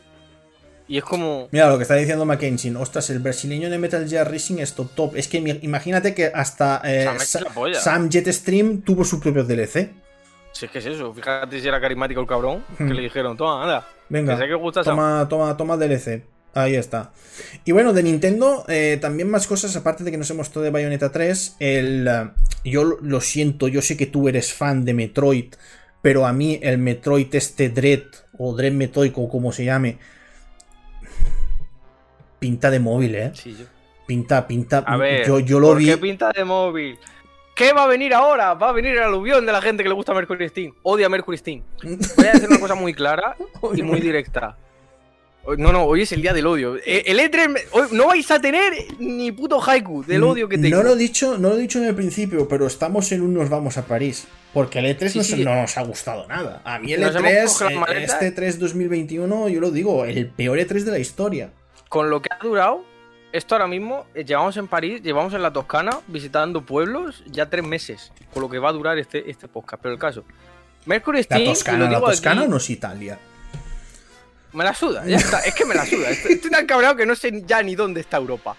[0.88, 1.48] Y es como...
[1.52, 2.76] Mira lo que está diciendo Mackenzie.
[2.76, 5.16] Ostras, el brasileño de Metal Gear Racing es top top.
[5.16, 7.44] Es que imagínate que hasta eh, Sam.
[7.74, 9.90] Sam Jetstream tuvo su propio DLC.
[10.52, 11.14] Si es que es eso.
[11.14, 12.64] Fíjate si era carismático el cabrón.
[12.78, 12.88] Hmm.
[12.88, 13.88] Que le dijeron, toma, anda.
[14.08, 16.24] Venga, Que gusta toma, toma, toma DLC.
[16.56, 17.12] Ahí está.
[17.66, 20.72] Y bueno, de Nintendo, eh, también más cosas, aparte de que nos hemos mostrado de
[20.72, 21.58] Bayonetta 3.
[21.60, 22.30] El, eh,
[22.64, 25.54] yo lo- lo siento, yo sé que tú eres fan de Metroid,
[26.02, 28.04] pero a mí el Metroid este Dread,
[28.38, 29.98] o Dread Metroid, o como se llame,
[32.40, 33.32] pinta de móvil, ¿eh?
[33.34, 33.66] Sí, yo.
[34.08, 34.78] Pinta, pinta.
[34.86, 35.88] A ver, yo, yo lo ¿por vi.
[35.88, 36.98] qué pinta de móvil?
[37.56, 38.54] ¿Qué va a venir ahora?
[38.54, 40.74] Va a venir el aluvión de la gente que le gusta Mercury Steam.
[40.84, 41.64] Odia Mercury Steam.
[41.84, 43.36] Voy a decir una cosa muy clara
[43.74, 44.58] y muy directa.
[45.58, 46.78] No, no, hoy es el día del odio.
[46.78, 50.78] Eh, El E3 hoy no vais a tener ni puto haiku del odio que tengo.
[50.78, 53.34] No lo he dicho, no lo he dicho en el principio, pero estamos en un
[53.34, 54.28] nos vamos a París.
[54.54, 55.46] Porque el E3 Sí, no, sí.
[55.46, 56.62] no nos ha gustado nada.
[56.64, 58.14] A mí el Nos hemos E3, cogido las eh, maletas.
[58.14, 61.52] este 3 2021, yo lo digo, el peor E3 de la historia.
[61.90, 62.84] Con lo que ha durado,
[63.32, 67.64] esto ahora mismo, eh, llevamos en París, llevamos en la Toscana, visitando pueblos, ya tres
[67.64, 68.12] meses.
[68.34, 69.84] Con lo que va a durar este, este podcast.
[69.84, 70.24] Pero el caso.
[70.86, 73.20] Mercury La Steam, lo Toscana, la digo Toscana aquí, no es Italia.
[74.56, 75.40] Me la suda, ya está.
[75.42, 76.10] Es que me la suda.
[76.10, 78.56] Estoy, estoy tan cabreado que no sé ya ni dónde está Europa.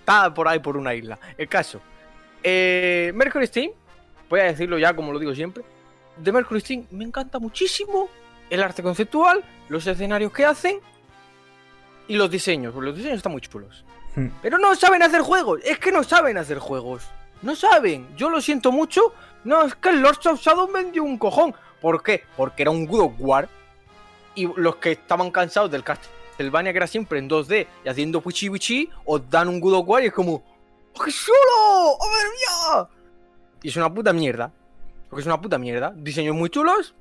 [0.00, 1.18] Está por ahí por una isla.
[1.38, 1.80] El caso.
[2.42, 3.70] Eh, Mercury Steam,
[4.28, 5.64] voy a decirlo ya como lo digo siempre.
[6.16, 8.10] De Mercury Steam me encanta muchísimo
[8.50, 10.80] el arte conceptual, los escenarios que hacen
[12.08, 12.74] y los diseños.
[12.74, 13.84] Los diseños están muy chulos.
[14.14, 14.28] Hmm.
[14.42, 15.60] Pero no saben hacer juegos.
[15.64, 17.08] Es que no saben hacer juegos.
[17.40, 18.08] No saben.
[18.16, 19.14] Yo lo siento mucho.
[19.44, 21.54] No, es que el Lords of Shadow vendió un cojón.
[21.80, 22.24] ¿Por qué?
[22.36, 23.48] Porque era un God of War.
[24.34, 28.48] Y los que estaban cansados del Castlevania que era siempre en 2D y haciendo wichi
[28.48, 30.42] wichi, os dan un God of War y es como.
[30.94, 31.36] ¡Oh, qué chulo!
[31.98, 32.88] ¡Oh, madre mía!
[33.62, 34.50] Y es una puta mierda.
[35.08, 35.92] Porque es una puta mierda.
[35.96, 36.94] Diseños muy chulos.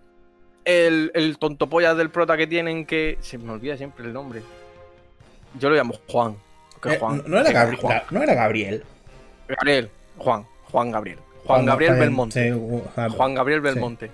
[0.64, 3.18] El, el tontopolla del prota que tienen que.
[3.22, 4.44] Se me olvida siempre el nombre.
[5.60, 6.38] Yo lo llamo Juan.
[6.86, 7.24] Eh, Juan.
[7.28, 8.02] no, era Gabri- Juan.
[8.12, 8.84] No era Gabriel.
[9.48, 9.90] Gabriel.
[10.18, 10.46] Juan.
[10.72, 11.20] Juan Gabriel.
[11.46, 12.54] Juan Gabriel Belmonte.
[12.54, 12.60] Sí,
[13.18, 14.12] Juan- Gabriel Belmonte.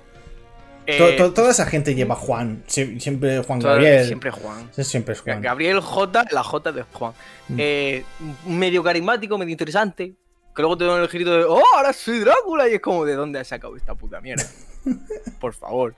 [0.88, 2.64] Eh, to- toda esa gente lleva Juan.
[2.68, 4.08] Sie- Siempre Juan toda- Gabriel.
[4.08, 4.70] Siempre Juan.
[4.74, 5.42] Siempre es Juan.
[5.42, 7.12] Gabriel J, la J de Juan.
[7.50, 7.56] Mm.
[7.60, 8.06] Eh,
[8.46, 10.14] medio carismático, medio interesante.
[10.56, 12.68] Que luego te dan el girito de, oh, ahora soy Drácula.
[12.70, 14.44] Y es como, ¿de dónde has sacado esta puta mierda?
[15.42, 15.94] Por favor.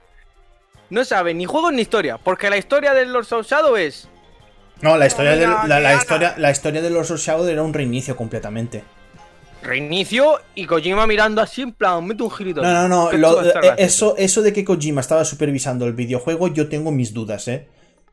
[0.90, 2.18] No sabe ni juegos ni historia.
[2.18, 4.08] Porque la historia del Lord of Shadow es.
[4.82, 8.16] No, la historia, de, Mira, la, historia, la historia de los Shadow era un reinicio
[8.16, 8.82] completamente.
[9.62, 12.62] Reinicio y Kojima mirando así en plan, mete un girito.
[12.62, 13.12] No, no, no.
[13.12, 17.46] Lo- eh, eso, eso de que Kojima estaba supervisando el videojuego, yo tengo mis dudas,
[17.48, 17.68] ¿eh?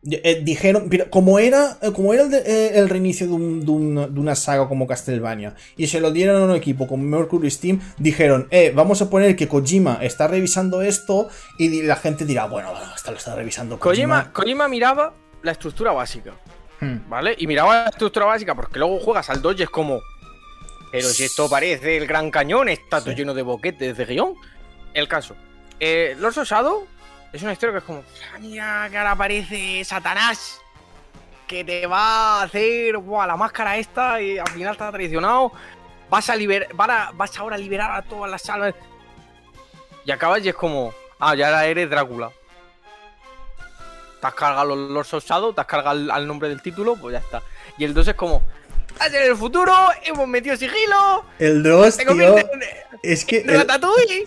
[0.10, 3.72] Eh, dijeron, mira, como era, eh, como era el, de- el reinicio de, un- de
[3.72, 7.49] un- de una saga como Castlevania y se lo dieron a un equipo como Mercury
[7.49, 12.45] Steam, dijeron, eh, vamos a poner que Kojima está revisando esto y la gente dirá,
[12.45, 14.15] bueno, bueno, esto lo está revisando Kojima.
[14.26, 16.34] Kojima, Kojima miraba la estructura básica.
[16.80, 17.10] Hmm.
[17.10, 17.34] ¿Vale?
[17.38, 19.99] Y miraba la estructura básica porque luego juegas al 2 y es como.
[20.92, 23.18] Pero si esto parece el gran cañón, está todo Sí.
[23.18, 24.36] lleno de boquetes de guion.
[24.94, 25.36] El caso.
[25.80, 26.88] Eh, Lords of Shadow
[27.34, 28.04] es una historia que es como.
[28.34, 30.60] "Ah, Mira, que ahora aparece Satanás.
[31.46, 35.52] Que te va a hacer buah, la máscara esta y al final está traicionado.
[36.10, 36.70] Vas a liberar.
[37.14, 38.74] Vas ahora a liberar a todas las almas.
[40.06, 40.94] Y acabas y es como.
[41.20, 42.32] Ah, ya ahora eres Drácula.
[44.22, 46.96] Te has cargado los Lords of Shadow, te has cargado al, al nombre del título,
[46.96, 47.42] pues ya está.
[47.78, 48.42] Y el 2 es como.
[48.99, 49.74] "Ah, En el futuro
[50.06, 51.26] hemos metido sigilo.
[51.40, 52.36] El 2, Te tío,
[53.03, 53.38] es que...
[53.40, 53.68] el-.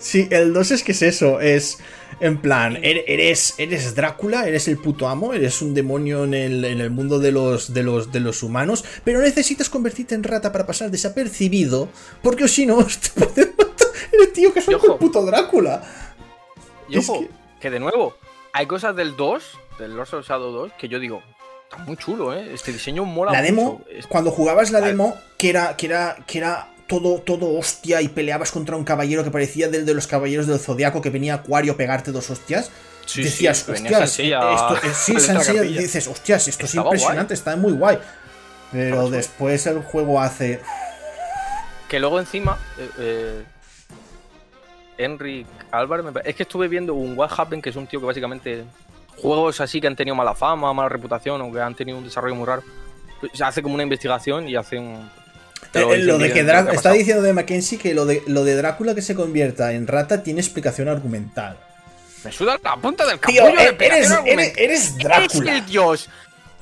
[0.01, 1.79] Sí, el 2 es que es eso, es
[2.19, 6.65] en plan, er- eres, eres Drácula, eres el puto amo, eres un demonio en el,
[6.65, 10.51] en el mundo de los, de, los, de los humanos, pero necesitas convertirte en rata
[10.51, 11.89] para pasar desapercibido,
[12.21, 13.87] porque si no, te pueden matar.
[14.11, 15.81] Eres tío que soy el puto Drácula.
[16.87, 17.29] Y Es ojo, que-
[17.59, 17.69] que...
[17.71, 18.15] de nuevo,
[18.53, 19.43] hay cosas del 2,
[19.79, 21.23] del Lords of Shadow 2, que yo digo,
[21.71, 22.53] está muy chulo, ¿eh?
[22.53, 24.07] Este diseño mola La demo, mucho.
[24.09, 28.51] Cuando jugabas la demo, que era, que era, que era todo, todo hostia y peleabas
[28.51, 31.73] contra un caballero que parecía del de los caballeros del zodiaco que venía a Acuario
[31.73, 32.71] a pegarte dos hostias.
[33.05, 35.81] Sí, decías, sí, hostias, esto, eh, sí, Sansella, capilla.
[35.81, 37.97] dices, hostias, esto Estaba es impresionante, está muy guay.
[38.71, 40.61] Pero después el juego hace.
[41.89, 43.43] Que luego encima, eh, eh,
[44.97, 48.05] Henry Álvarez, me es que estuve viendo un What Happened, que es un tío que
[48.05, 48.63] básicamente
[49.17, 52.35] juegos así que han tenido mala fama, mala reputación o que han tenido un desarrollo
[52.35, 52.63] muy raro,
[53.19, 55.09] pues, hace como una investigación y hace un...
[55.73, 57.93] Eh, eh, dice lo de que de lo Drá- ha está diciendo de Mackenzie que
[57.93, 61.57] lo de, lo de Drácula que se convierta en rata tiene explicación argumental.
[62.23, 65.55] Me suda la punta del Tío, capullo de eh, pegar, eres, no eres, Drácula.
[65.57, 66.09] el dios.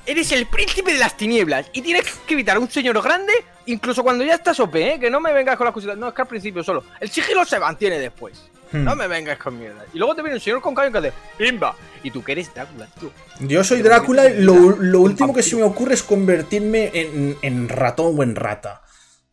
[0.06, 1.68] Eres el príncipe de las tinieblas.
[1.74, 3.34] Y tienes que evitar a un señor grande,
[3.68, 4.98] incluso cuando ya estás OP, ¿eh?
[5.00, 5.98] Que no me vengas con las cositas.
[5.98, 6.84] No, es que al principio solo.
[7.00, 8.42] El sigilo se mantiene después.
[8.72, 8.84] Hmm.
[8.84, 9.84] No me vengas con mierda.
[9.94, 11.76] Y luego te viene un señor con cañón que hace ¡Pimba!
[12.04, 13.12] Y tú que eres Drácula, tío.
[13.40, 17.68] Yo soy Drácula y lo, lo último que se me ocurre es convertirme en, en
[17.70, 18.82] ratón o en rata.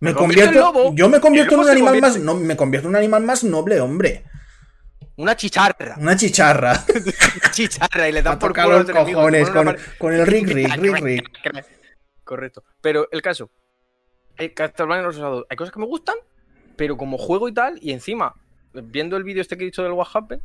[0.01, 2.19] Me, Me convierto lobo, yo me convierto en un animal convierte- más.
[2.19, 4.25] No, me convierto en un animal más noble, hombre.
[5.17, 5.97] Una chicharra.
[5.99, 6.85] Una chicharra.
[6.95, 10.77] Una chicharra y le dan por culo los enemigos, cojones con, con el Rick Rick,
[10.77, 11.31] Rick Rick.
[12.25, 12.65] Correcto.
[12.83, 13.51] Pero el caso.
[14.37, 15.45] El Castlevania Los.
[15.49, 16.17] Hay cosas que me gustan,
[16.77, 18.35] pero como juego y tal, y encima,
[18.85, 20.43] viendo el vídeo este que he dicho del What Happened,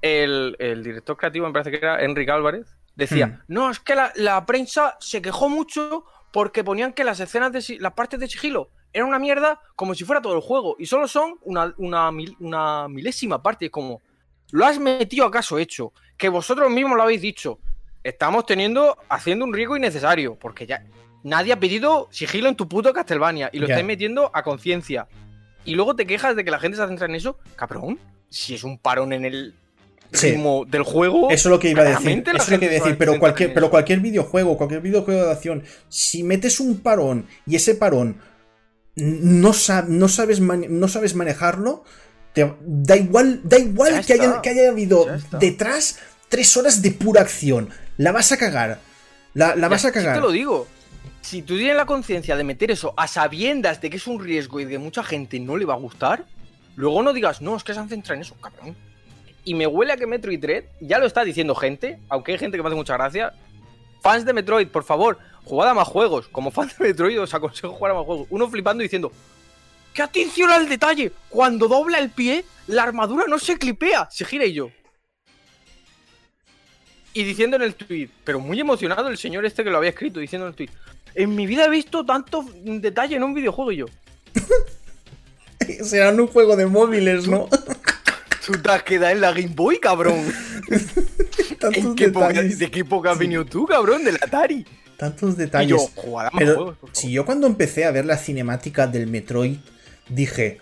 [0.00, 3.40] el, el director creativo, me parece que era Enrique Álvarez, decía: Hmm.
[3.48, 7.78] No, es que la, la prensa se quejó mucho porque ponían que las escenas de
[7.78, 10.76] las partes de sigilo era una mierda como si fuera todo el juego.
[10.78, 12.10] Y solo son una, una,
[12.40, 13.70] una milésima parte.
[13.70, 14.02] Como,
[14.50, 15.92] ¿lo has metido acaso hecho?
[16.16, 17.58] Que vosotros mismos lo habéis dicho.
[18.02, 20.36] Estamos teniendo, haciendo un riesgo innecesario.
[20.38, 20.84] Porque ya
[21.22, 23.50] nadie ha pedido sigilo en tu puto Castlevania.
[23.52, 25.06] Y lo estáis metiendo a conciencia.
[25.64, 27.38] Y luego te quejas de que la gente se centra en eso.
[27.56, 27.98] Cabrón,
[28.28, 29.54] si es un parón en el
[30.12, 31.30] ritmo del juego.
[31.30, 32.22] Eso es lo que iba a decir.
[32.26, 32.98] Eso es lo que iba a decir.
[32.98, 37.74] Pero cualquier, pero cualquier videojuego, cualquier videojuego de acción, si metes un parón y ese
[37.74, 38.16] parón
[38.94, 39.52] no,
[39.88, 41.84] no, sabes, no sabes manejarlo,
[42.32, 45.06] te, da igual, da igual que haya, que haya, habido
[45.38, 45.98] detrás
[46.28, 47.70] tres horas de pura acción.
[47.96, 48.80] La vas a cagar.
[49.34, 50.16] La, vas a cagar.
[50.16, 50.66] te lo digo.
[51.22, 54.60] Si tú tienes la conciencia de meter eso a sabiendas de que es un riesgo
[54.60, 56.26] y de mucha gente no le va a gustar,
[56.76, 58.76] luego no digas, no, es que se han centrado en eso, cabrón.
[59.44, 62.56] Y me huele a que Metroid Dread, ya lo está diciendo gente, aunque hay gente
[62.56, 63.32] que me hace mucha gracia.
[64.02, 66.28] Fans de Metroid, por favor, jugad a más juegos.
[66.28, 68.26] Como fans de Metroid os aconsejo jugar a más juegos.
[68.28, 69.12] Uno flipando diciendo,
[69.94, 71.12] ¡qué atención al detalle!
[71.28, 74.70] Cuando dobla el pie, la armadura no se clipea, se gira y yo.
[77.14, 80.18] Y diciendo en el tweet, pero muy emocionado el señor este que lo había escrito,
[80.18, 80.70] diciendo en el tweet,
[81.14, 83.86] en mi vida he visto tanto detalle en un videojuego y yo.
[85.84, 87.48] Será un juego de móviles, ¿no?
[88.44, 90.20] Tú te has quedado en la Game Boy, cabrón.
[91.74, 94.04] ¿En qué ¿De qué época has venido tú, cabrón?
[94.04, 94.66] Del Atari.
[94.96, 95.92] Tantos detalles.
[96.36, 99.58] Pero si yo cuando empecé a ver la cinemática del Metroid,
[100.08, 100.58] dije,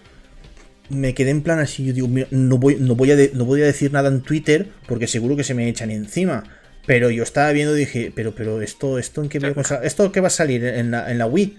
[0.91, 3.67] me quedé en plan así, yo digo, no voy, no voy, a, no voy a
[3.67, 6.45] decir nada en Twitter porque seguro que se me echan encima.
[6.87, 10.29] Pero yo estaba viendo y dije, pero, pero esto, esto en qué esto qué va
[10.29, 11.59] a salir en la, en la Wii.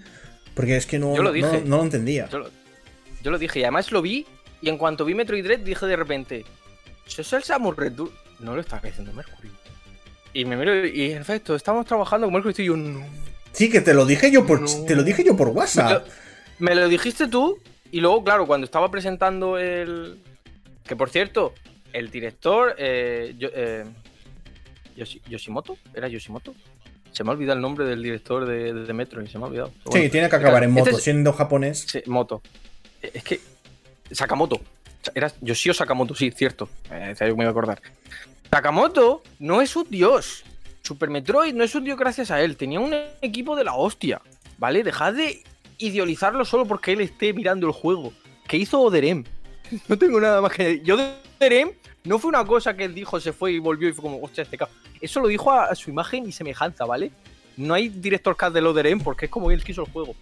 [0.54, 2.28] Porque es que no, lo, no, lo entendía.
[2.28, 4.26] Yo lo, dije y además lo vi
[4.60, 6.44] y en cuanto vi Metroid Dread dije de repente,
[7.06, 7.92] ¿eso es el Samus Red
[8.40, 9.50] No lo estaba diciendo Mercury.
[10.34, 13.06] Y me miro y en efecto, estamos trabajando con Mercury y yo no.
[13.52, 16.06] Sí, que te lo dije yo por, te lo dije yo por WhatsApp.
[16.58, 17.58] Me lo, dijiste tú
[17.90, 20.18] y luego, claro, cuando estaba presentando el...
[20.84, 21.54] Que por cierto,
[21.92, 22.74] el director...
[22.78, 23.84] Eh, eh,
[24.94, 26.54] Yoshimoto, ¿era Yoshimoto?
[27.12, 29.48] Se me ha olvidado el nombre del director de, de Metro y se me ha
[29.48, 29.72] olvidado.
[29.92, 31.84] sí, tiene que acabar en moto, este siendo japonés.
[31.86, 32.42] Sí, moto.
[33.02, 33.40] Es que.
[34.10, 34.60] Sakamoto.
[35.14, 36.68] Era Yoshio Sakamoto, sí, cierto.
[36.90, 37.82] Eh, me voy a acordar.
[38.50, 40.44] Sakamoto no es un dios.
[40.82, 42.56] Super Metroid no es un dios gracias a él.
[42.56, 44.20] Tenía un equipo de la hostia.
[44.58, 44.82] ¿Vale?
[44.82, 45.42] Dejad de
[45.78, 48.12] idealizarlo solo porque él esté mirando el juego.
[48.48, 49.24] ¿Qué hizo Oderem?
[49.88, 50.82] No tengo nada más que decir.
[50.82, 51.72] Yo de Oderem
[52.04, 54.42] no fue una cosa que él dijo, se fue y volvió y fue como, hostia,
[54.42, 54.76] este cabrón.
[55.00, 57.12] Eso lo dijo a, su imagen y semejanza, ¿vale?
[57.56, 60.16] No hay director cut de Loderem porque es como él quiso el juego.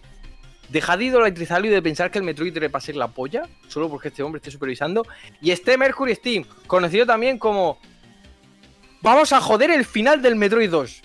[0.69, 4.09] Dejad de idolatrizarlo y de pensar que el Metroid debe pasar la polla, solo porque
[4.09, 5.05] este hombre esté supervisando.
[5.41, 7.77] Y este Mercury Steam, conocido también como.
[9.01, 11.01] Vamos a joder el final del Metroid 2.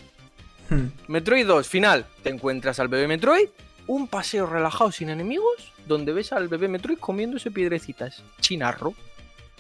[0.69, 0.87] Hmm.
[1.09, 2.07] Metroid 2, final.
[2.23, 3.49] Te encuentras al bebé Metroid,
[3.87, 8.23] un paseo relajado sin enemigos, donde ves al bebé Metroid comiéndose piedrecitas.
[8.41, 8.95] Chinarro.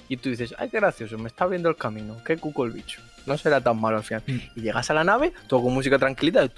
[0.08, 3.00] Y tú dices, ay, qué gracioso, me está abriendo el camino, qué cuco el bicho.
[3.26, 4.22] No será tan malo al final.
[4.26, 4.38] Mm.
[4.56, 6.50] Y llegas a la nave, todo con música tranquilita, de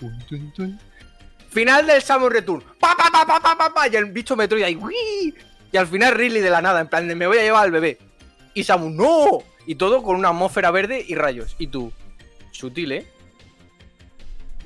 [1.50, 2.62] Final del Samus Return.
[2.78, 5.34] Pa, pa, pa, pa, pa, pa, y el bicho Metroid ahí, ¡uy!
[5.72, 7.98] Y al final Ridley de la nada, en plan, me voy a llevar al bebé.
[8.52, 9.42] Y Samus, ¡no!
[9.66, 11.56] Y todo con una atmósfera verde y rayos.
[11.58, 11.92] Y tú,
[12.52, 13.06] sutil, ¿eh?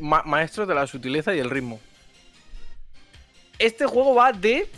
[0.00, 1.80] maestro de la sutileza y el ritmo.
[3.58, 4.68] Este juego va de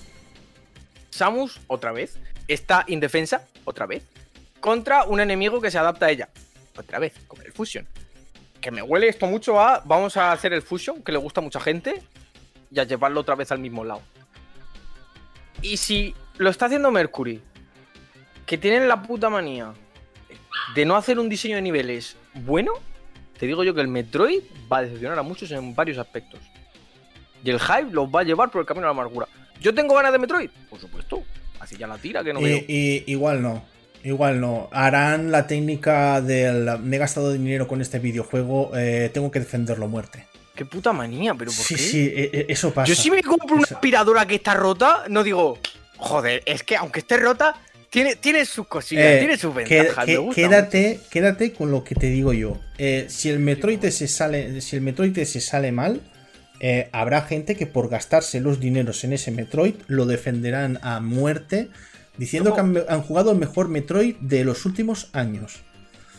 [1.10, 2.18] Samus, otra vez,
[2.48, 4.04] está indefensa, otra vez,
[4.60, 6.28] contra un enemigo que se adapta a ella,
[6.76, 7.86] otra vez, como el Fusion.
[8.60, 11.44] Que me huele esto mucho a vamos a hacer el Fusion, que le gusta a
[11.44, 12.02] mucha gente,
[12.70, 14.02] y a llevarlo otra vez al mismo lado.
[15.62, 17.40] Y si lo está haciendo Mercury,
[18.46, 19.72] que tienen la puta manía
[20.74, 22.72] de no hacer un diseño de niveles bueno,
[23.38, 26.40] te digo yo que el Metroid va a decepcionar a muchos en varios aspectos.
[27.44, 29.28] Y el hype los va a llevar por el camino a la amargura.
[29.60, 30.50] ¿Yo tengo ganas de Metroid?
[30.68, 31.22] Por supuesto.
[31.64, 33.64] Así ya la tira que no y, igual no.
[34.02, 34.68] Igual no.
[34.70, 39.86] Harán la técnica del me he gastado dinero con este videojuego, eh, tengo que defenderlo
[39.86, 40.26] a muerte.
[40.54, 41.82] Qué puta manía, pero ¿por sí, qué?
[41.82, 42.86] Sí, e, e, eso pasa.
[42.86, 45.58] Yo si me compro una aspiradora que está rota, no digo,
[45.96, 47.56] joder, es que aunque esté rota,
[47.88, 50.04] tiene, tiene sus cosillas, eh, tiene sus ventajas.
[50.34, 52.58] quédate, quédate con lo que te digo yo.
[52.76, 56.02] Eh, si el Metroid se sale, si el Metroid se sale mal,
[56.66, 61.68] eh, habrá gente que por gastarse los dineros en ese Metroid lo defenderán a muerte,
[62.16, 65.60] diciendo que han, jugado el mejor Metroid de los últimos años.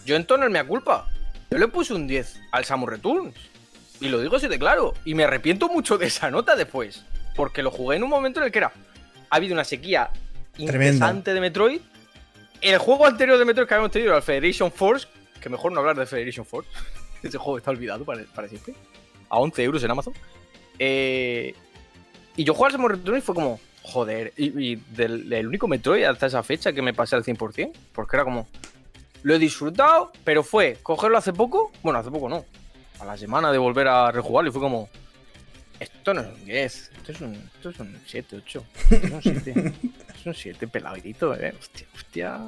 [0.05, 1.09] Yo en tono me culpa.
[1.49, 3.33] Yo le puse un 10 al Samus Returns.
[3.99, 4.93] Y lo digo así de claro.
[5.03, 7.03] Y me arrepiento mucho de esa nota después.
[7.35, 8.71] Porque lo jugué en un momento en el que era.
[9.31, 10.11] Ha habido una sequía
[10.59, 11.81] interesante de Metroid.
[12.61, 15.07] El juego anterior de Metroid que habíamos tenido era el Federation Force.
[15.41, 16.69] Que mejor no hablar de Federation Force.
[17.23, 18.75] Ese juego está olvidado para, para siempre
[19.29, 20.13] a 11 euros en Amazon.
[20.79, 21.53] Eh,
[22.37, 26.03] Y yo jugué al Samus Return y fue como, joder, y, del, el único Metroid
[26.03, 28.47] hasta esa fecha que me pasé al 100%, porque era como,
[29.23, 32.43] lo he disfrutado, pero fue cogerlo hace poco, bueno, hace poco no,
[32.99, 34.89] a la semana de volver a rejugarlo y fue como,
[35.79, 39.11] esto no es un 10, esto es un, esto es un 7, 8, esto es
[39.13, 39.73] un 7,
[40.19, 42.39] es un 7 peladito, eh, hostia, hostia,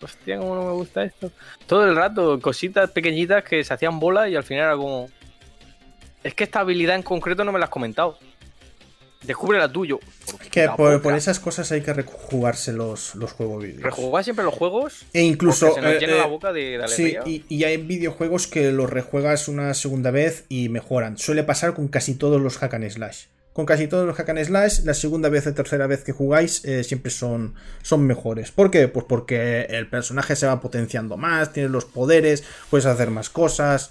[0.00, 1.32] hostia, cómo no me gusta esto.
[1.66, 5.08] Todo el rato, cositas pequeñitas que se hacían bola y al final era como,
[6.24, 8.18] es que esta habilidad en concreto no me la has comentado.
[9.22, 10.00] Descúbrela tuyo.
[10.42, 13.82] Es que por, esas cosas hay que rejugarse los, los juegos vídeos.
[13.82, 15.06] Rejugar siempre los juegos.
[15.12, 15.72] E incluso.
[15.74, 19.46] Se nos llena la boca de, de sí, y, y, hay videojuegos que los rejuegas
[19.46, 21.18] una segunda vez y mejoran.
[21.18, 23.26] Suele pasar con casi todos los hack and slash.
[23.52, 26.64] Con casi todos los hack and slash, la segunda vez o tercera vez que jugáis
[26.64, 28.50] eh, siempre son, son mejores.
[28.50, 28.88] ¿Por qué?
[28.88, 33.90] Pues porque el personaje se va potenciando más, tienes los poderes, puedes hacer más cosas.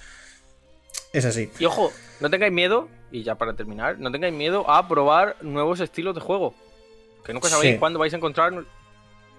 [1.13, 1.51] Es así.
[1.59, 5.79] Y ojo, no tengáis miedo y ya para terminar, no tengáis miedo a probar nuevos
[5.79, 6.53] estilos de juego.
[7.25, 8.53] Que nunca sabéis cuándo vais a encontrar.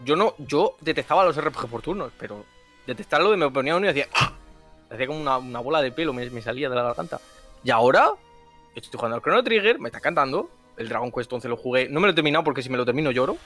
[0.05, 2.45] Yo no, yo detestaba los RPG por turnos, pero
[2.87, 4.09] detestarlo de me ponía uno y hacía.
[4.15, 4.33] ¡ah!
[4.91, 7.21] Hacía como una, bola de pelo, me, salía de la garganta.
[7.65, 8.11] Y ahora,
[8.75, 10.51] estoy jugando al Chrono Trigger, me está cantando.
[10.77, 11.89] El Dragon Quest 11 lo jugué.
[11.89, 13.37] No me lo he terminado porque si me lo termino lloro.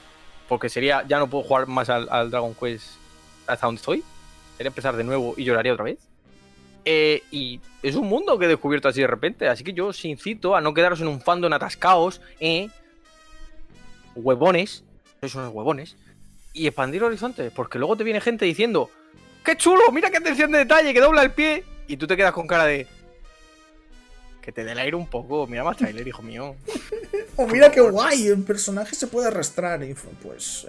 [0.49, 1.05] Porque sería.
[1.07, 2.97] Ya no puedo jugar más al, al Dragon Quest
[3.47, 4.05] hasta donde estoy.
[4.57, 5.99] Sería empezar de nuevo y lloraría otra vez.
[6.89, 9.49] Eh, y es un mundo que he descubierto así de repente.
[9.49, 12.71] Así que yo os incito a no quedaros en un fandom atascaos, ¿eh?
[14.15, 14.85] Huevones.
[15.21, 15.97] Sois unos huevones.
[16.53, 17.53] Y expandir horizontes.
[17.53, 18.89] Porque luego te viene gente diciendo:
[19.45, 19.91] ¡Qué chulo!
[19.93, 20.95] ¡Mira qué atención de detalle!
[20.95, 21.65] ¡Que dobla el pie!
[21.89, 22.87] Y tú te quedas con cara de.
[24.41, 25.49] Que te dé el aire un poco.
[25.49, 26.55] Mira más trailer, hijo mío.
[27.37, 28.29] oh, mira qué guay.
[28.29, 29.83] El personaje se puede arrastrar.
[29.83, 30.67] Y pues.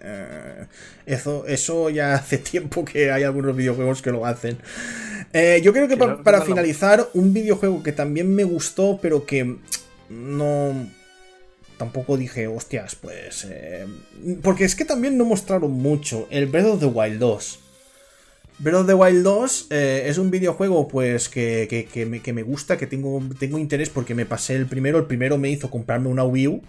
[0.00, 0.66] Eh,
[1.06, 4.58] eso, eso ya hace tiempo que hay algunos videojuegos que lo hacen.
[5.32, 9.56] Eh, yo creo que, para finalizar, un videojuego que también me gustó, pero que
[10.08, 10.88] no.
[11.76, 13.46] Tampoco dije, hostias, pues.
[13.48, 13.86] Eh,
[14.42, 16.26] porque es que también no mostraron mucho.
[16.30, 17.67] El Breath of the Wild 2.
[18.58, 21.88] Breath of the Wild 2 eh, es un videojuego pues que,
[22.34, 24.98] me, gusta, que tengo, tengo interés porque me pasé el primero.
[24.98, 26.62] El primero me hizo comprarme una Wii U.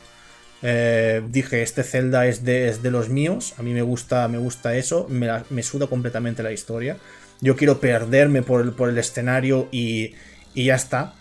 [0.62, 3.56] Eh, dije, este Zelda es de, de, los míos.
[3.58, 5.08] A mí me gusta, me gusta eso.
[5.10, 6.98] Me, suda completamente la historia.
[7.42, 10.14] Yo quiero perderme por el, por el escenario y,
[10.54, 11.16] y ya está.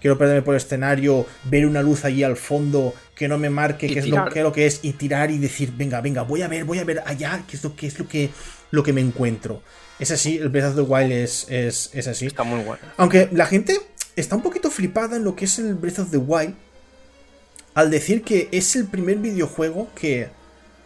[0.00, 3.88] Quiero perderme por el escenario, ver una luz allí al fondo que no me marque
[3.88, 6.42] qué es, lo, qué es, lo, que es y tirar y decir, venga, venga, voy
[6.42, 8.30] a ver, voy a ver allá qué es lo, qué es lo, que,
[8.70, 9.60] lo que me encuentro.
[9.98, 12.26] Es así, el Breath of the Wild es, es, así.
[12.26, 12.80] Está muy bueno.
[12.96, 13.80] Aunque la gente
[14.16, 16.54] está un poquito flipada en lo que es el Breath of the Wild.
[17.74, 20.28] Al decir que es el primer videojuego que,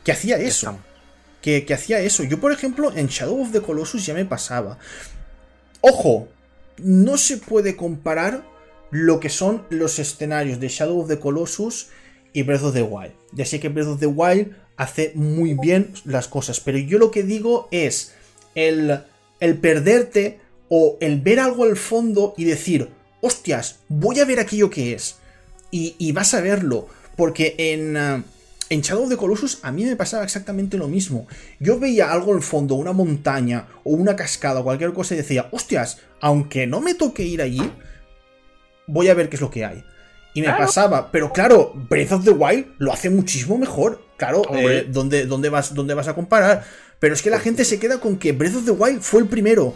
[0.05, 0.78] que hacía eso.
[1.40, 2.24] Que, que, hacía eso.
[2.24, 4.78] Yo, por ejemplo, en Shadow of the Colossus ya me pasaba.
[5.80, 6.28] Ojo,
[6.78, 8.44] no se puede comparar
[8.90, 11.89] lo que son los escenarios de Shadow of the Colossus
[12.32, 13.12] y Breath of the Wild.
[13.32, 17.10] Ya sé que Breath of the Wild hace muy bien las cosas, pero yo lo
[17.10, 18.12] que digo es
[18.54, 19.00] el,
[19.40, 24.70] el perderte o el ver algo al fondo y decir, hostias, voy a ver aquello
[24.70, 25.16] que es.
[25.70, 28.22] Y, vas a verlo, porque en, uh,
[28.68, 31.26] en Shadow of the Colossus a mí me pasaba exactamente lo mismo.
[31.60, 35.48] Yo veía algo al fondo, una montaña o una cascada o cualquier cosa y decía,
[35.50, 37.72] hostias, aunque no me toque ir allí,
[38.86, 39.82] voy a ver qué es lo que hay.
[40.34, 44.02] Y me pasaba, pero claro, Breath of the Wild lo hace muchísimo mejor.
[44.23, 46.65] Claro, eh, ¿dónde, dónde, vas, ¿dónde vas a comparar?
[47.01, 49.23] Pero es que la pues gente se queda con que Breath of the Wild fue
[49.23, 49.74] el primero.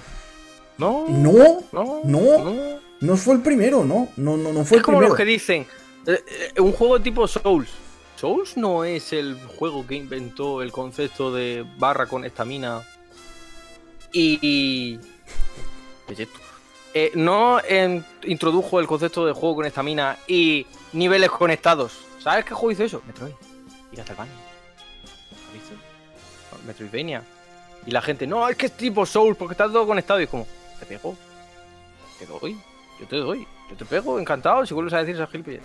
[0.79, 1.09] No.
[1.09, 1.65] No.
[2.05, 2.81] No.
[3.01, 4.09] No, fue el primero, no.
[4.17, 5.67] No, no, no fue es el como los que dicen.
[6.07, 6.23] Eh,
[6.55, 7.69] eh, un juego tipo Souls.
[8.15, 12.83] Souls no es el juego que inventó el concepto de barra con estamina.
[14.13, 15.01] Y.
[16.95, 17.61] Eh, no
[18.23, 21.99] introdujo el concepto de juego con estamina y niveles conectados.
[22.21, 23.03] ¿Sabes qué juego hizo eso?
[23.05, 23.35] Metroid.
[23.97, 24.33] Y hasta el baño.
[26.67, 27.23] Metroidvania.
[27.87, 30.21] Y la gente, no, es que es tipo Soul porque está todo conectado.
[30.21, 30.47] Y es como,
[30.79, 31.17] te pego.
[32.19, 32.59] Te doy.
[33.01, 33.47] Yo te doy.
[33.71, 34.67] Yo te pego, encantado.
[34.67, 35.63] Si vuelves a decir esa gilipollas.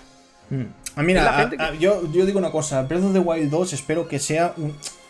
[0.50, 0.66] Mm.
[0.96, 1.50] Ah, mira,
[1.80, 2.84] yo, yo, digo una cosa.
[2.84, 4.54] Breath of the Wild 2 espero que sea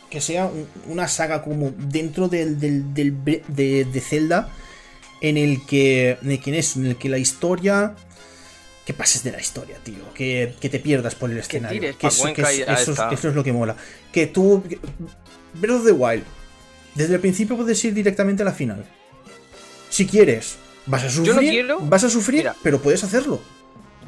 [0.09, 0.51] que sea
[0.87, 4.49] una saga como dentro del, del, de, de, Zelda
[5.21, 7.95] en el que en el que, es, en el que la historia
[8.85, 10.13] que pases de la historia, tío.
[10.13, 11.81] Que, que te pierdas por el escenario.
[11.97, 13.75] Que, eso, es, lo que mola.
[14.11, 14.63] Que tú.
[15.53, 16.23] Breath of the Wild.
[16.95, 18.85] Desde el principio puedes ir directamente a la final.
[19.89, 20.57] Si quieres.
[20.87, 21.67] Vas a sufrir.
[21.81, 23.39] vas a sufrir, pero puedes hacerlo.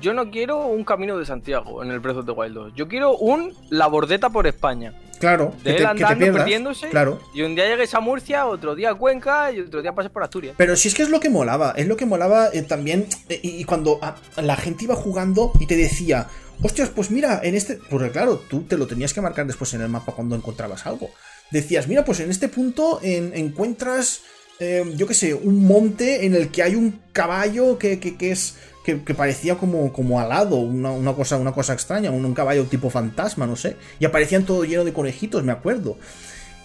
[0.01, 2.73] Yo no quiero un camino de Santiago en el Breath of the Wild 2.
[2.75, 4.93] Yo quiero un La Bordeta por España.
[5.19, 6.41] Claro, De que él te, que te andando, pierdas.
[6.43, 6.89] perdiéndose.
[6.89, 7.21] Claro.
[7.33, 10.23] Y un día llegues a Murcia, otro día a Cuenca y otro día pases por
[10.23, 10.55] Asturias.
[10.57, 13.07] Pero si es que es lo que molaba, es lo que molaba eh, también.
[13.29, 16.27] eh, y, cuando ah, la gente iba jugando y te decía,
[16.61, 17.79] hostias, pues mira, en este.
[17.89, 21.09] Porque claro, tú te lo tenías que marcar después en el mapa cuando encontrabas algo.
[21.51, 24.21] Decías, mira, pues en este punto en- encuentras,
[24.59, 28.31] eh, yo qué sé, un monte en el que hay un caballo que, que- que
[28.31, 28.55] es.
[28.85, 32.65] Que, que parecía como, como alado, una, una cosa, una cosa extraña, un, un caballo
[32.65, 33.77] tipo fantasma, no sé.
[33.97, 35.97] Y aparecían todo lleno de conejitos, me acuerdo.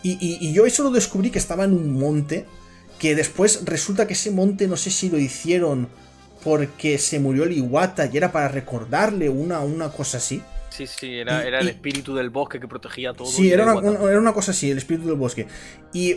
[0.02, 2.44] Y, y- y yo eso lo descubrí que estaba en un monte
[2.98, 5.88] que después resulta que ese monte no sé si lo hicieron
[6.42, 10.42] porque se murió el Iwata y era para recordarle una, una cosa así.
[10.70, 13.28] Sí, sí, era, Y- era el espíritu del bosque que protegía todo.
[13.28, 15.46] Sí, era una- era una cosa así, el espíritu del bosque.
[15.92, 16.16] Y,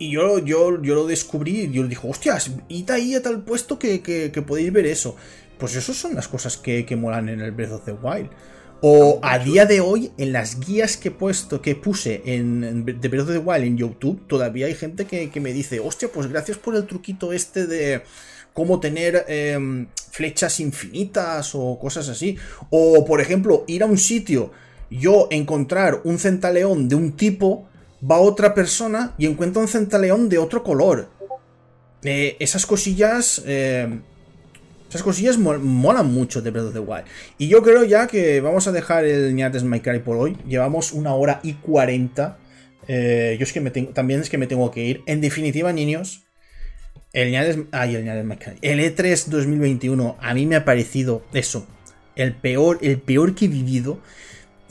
[0.00, 3.44] y yo, yo, yo lo descubrí y yo le dije, hostias, id ahí a tal
[3.44, 5.14] puesto que, que, que podéis ver eso.
[5.58, 8.30] Pues eso son las cosas que, que molan en el Breath of the Wild.
[8.80, 13.00] O a día de hoy, en las guías que he puesto, que puse en, en
[13.00, 16.08] The Breath of the Wild en YouTube, todavía hay gente que, que me dice, hostia,
[16.10, 18.02] pues gracias por el truquito este de
[18.54, 22.38] cómo tener em, flechas infinitas o cosas así.
[22.70, 24.50] O, por ejemplo, ir a un sitio,
[24.90, 27.68] yo encontrar un centaleón de un tipo,
[28.08, 31.08] va otra persona y encuentra un centaleón de otro color.
[32.02, 33.42] Eh, esas cosillas...
[33.46, 34.00] eh,
[34.88, 37.04] esas cosillas mol- molan mucho de Breath of the Wild.
[37.38, 40.36] Y yo creo ya que vamos a dejar el Niates My Cry por hoy.
[40.48, 42.38] Llevamos una hora y cuarenta.
[42.88, 45.02] Eh, yo es que me tengo, también es que me tengo que ir.
[45.06, 46.24] En definitiva, niños,
[47.12, 48.54] el Niates, ay, el Niates My Cry.
[48.62, 51.68] El E3 2021 a mí me ha parecido eso.
[52.16, 54.00] El peor, el peor que he vivido.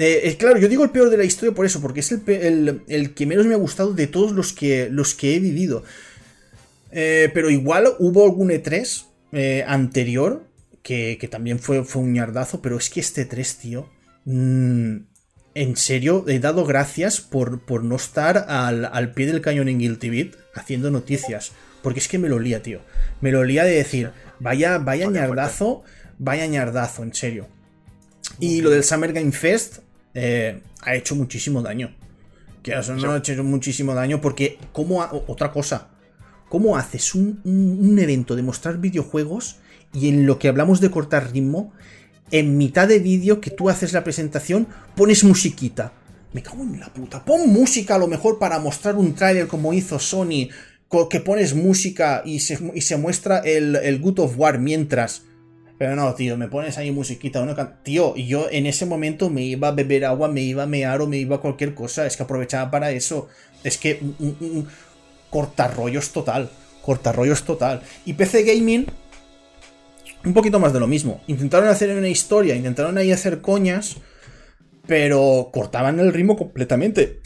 [0.02, 2.82] Eh, claro, yo digo el peor de la historia por eso, porque es el, el-
[2.88, 5.84] el que menos me ha gustado de todos los que, los que he vivido.
[6.92, 10.44] Eh, pero igual hubo algún E3 eh, anterior
[10.82, 13.90] que, que también fue, fue un ñardazo, pero es que este 3, tío.
[14.26, 14.96] mm,
[15.56, 19.80] en serio, he dado gracias por, por no estar al, al pie del cañón en
[19.80, 21.52] Guilty Beat haciendo noticias.
[21.82, 22.82] Porque es que me lo lía, tío.
[23.20, 25.84] Me lo lía de decir, vaya, vaya ñardazo,
[26.18, 27.48] vaya ñardazo, en serio.
[28.40, 29.80] Y lo del Summer Game Fest
[30.14, 31.96] eh, ha hecho muchísimo daño.
[32.64, 35.90] Que eso no ha hecho muchísimo daño porque, ¿cómo ha- otra cosa,
[36.50, 39.58] ¿cómo haces un, un- un evento de mostrar videojuegos
[39.94, 41.74] y en lo que hablamos de cortar ritmo,
[42.32, 45.94] en mitad de vídeo que tú haces la presentación, pones musiquita?
[46.34, 47.24] Me cago en la puta.
[47.26, 50.50] Pon música a lo mejor para mostrar un tráiler como hizo Sony,
[51.10, 55.24] que pones música y se, y se muestra el, el Good of War mientras.
[55.80, 59.30] Pero no, tío, me pones ahí musiquita, una can- Tío, y yo en ese momento
[59.32, 62.06] me iba a beber agua, me iba a mear o me iba a cualquier cosa.
[62.06, 63.30] Es que aprovechaba para eso.
[63.64, 64.68] Es que un, un- un
[65.32, 66.50] cortarrollos total.
[66.84, 67.82] Cortarrollos total.
[68.06, 68.88] Y PC Gaming,
[70.26, 71.22] un poquito más de lo mismo.
[71.28, 73.96] Intentaron hacer una historia, intentaron ahí hacer coñas,
[74.86, 77.22] pero cortaban el ritmo completamente.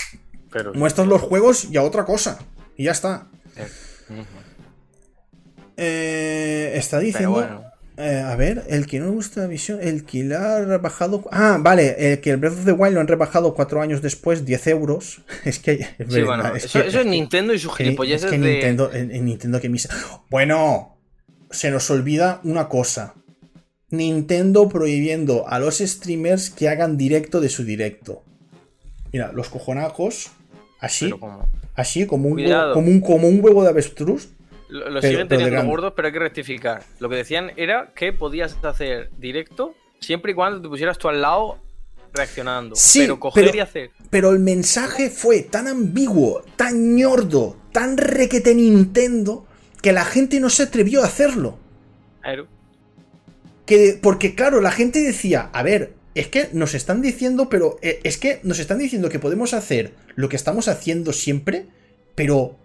[0.51, 2.37] Pero, Muestras los juegos y a otra cosa.
[2.77, 3.29] Y ya está.
[3.55, 3.67] Eh.
[5.77, 7.31] Eh, está Pero diciendo.
[7.31, 7.72] bueno.
[7.97, 11.23] Eh, a ver, el que no le gusta la visión, el que le ha rebajado.
[11.31, 14.45] Ah, vale, el que el Breath of the Wild lo han rebajado cuatro años después,
[14.45, 15.21] 10 euros.
[15.45, 15.73] Es que.
[15.99, 18.51] es Sí, bueno, es eso, que- eso es Nintendo y que- gilipolleces es que de.
[18.53, 19.89] Nintendo, en, en Nintendo que misa.
[20.31, 20.97] Bueno,
[21.51, 23.13] se nos olvida una cosa.
[23.91, 28.23] Nintendo prohibiendo a los streamers que hagan directo de su directo.
[29.11, 30.31] Mira, los cojonacos,
[30.79, 34.29] así, como- así como un, huevo, como un, como un huevo de avestruz.
[34.73, 35.69] Lo, lo Pero- siguen pero teniendo grande.
[35.71, 36.83] gordos, pero hay que rectificar.
[36.99, 41.21] Lo que decían era que podías hacer directo siempre y cuando te pusieras tú al
[41.21, 41.59] lado
[42.11, 42.75] reaccionando.
[42.75, 43.91] Sí, pero coger pero- y hacer.
[44.09, 49.45] Pero el mensaje fue tan ambiguo, tan ñordo, tan requete Nintendo,
[49.81, 51.59] que la gente no se atrevió a hacerlo.
[52.21, 52.47] Claro.
[53.65, 57.99] Que, porque claro, la gente decía, a ver, es que nos están diciendo, pero eh,
[58.03, 61.67] es que nos están diciendo que podemos hacer lo que estamos haciendo siempre,
[62.15, 62.57] pero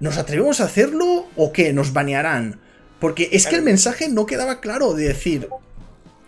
[0.00, 1.72] ¿nos atrevemos a hacerlo o qué?
[1.72, 2.60] ¿Nos banearán?
[2.98, 5.48] Porque es que el mensaje no quedaba claro de decir,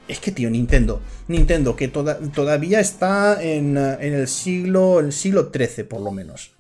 [0.08, 5.50] es que tío, Nintendo, Nintendo, que toda- todavía está en, en el siglo, el siglo
[5.54, 6.52] XIII por lo menos.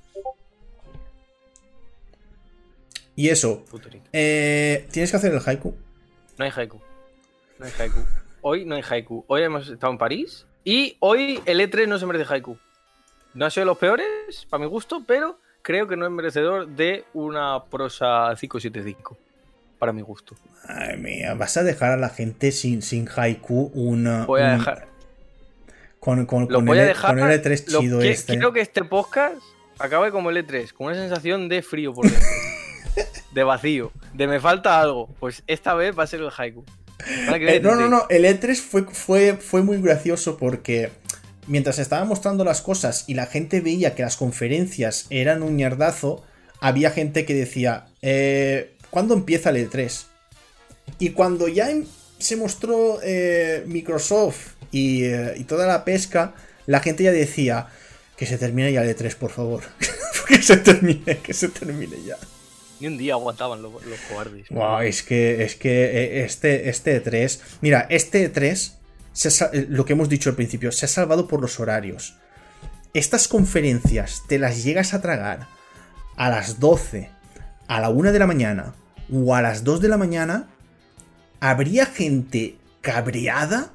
[3.14, 3.64] Y eso,
[4.12, 5.74] eh, tienes que hacer el haiku.
[6.38, 6.80] No hay haiku.
[7.58, 8.00] No hay haiku.
[8.40, 9.24] Hoy no hay haiku.
[9.28, 12.56] Hoy hemos estado en París y hoy el E3 no se merece haiku.
[13.34, 14.06] No ha sido de los peores,
[14.50, 19.16] para mi gusto, pero creo que no es merecedor de una prosa 575.
[19.78, 20.36] Para mi gusto.
[20.68, 24.26] Ay, mía, vas a dejar a la gente sin, sin haiku una.
[24.26, 24.86] Voy a dejar.
[25.98, 27.18] Con, con, Lo con voy el, a dejar.
[27.18, 28.32] con el E3 lo chido que- este.
[28.34, 29.36] Quiero que este podcast
[29.78, 32.28] acabe como el E3, con una sensación de frío por dentro.
[33.32, 33.90] de vacío.
[34.14, 35.08] De me falta algo.
[35.18, 36.64] Pues esta vez va a ser el haiku.
[37.34, 38.06] Eh, no, no, no.
[38.08, 40.92] El E3 fue, fue, fue muy gracioso porque
[41.46, 46.22] mientras estaba mostrando las cosas y la gente veía que las conferencias eran un ñardazo,
[46.60, 50.04] había gente que decía, eh, ¿cuándo empieza el E3?
[50.98, 51.84] Y cuando ya em,
[52.18, 56.34] se mostró eh, Microsoft y, eh, y toda la pesca,
[56.66, 57.68] la gente ya decía,
[58.22, 59.64] que se termine ya el E3, por favor.
[60.28, 62.16] que se termine, que se termine ya.
[62.78, 64.48] Ni un día aguantaban los, los cobardes.
[64.50, 67.40] Wow, es que, es que eh, este, este E3.
[67.62, 68.72] Mira, este E3, se
[69.24, 72.16] eh, lo que hemos dicho al principio, se ha salvado por los horarios.
[72.94, 75.48] Estas conferencias te las llegas a tragar
[76.16, 77.10] a las 12,
[77.68, 78.74] a la 1 de la mañana
[79.12, 80.48] o a las 2 de la mañana.
[81.40, 83.72] Habría gente cabreada,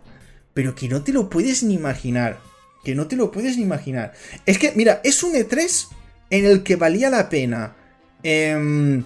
[0.53, 2.39] pero que no te lo puedes ni imaginar.
[2.83, 4.13] Que no te lo puedes ni imaginar.
[4.45, 5.87] Es que, mira, es un E3
[6.29, 7.75] en el que valía la pena
[8.23, 9.03] em,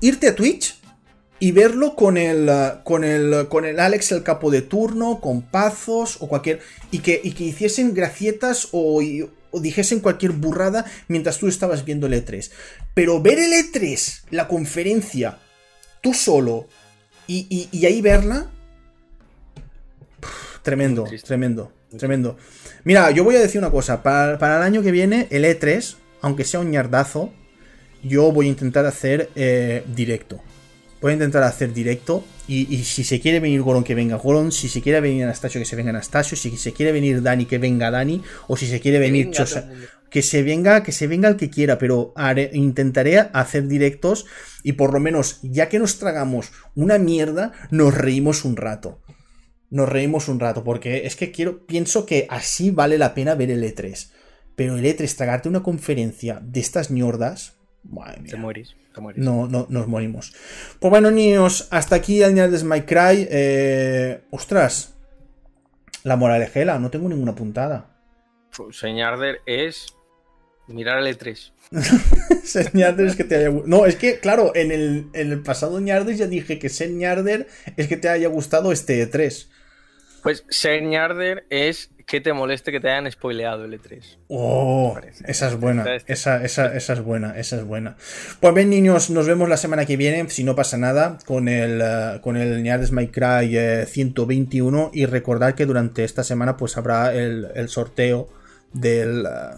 [0.00, 0.80] irte a Twitch
[1.44, 5.42] y verlo con el, uh, con el, con el Alex el capo de turno, con
[5.42, 6.60] Pazos o cualquier.
[6.90, 11.84] Y que, y que hiciesen gracietas o, y- o dijesen cualquier burrada mientras tú estabas
[11.84, 12.50] viendo el E3.
[12.94, 15.38] Pero ver el E3, la conferencia,
[16.00, 16.66] tú solo,
[17.26, 18.50] y, y- y ahí verla.
[20.20, 22.38] pff, Tremendo, tremendo, tremendo.
[22.84, 24.02] Mira, yo voy a decir una cosa.
[24.02, 27.30] Para, para el año que viene, el E3, aunque sea un ñardazo,
[28.02, 30.40] yo voy a intentar hacer eh, directo.
[31.04, 32.24] Voy a intentar hacer directo.
[32.48, 34.50] Y, y si se quiere venir Goron, que venga Goron.
[34.52, 36.34] Si se quiere venir Anastasio, que se venga Anastasio.
[36.34, 38.22] Si se quiere venir Dani, que venga Dani.
[38.48, 39.68] O si se quiere venir venga Chosa-
[40.10, 44.24] que se venga, que se venga el que quiera, pero haré- intentaré hacer directos
[44.62, 49.02] y por lo menos, ya que nos tragamos una mierda, nos reímos un rato.
[49.68, 53.50] Nos reímos un rato, porque es que quiero, pienso que así vale la pena ver
[53.50, 54.10] el E3.
[54.56, 57.54] Pero el E3, tragarte una conferencia de estas ñordas,
[57.84, 58.30] madre mía.
[58.30, 59.22] Te mueres, te mueres.
[59.22, 60.34] No, no, nos morimos.
[60.78, 63.28] Pues bueno, niños, hasta aquí de My Cry.
[63.30, 64.94] Eh, ostras,
[66.02, 67.90] la moralejela, no tengo ninguna puntada.
[68.70, 69.86] Señarder es
[70.68, 71.52] mirar el E E3.
[72.74, 76.26] Ñarder que te haya No, es que, claro, en el, en el pasado Ñarder ya
[76.26, 79.48] dije que ser Ñarder es que te haya gustado este E3.
[80.22, 84.00] Pues Señarder es que te moleste que te hayan spoileado el E E3.
[84.28, 85.82] Oh, esa es buena.
[85.94, 87.96] Esta- Esa, esa, esa es buena, esa es buena.
[88.40, 91.80] Pues bien, niños, nos vemos la semana que viene, si no pasa nada, con el,
[91.82, 92.62] eh, con el
[92.92, 94.90] My Cry eh, 121.
[94.92, 98.28] Y recordar que durante esta semana, pues habrá el, el sorteo
[98.72, 99.24] del.
[99.26, 99.56] eh,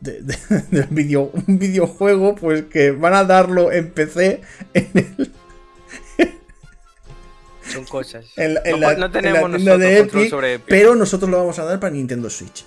[0.00, 0.38] de- de-
[0.70, 4.40] del video, un videojuego, pues que van a darlo en PC
[4.74, 5.32] en el,
[7.72, 8.24] Son cosas.
[8.36, 10.54] en la- en no, la- no en tenemos la tienda nosotros de control Epic, sobre
[10.54, 10.66] Epic.
[10.68, 12.64] pero nosotros lo vamos a dar para Nintendo Switch.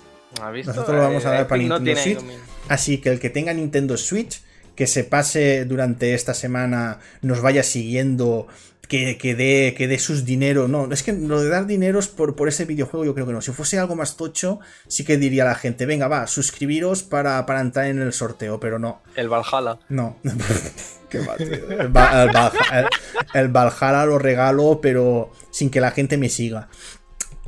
[0.64, 2.16] Nosotros lo vamos a Eh, dar para Epic no Nintendo Switch.
[2.16, 2.38] dominio.
[2.68, 4.40] Así que el que tenga Nintendo Switch,
[4.74, 8.46] que se pase durante esta semana, nos vaya siguiendo,
[8.92, 10.68] que, que dé, que dé sus dinero.
[10.68, 13.40] No, es que lo de dar dineros por, por ese videojuego yo creo que no.
[13.40, 17.62] Si fuese algo más tocho, sí que diría la gente, venga, va, suscribiros para, para
[17.62, 19.00] entrar en el sorteo, pero no.
[19.16, 19.78] El Valhalla.
[19.88, 20.18] No.
[21.08, 21.46] Qué va, tío.
[21.70, 26.28] El, Va- el Valha- el- el Valhalla lo regalo, pero sin que la gente me
[26.28, 26.68] siga.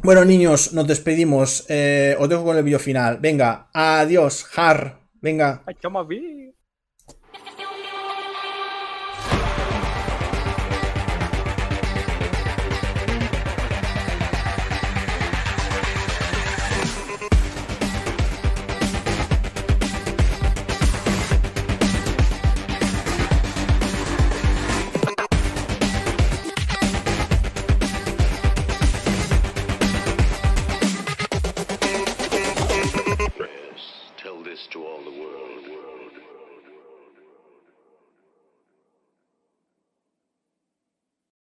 [0.03, 1.67] Bueno, niños, nos despedimos.
[1.69, 3.19] Eh, os dejo con el vídeo final.
[3.21, 4.99] Venga, adiós, Har.
[5.21, 5.63] Venga.
[5.67, 5.75] Ay.